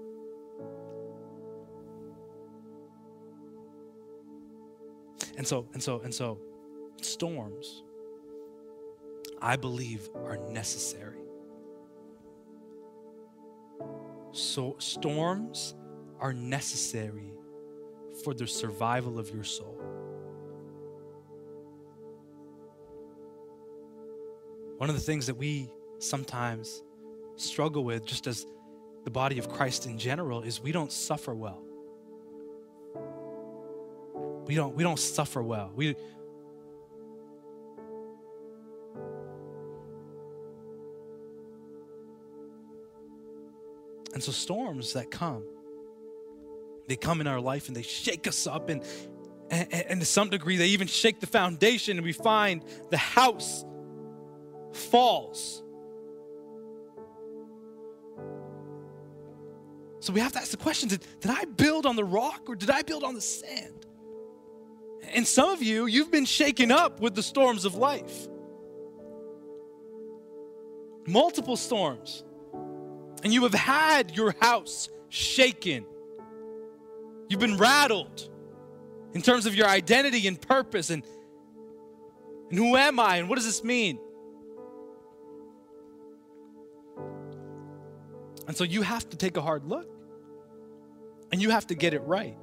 And 5.37 5.47
so 5.47 5.67
and 5.75 5.83
so 5.83 6.01
and 6.01 6.15
so 6.15 6.39
storms 7.03 7.83
I 9.43 9.57
believe 9.57 10.09
are 10.15 10.39
necessary 10.49 11.26
So 14.37 14.77
storms 14.79 15.75
are 16.21 16.35
necessary 16.35 17.33
for 18.23 18.35
the 18.35 18.47
survival 18.47 19.19
of 19.19 19.31
your 19.31 19.45
soul. 19.45 19.81
One 24.77 24.91
of 24.91 24.95
the 24.95 25.01
things 25.01 25.25
that 25.27 25.37
we 25.39 25.71
sometimes 26.01 26.83
struggle 27.37 27.83
with, 27.83 28.05
just 28.05 28.27
as 28.27 28.47
the 29.05 29.11
body 29.11 29.39
of 29.39 29.49
Christ 29.49 29.87
in 29.87 29.97
general, 29.97 30.43
is 30.43 30.61
we 30.61 30.71
don't 30.71 30.93
suffer 30.93 31.35
well. 31.35 31.63
We 34.45 34.55
don't, 34.55 34.75
we 34.75 34.83
don't 34.83 34.99
suffer 34.99 35.43
well. 35.43 35.73
We, 35.75 35.97
And 44.17 44.23
so, 44.23 44.33
storms 44.33 44.95
that 44.95 45.11
come, 45.11 45.45
they 46.89 46.97
come 46.97 47.21
in 47.21 47.27
our 47.27 47.39
life 47.39 47.69
and 47.69 47.77
they 47.77 47.83
shake 47.83 48.27
us 48.27 48.47
up, 48.47 48.71
and, 48.71 48.83
and, 49.51 49.71
and 49.71 50.01
to 50.01 50.07
some 50.07 50.31
degree, 50.31 50.57
they 50.57 50.69
even 50.69 50.87
shake 50.87 51.21
the 51.21 51.27
foundation, 51.27 51.99
and 51.99 52.03
we 52.03 52.15
find 52.15 52.65
the 52.89 52.97
house 52.97 53.63
falls. 54.73 55.63
So 60.01 60.15
we 60.15 60.21
have 60.21 60.33
to 60.33 60.39
ask 60.39 60.51
the 60.51 60.57
question 60.57 60.89
did, 60.89 61.07
did 61.21 61.31
I 61.31 61.45
build 61.45 61.85
on 61.85 61.95
the 61.95 62.05
rock 62.05 62.49
or 62.49 62.57
did 62.57 62.71
I 62.71 62.81
build 62.81 63.05
on 63.05 63.15
the 63.15 63.21
sand? 63.21 63.85
And 65.13 65.27
some 65.27 65.51
of 65.51 65.63
you, 65.63 65.85
you've 65.85 66.11
been 66.11 66.25
shaken 66.25 66.73
up 66.73 67.01
with 67.01 67.15
the 67.15 67.23
storms 67.23 67.67
of 67.67 67.75
life. 67.75 68.29
Multiple 71.07 71.59
storms 71.59 72.25
and 73.27 73.35
you 73.35 73.43
have 73.43 73.55
had 73.55 74.17
your 74.17 74.37
house 74.41 74.89
shaken. 75.09 75.85
You've 77.29 77.41
been 77.41 77.59
rattled 77.59 78.31
in 79.15 79.21
terms 79.21 79.47
of 79.47 79.57
your 79.57 79.67
identity 79.67 80.29
and 80.29 80.41
purpose 80.41 80.91
and, 80.91 81.03
and 82.49 82.57
who 82.57 82.77
am 82.77 83.01
I 83.01 83.17
and 83.17 83.29
what 83.29 83.35
does 83.35 83.45
this 83.45 83.65
mean? 83.65 83.99
And 88.47 88.57
so 88.57 88.63
you 88.63 88.83
have 88.83 89.11
to 89.11 89.17
take 89.17 89.37
a 89.37 89.43
hard 89.43 89.65
look 89.65 89.91
and 91.33 91.43
you 91.43 91.51
have 91.51 91.67
to 91.67 91.75
get 91.75 91.95
it 91.95 92.03
right. 92.03 92.37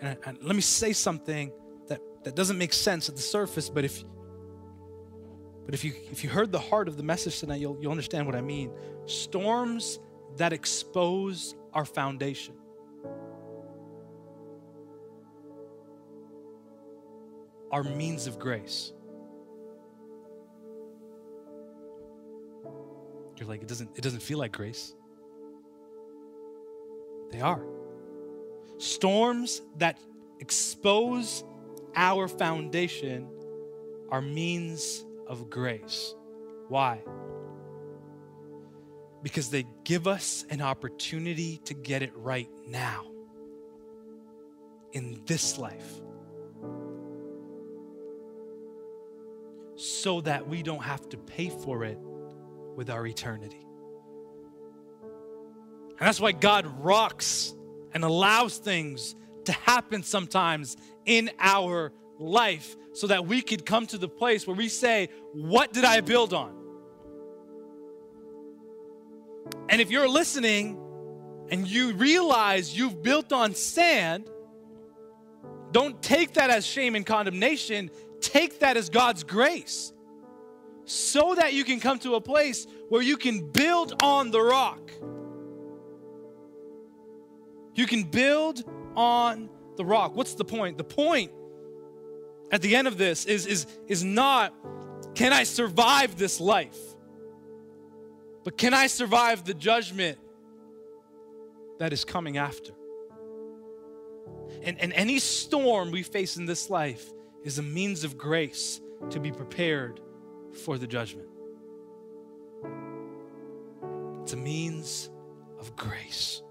And, 0.00 0.38
let 0.42 0.54
me 0.54 0.62
say 0.62 0.92
something 0.92 1.50
that, 1.88 2.00
that 2.22 2.36
doesn't 2.36 2.56
make 2.56 2.72
sense 2.72 3.08
at 3.08 3.16
the 3.16 3.22
surface, 3.22 3.68
but 3.68 3.84
if 3.84 4.04
but 5.64 5.74
if 5.74 5.84
you 5.84 5.94
if 6.10 6.22
you 6.22 6.30
heard 6.30 6.52
the 6.52 6.58
heart 6.58 6.88
of 6.88 6.96
the 6.96 7.02
message 7.02 7.40
tonight, 7.40 7.60
you'll 7.60 7.78
you'll 7.80 7.90
understand 7.90 8.26
what 8.26 8.34
I 8.34 8.40
mean. 8.40 8.70
Storms 9.06 9.98
that 10.36 10.52
expose 10.52 11.54
our 11.72 11.84
foundation. 11.84 12.54
Are 17.70 17.82
means 17.82 18.26
of 18.26 18.38
grace. 18.38 18.92
You're 23.36 23.48
like, 23.48 23.62
it 23.62 23.68
doesn't, 23.68 23.90
it 23.96 24.02
doesn't 24.02 24.22
feel 24.22 24.38
like 24.38 24.52
grace. 24.52 24.94
They 27.32 27.40
are. 27.40 27.64
Storms 28.78 29.60
that 29.78 29.98
expose 30.38 31.42
our 31.96 32.28
foundation 32.28 33.28
are 34.10 34.22
means 34.22 35.04
of 35.26 35.50
grace. 35.50 36.14
Why? 36.68 37.02
Because 39.22 39.50
they 39.50 39.66
give 39.84 40.06
us 40.06 40.44
an 40.50 40.60
opportunity 40.60 41.58
to 41.64 41.74
get 41.74 42.02
it 42.02 42.12
right 42.14 42.48
now, 42.66 43.06
in 44.92 45.20
this 45.26 45.58
life, 45.58 46.00
so 49.76 50.20
that 50.20 50.46
we 50.46 50.62
don't 50.62 50.82
have 50.82 51.08
to 51.08 51.16
pay 51.16 51.48
for 51.48 51.84
it 51.84 51.98
with 52.76 52.90
our 52.90 53.06
eternity. 53.06 53.66
And 55.10 56.00
that's 56.00 56.20
why 56.20 56.32
God 56.32 56.66
rocks 56.84 57.54
and 57.92 58.04
allows 58.04 58.58
things 58.58 59.14
to 59.44 59.52
happen 59.52 60.02
sometimes 60.02 60.76
in 61.06 61.30
our 61.38 61.92
life 62.18 62.76
so 62.92 63.06
that 63.08 63.26
we 63.26 63.42
could 63.42 63.66
come 63.66 63.86
to 63.88 63.98
the 63.98 64.08
place 64.08 64.46
where 64.46 64.56
we 64.56 64.68
say, 64.68 65.08
What 65.32 65.72
did 65.72 65.84
I 65.84 66.00
build 66.00 66.32
on? 66.32 66.54
And 69.68 69.80
if 69.80 69.90
you're 69.90 70.08
listening 70.08 70.78
and 71.50 71.66
you 71.66 71.92
realize 71.94 72.76
you've 72.76 73.02
built 73.02 73.32
on 73.32 73.54
sand, 73.54 74.30
don't 75.72 76.00
take 76.02 76.34
that 76.34 76.50
as 76.50 76.64
shame 76.64 76.94
and 76.94 77.04
condemnation. 77.04 77.90
Take 78.20 78.60
that 78.60 78.76
as 78.76 78.88
God's 78.88 79.24
grace 79.24 79.92
so 80.84 81.34
that 81.34 81.52
you 81.52 81.64
can 81.64 81.80
come 81.80 81.98
to 82.00 82.14
a 82.14 82.20
place 82.20 82.66
where 82.88 83.02
you 83.02 83.16
can 83.16 83.50
build 83.50 84.02
on 84.02 84.30
the 84.30 84.40
rock. 84.40 84.92
You 87.74 87.86
can 87.86 88.04
build 88.04 88.62
on 88.94 89.50
the 89.76 89.84
rock. 89.84 90.14
What's 90.14 90.34
the 90.34 90.44
point? 90.44 90.78
The 90.78 90.84
point 90.84 91.32
at 92.50 92.62
the 92.62 92.76
end 92.76 92.86
of 92.86 92.98
this 92.98 93.24
is, 93.24 93.46
is, 93.46 93.66
is 93.88 94.04
not 94.04 94.52
can 95.14 95.32
I 95.32 95.44
survive 95.44 96.18
this 96.18 96.40
life, 96.40 96.78
but 98.42 98.58
can 98.58 98.74
I 98.74 98.88
survive 98.88 99.44
the 99.44 99.54
judgment 99.54 100.18
that 101.78 101.92
is 101.92 102.04
coming 102.04 102.36
after? 102.36 102.72
And, 104.62 104.80
and 104.80 104.92
any 104.92 105.18
storm 105.18 105.90
we 105.90 106.02
face 106.02 106.36
in 106.36 106.46
this 106.46 106.68
life 106.68 107.12
is 107.44 107.58
a 107.58 107.62
means 107.62 108.02
of 108.02 108.18
grace 108.18 108.80
to 109.10 109.20
be 109.20 109.30
prepared 109.30 110.00
for 110.64 110.78
the 110.78 110.86
judgment. 110.86 111.28
It's 114.22 114.32
a 114.32 114.36
means 114.36 115.10
of 115.60 115.76
grace. 115.76 116.42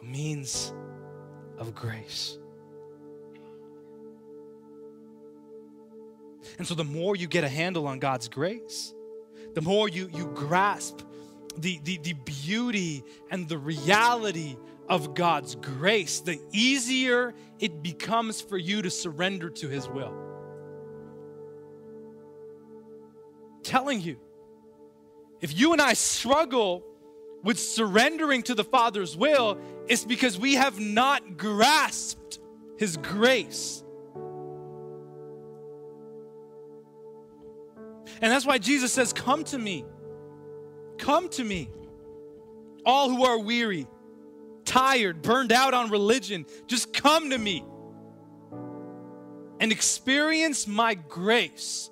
a 0.00 0.04
means 0.04 0.72
of 1.58 1.74
grace. 1.74 2.38
And 6.58 6.66
so 6.66 6.74
the 6.74 6.84
more 6.84 7.16
you 7.16 7.26
get 7.26 7.44
a 7.44 7.48
handle 7.48 7.86
on 7.86 7.98
God's 7.98 8.28
grace, 8.28 8.94
the 9.54 9.62
more 9.62 9.88
you, 9.88 10.08
you 10.12 10.26
grasp 10.34 11.00
the, 11.56 11.80
the, 11.84 11.98
the 11.98 12.14
beauty 12.14 13.04
and 13.30 13.48
the 13.48 13.58
reality 13.58 14.56
of 14.88 15.14
God's 15.14 15.54
grace, 15.54 16.20
the 16.20 16.40
easier 16.52 17.34
it 17.60 17.82
becomes 17.82 18.40
for 18.40 18.58
you 18.58 18.82
to 18.82 18.90
surrender 18.90 19.48
to 19.50 19.68
His 19.68 19.88
will. 19.88 20.24
telling 23.64 24.00
you, 24.00 24.16
if 25.40 25.58
you 25.58 25.72
and 25.72 25.82
I 25.82 25.94
struggle 25.94 26.84
with 27.42 27.58
surrendering 27.58 28.42
to 28.44 28.54
the 28.54 28.64
Father's 28.64 29.16
will, 29.16 29.58
it's 29.88 30.04
because 30.04 30.38
we 30.38 30.54
have 30.54 30.78
not 30.78 31.36
grasped 31.36 32.38
His 32.78 32.96
grace. 32.96 33.83
And 38.24 38.32
that's 38.32 38.46
why 38.46 38.56
Jesus 38.56 38.90
says, 38.90 39.12
Come 39.12 39.44
to 39.44 39.58
me. 39.58 39.84
Come 40.96 41.28
to 41.28 41.44
me. 41.44 41.68
All 42.86 43.10
who 43.10 43.22
are 43.22 43.38
weary, 43.38 43.86
tired, 44.64 45.20
burned 45.20 45.52
out 45.52 45.74
on 45.74 45.90
religion, 45.90 46.46
just 46.66 46.94
come 46.94 47.28
to 47.28 47.36
me 47.36 47.62
and 49.60 49.70
experience 49.70 50.66
my 50.66 50.94
grace 50.94 51.90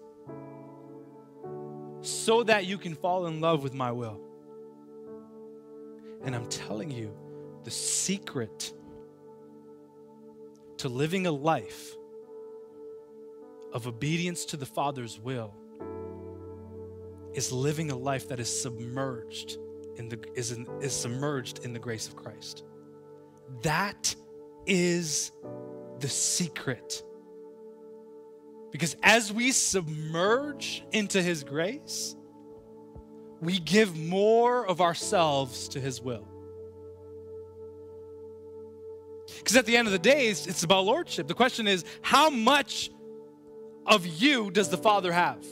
so 2.01 2.43
that 2.45 2.65
you 2.65 2.79
can 2.79 2.95
fall 2.95 3.27
in 3.27 3.43
love 3.43 3.63
with 3.63 3.75
my 3.75 3.93
will. 3.93 4.19
And 6.25 6.35
I'm 6.35 6.47
telling 6.47 6.91
you, 6.91 7.15
the 7.65 7.71
secret 7.71 8.73
to 10.79 10.89
living 10.89 11.27
a 11.27 11.33
life 11.33 11.95
of 13.75 13.87
obedience 13.87 14.47
to 14.47 14.57
the 14.57 14.65
Father's 14.67 15.21
will 15.21 15.55
is 17.35 17.53
living 17.53 17.91
a 17.91 17.97
life 17.97 18.29
that 18.29 18.41
is 18.41 18.63
submerged 18.63 19.59
in 19.97 20.09
the 20.09 20.19
is, 20.35 20.53
in, 20.53 20.67
is 20.81 20.93
submerged 20.93 21.65
in 21.65 21.73
the 21.73 21.79
grace 21.79 22.09
of 22.09 22.17
Christ. 22.17 22.65
That 23.63 24.15
is 24.67 25.33
the 26.01 26.09
secret. 26.09 27.03
Because 28.71 28.97
as 29.03 29.33
we 29.33 29.53
submerge 29.53 30.83
into 30.93 31.21
his 31.23 31.45
grace, 31.45 32.17
we 33.41 33.59
give 33.59 33.97
more 33.99 34.67
of 34.67 34.81
ourselves 34.81 35.69
to 35.69 35.81
his 35.81 36.01
will. 36.01 36.27
Because 39.39 39.57
at 39.57 39.67
the 39.67 39.77
end 39.77 39.89
of 39.89 39.93
the 39.93 39.99
day, 39.99 40.29
it's, 40.29 40.47
it's 40.47 40.63
about 40.63 40.85
lordship. 40.85 41.27
The 41.27 41.35
question 41.35 41.67
is, 41.67 41.85
how 42.01 42.31
much 42.31 42.91
of 43.87 44.07
you 44.07 44.51
does 44.51 44.69
the 44.69 44.77
Father 44.79 45.13
have? 45.13 45.45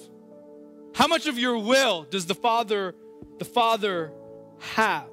How 0.94 1.06
much 1.06 1.26
of 1.26 1.38
your 1.38 1.58
will 1.58 2.04
does 2.04 2.26
the 2.26 2.34
Father, 2.34 2.94
the 3.38 3.44
Father 3.44 4.12
have? 4.58 5.08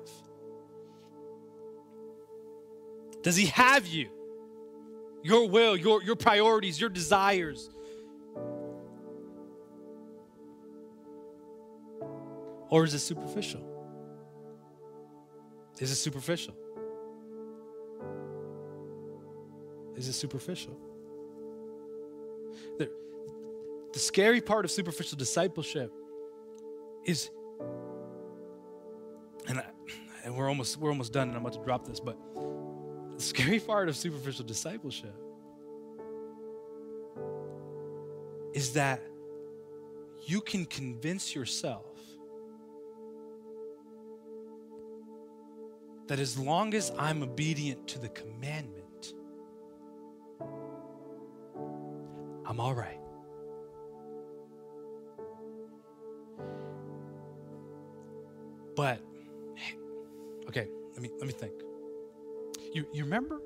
Does 3.22 3.36
he 3.36 3.48
have 3.48 3.86
you? 3.88 4.10
Your 5.24 5.50
will, 5.50 5.76
your, 5.76 6.02
your 6.04 6.16
priorities, 6.16 6.80
your 6.80 6.90
desires. 6.90 7.70
Or 12.70 12.84
is 12.84 12.94
it 12.94 13.00
superficial? 13.00 13.62
Is 15.80 15.92
it 15.92 15.96
superficial? 15.96 16.56
Is 19.96 20.08
it 20.08 20.14
superficial? 20.14 20.78
The, 22.78 22.90
the 23.94 24.00
scary 24.00 24.42
part 24.42 24.66
of 24.66 24.72
superficial 24.72 25.18
discipleship 25.18 25.92
is, 27.06 27.30
and, 29.48 29.60
I, 29.60 29.66
and 30.24 30.36
we're 30.36 30.50
almost 30.50 30.78
we're 30.78 30.90
almost 30.90 31.14
done, 31.14 31.30
and 31.30 31.38
I'm 31.38 31.46
about 31.46 31.54
to 31.60 31.64
drop 31.64 31.88
this, 31.88 32.00
but 32.00 32.18
the 33.16 33.24
scary 33.24 33.60
part 33.60 33.90
of 33.90 33.96
superficial 33.96 34.46
discipleship 34.46 35.16
is 38.54 38.74
that 38.74 39.02
you 40.26 40.42
can 40.42 40.66
convince 40.66 41.34
yourself 41.34 41.86
that 46.08 46.20
as 46.20 46.38
long 46.38 46.74
as 46.74 46.92
I'm 46.98 47.24
obedient 47.24 47.88
to 47.90 48.00
the 48.00 48.10
commandment, 48.10 49.14
I'm 52.46 52.60
all 52.60 52.74
right. 52.74 53.00
But 58.78 59.00
okay, 60.48 60.68
let 60.94 61.02
me 61.02 61.10
let 61.18 61.28
me 61.28 61.34
think. 61.34 61.52
You 62.74 62.86
you 62.94 63.04
remember? 63.04 63.42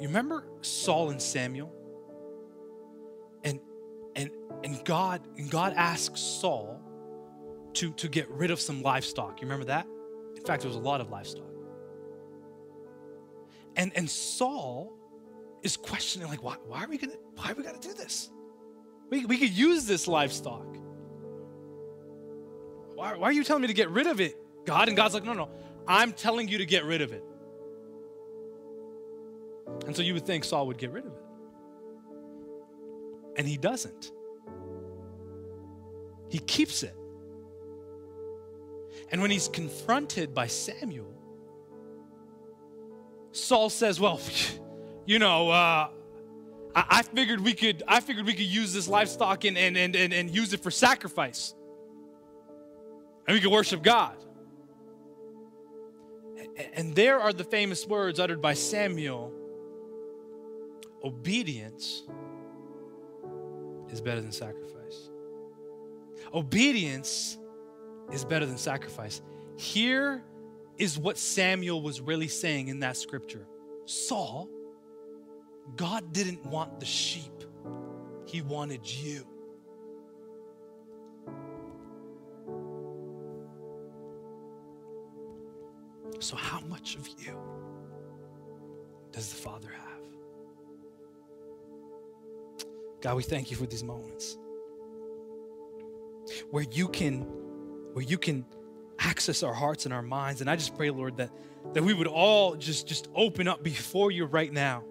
You 0.00 0.06
remember 0.06 0.46
Saul 0.62 1.10
and 1.10 1.20
Samuel? 1.20 1.72
And 3.42 3.60
and 4.14 4.30
and 4.62 4.82
God 4.84 5.26
and 5.36 5.50
God 5.50 5.74
asked 5.76 6.16
Saul 6.16 6.80
to 7.74 7.90
to 7.94 8.08
get 8.08 8.30
rid 8.30 8.52
of 8.52 8.60
some 8.60 8.82
livestock. 8.82 9.40
You 9.40 9.46
remember 9.46 9.66
that? 9.66 9.86
In 10.36 10.44
fact, 10.44 10.62
there 10.62 10.68
was 10.68 10.76
a 10.76 10.80
lot 10.80 11.00
of 11.00 11.10
livestock. 11.10 11.44
And, 13.74 13.92
and 13.94 14.08
Saul 14.08 14.96
is 15.62 15.76
questioning, 15.76 16.28
like, 16.28 16.42
why, 16.42 16.56
why 16.66 16.84
are 16.84 16.88
we 16.88 16.98
gonna 16.98 17.16
why 17.34 17.50
are 17.50 17.54
we 17.54 17.62
gonna 17.62 17.78
do 17.80 17.92
this? 17.92 18.30
We, 19.10 19.26
we 19.26 19.38
could 19.38 19.50
use 19.50 19.86
this 19.86 20.06
livestock. 20.06 20.66
Why, 22.96 23.14
why 23.14 23.28
are 23.28 23.32
you 23.32 23.44
telling 23.44 23.60
me 23.60 23.68
to 23.68 23.74
get 23.74 23.90
rid 23.90 24.06
of 24.06 24.20
it, 24.22 24.36
God? 24.64 24.88
And 24.88 24.96
God's 24.96 25.12
like, 25.12 25.22
no, 25.22 25.34
no, 25.34 25.50
I'm 25.86 26.12
telling 26.12 26.48
you 26.48 26.58
to 26.58 26.66
get 26.66 26.84
rid 26.84 27.02
of 27.02 27.12
it. 27.12 27.22
And 29.86 29.94
so 29.94 30.00
you 30.00 30.14
would 30.14 30.24
think 30.24 30.44
Saul 30.44 30.66
would 30.68 30.78
get 30.78 30.90
rid 30.92 31.04
of 31.04 31.12
it. 31.12 31.22
And 33.36 33.46
he 33.46 33.58
doesn't. 33.58 34.12
He 36.30 36.38
keeps 36.38 36.82
it. 36.82 36.96
And 39.10 39.20
when 39.20 39.30
he's 39.30 39.48
confronted 39.48 40.34
by 40.34 40.46
Samuel, 40.46 41.12
Saul 43.32 43.68
says, 43.68 44.00
Well, 44.00 44.20
you 45.06 45.18
know, 45.18 45.50
uh, 45.50 45.88
I, 46.74 46.84
I, 46.88 47.02
figured 47.02 47.40
we 47.40 47.52
could 47.52 47.82
I 47.86 48.00
figured 48.00 48.24
we 48.24 48.32
could 48.32 48.46
use 48.46 48.72
this 48.72 48.88
livestock 48.88 49.44
and, 49.44 49.58
and, 49.58 49.76
and, 49.76 49.94
and, 49.94 50.14
and 50.14 50.34
use 50.34 50.54
it 50.54 50.62
for 50.62 50.70
sacrifice. 50.70 51.54
And 53.26 53.34
we 53.34 53.40
can 53.40 53.50
worship 53.50 53.82
God. 53.82 54.16
And 56.74 56.94
there 56.94 57.20
are 57.20 57.32
the 57.32 57.44
famous 57.44 57.86
words 57.86 58.20
uttered 58.20 58.40
by 58.40 58.54
Samuel 58.54 59.32
obedience 61.04 62.02
is 63.90 64.00
better 64.00 64.20
than 64.20 64.32
sacrifice. 64.32 65.10
Obedience 66.34 67.38
is 68.12 68.24
better 68.24 68.46
than 68.46 68.58
sacrifice. 68.58 69.22
Here 69.56 70.24
is 70.78 70.98
what 70.98 71.16
Samuel 71.16 71.80
was 71.80 72.00
really 72.00 72.28
saying 72.28 72.68
in 72.68 72.80
that 72.80 72.96
scripture 72.96 73.46
Saul, 73.84 74.48
God 75.76 76.12
didn't 76.12 76.44
want 76.44 76.80
the 76.80 76.86
sheep, 76.86 77.44
He 78.26 78.42
wanted 78.42 78.88
you. 78.88 79.26
So, 86.18 86.36
how 86.36 86.60
much 86.60 86.96
of 86.96 87.08
you 87.18 87.38
does 89.12 89.30
the 89.30 89.36
Father 89.36 89.68
have? 89.68 89.82
God, 93.00 93.16
we 93.16 93.22
thank 93.22 93.50
you 93.50 93.56
for 93.56 93.66
these 93.66 93.84
moments 93.84 94.38
where 96.50 96.64
you 96.64 96.88
can 96.88 97.22
where 97.92 98.04
you 98.04 98.18
can 98.18 98.44
access 98.98 99.42
our 99.42 99.54
hearts 99.54 99.84
and 99.84 99.94
our 99.94 100.02
minds. 100.02 100.40
And 100.40 100.50
I 100.50 100.56
just 100.56 100.76
pray, 100.76 100.90
Lord, 100.90 101.16
that, 101.16 101.30
that 101.72 101.82
we 101.82 101.94
would 101.94 102.06
all 102.06 102.56
just, 102.56 102.86
just 102.86 103.08
open 103.14 103.48
up 103.48 103.62
before 103.62 104.10
you 104.10 104.26
right 104.26 104.52
now 104.52 104.84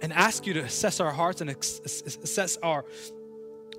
and 0.00 0.12
ask 0.12 0.46
you 0.46 0.54
to 0.54 0.60
assess 0.60 1.00
our 1.00 1.10
hearts 1.10 1.40
and 1.40 1.50
assess 1.50 2.56
our, 2.62 2.84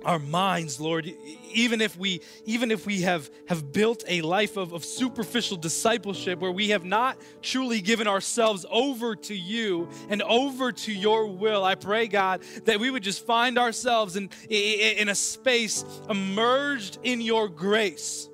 our 0.06 0.18
minds 0.20 0.80
lord 0.80 1.12
even 1.52 1.80
if 1.80 1.98
we 1.98 2.20
even 2.44 2.70
if 2.70 2.86
we 2.86 3.02
have 3.02 3.28
have 3.48 3.72
built 3.72 4.04
a 4.08 4.20
life 4.22 4.56
of, 4.56 4.72
of 4.72 4.84
superficial 4.84 5.56
discipleship 5.56 6.38
where 6.38 6.52
we 6.52 6.70
have 6.70 6.84
not 6.84 7.18
truly 7.42 7.80
given 7.80 8.06
ourselves 8.06 8.64
over 8.70 9.16
to 9.16 9.34
you 9.34 9.88
and 10.08 10.22
over 10.22 10.70
to 10.70 10.92
your 10.92 11.26
will 11.26 11.64
i 11.64 11.74
pray 11.74 12.06
god 12.06 12.40
that 12.64 12.78
we 12.78 12.88
would 12.88 13.02
just 13.02 13.26
find 13.26 13.58
ourselves 13.58 14.16
in 14.16 14.30
in 14.48 15.08
a 15.08 15.14
space 15.14 15.84
immersed 16.08 17.00
in 17.02 17.20
your 17.20 17.48
grace 17.48 18.30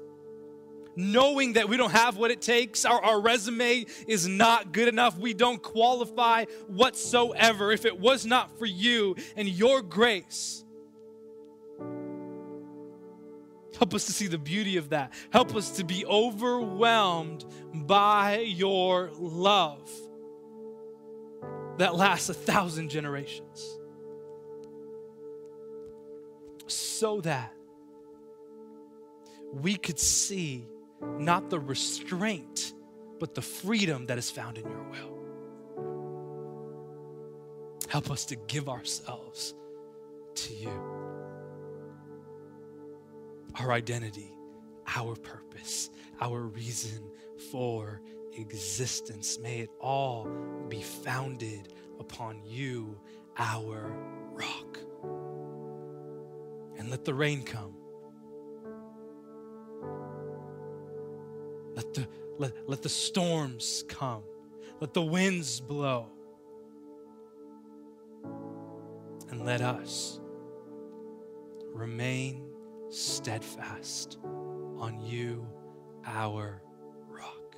knowing 0.95 1.55
that 1.55 1.71
we 1.71 1.79
don't 1.79 1.93
have 1.93 2.19
what 2.19 2.31
it 2.31 2.43
takes. 2.43 2.85
Our, 2.85 3.03
our 3.03 3.19
resume 3.19 3.87
is 4.07 4.29
not 4.29 4.73
good 4.73 4.89
enough. 4.89 5.19
We 5.19 5.33
don't 5.33 5.63
qualify 5.63 6.45
whatsoever. 6.67 7.73
If 7.73 7.87
it 7.87 7.99
was 7.99 8.27
not 8.27 8.59
for 8.59 8.67
you 8.67 9.17
and 9.35 9.49
your 9.49 9.81
grace, 9.81 10.65
help 13.79 13.95
us 13.95 14.05
to 14.07 14.13
see 14.13 14.27
the 14.27 14.39
beauty 14.39 14.77
of 14.77 14.91
that. 14.91 15.13
Help 15.31 15.55
us 15.55 15.71
to 15.73 15.85
be 15.85 16.05
overwhelmed 16.07 17.45
by 17.73 18.39
your 18.39 19.11
love 19.19 19.91
that 21.79 21.95
lasts 21.95 22.29
a 22.29 22.35
thousand 22.35 22.91
generations. 22.91 23.79
So 26.67 27.21
that 27.23 27.53
we 29.53 29.77
could 29.77 29.99
see 29.99 30.67
not 31.01 31.51
the 31.51 31.59
restraint, 31.61 32.73
but 33.19 33.35
the 33.35 33.43
freedom 33.43 34.07
that 34.07 34.19
is 34.19 34.31
found 34.31 34.59
in 34.59 34.65
your 34.65 34.83
will. 34.85 35.19
Help 37.89 38.11
us 38.11 38.25
to 38.27 38.37
give 38.37 38.69
ourselves 38.69 39.55
to 40.35 40.55
you. 40.55 40.92
Our 43.57 43.73
identity, 43.73 44.33
our 44.87 45.15
purpose, 45.15 45.91
our 46.21 46.43
reason 46.43 47.11
for 47.51 48.01
existence, 48.37 49.39
may 49.39 49.61
it 49.61 49.71
all 49.81 50.29
be 50.69 50.83
founded 50.83 51.75
upon 52.01 52.41
you, 52.45 52.99
our 53.39 53.95
rock. 54.33 54.79
And 56.79 56.91
let 56.91 57.05
the 57.05 57.15
rain 57.15 57.43
come 57.45 57.75
Let 61.75 61.95
the, 61.95 62.09
let, 62.39 62.69
let 62.69 62.83
the 62.83 62.89
storms 62.89 63.85
come. 63.89 64.23
Let 64.81 64.95
the 64.95 65.03
winds 65.03 65.61
blow. 65.61 66.07
And 69.31 69.45
let 69.47 69.61
us 69.61 70.21
remain 71.73 72.52
steadfast 72.93 74.19
on 74.79 75.01
you, 75.01 75.47
our 76.05 76.63
rock. 77.09 77.57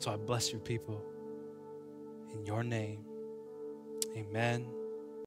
So 0.00 0.12
I 0.12 0.16
bless 0.16 0.50
your 0.50 0.60
people 0.60 1.04
in 2.32 2.44
your 2.44 2.64
name. 2.64 3.04
Amen. 4.16 4.66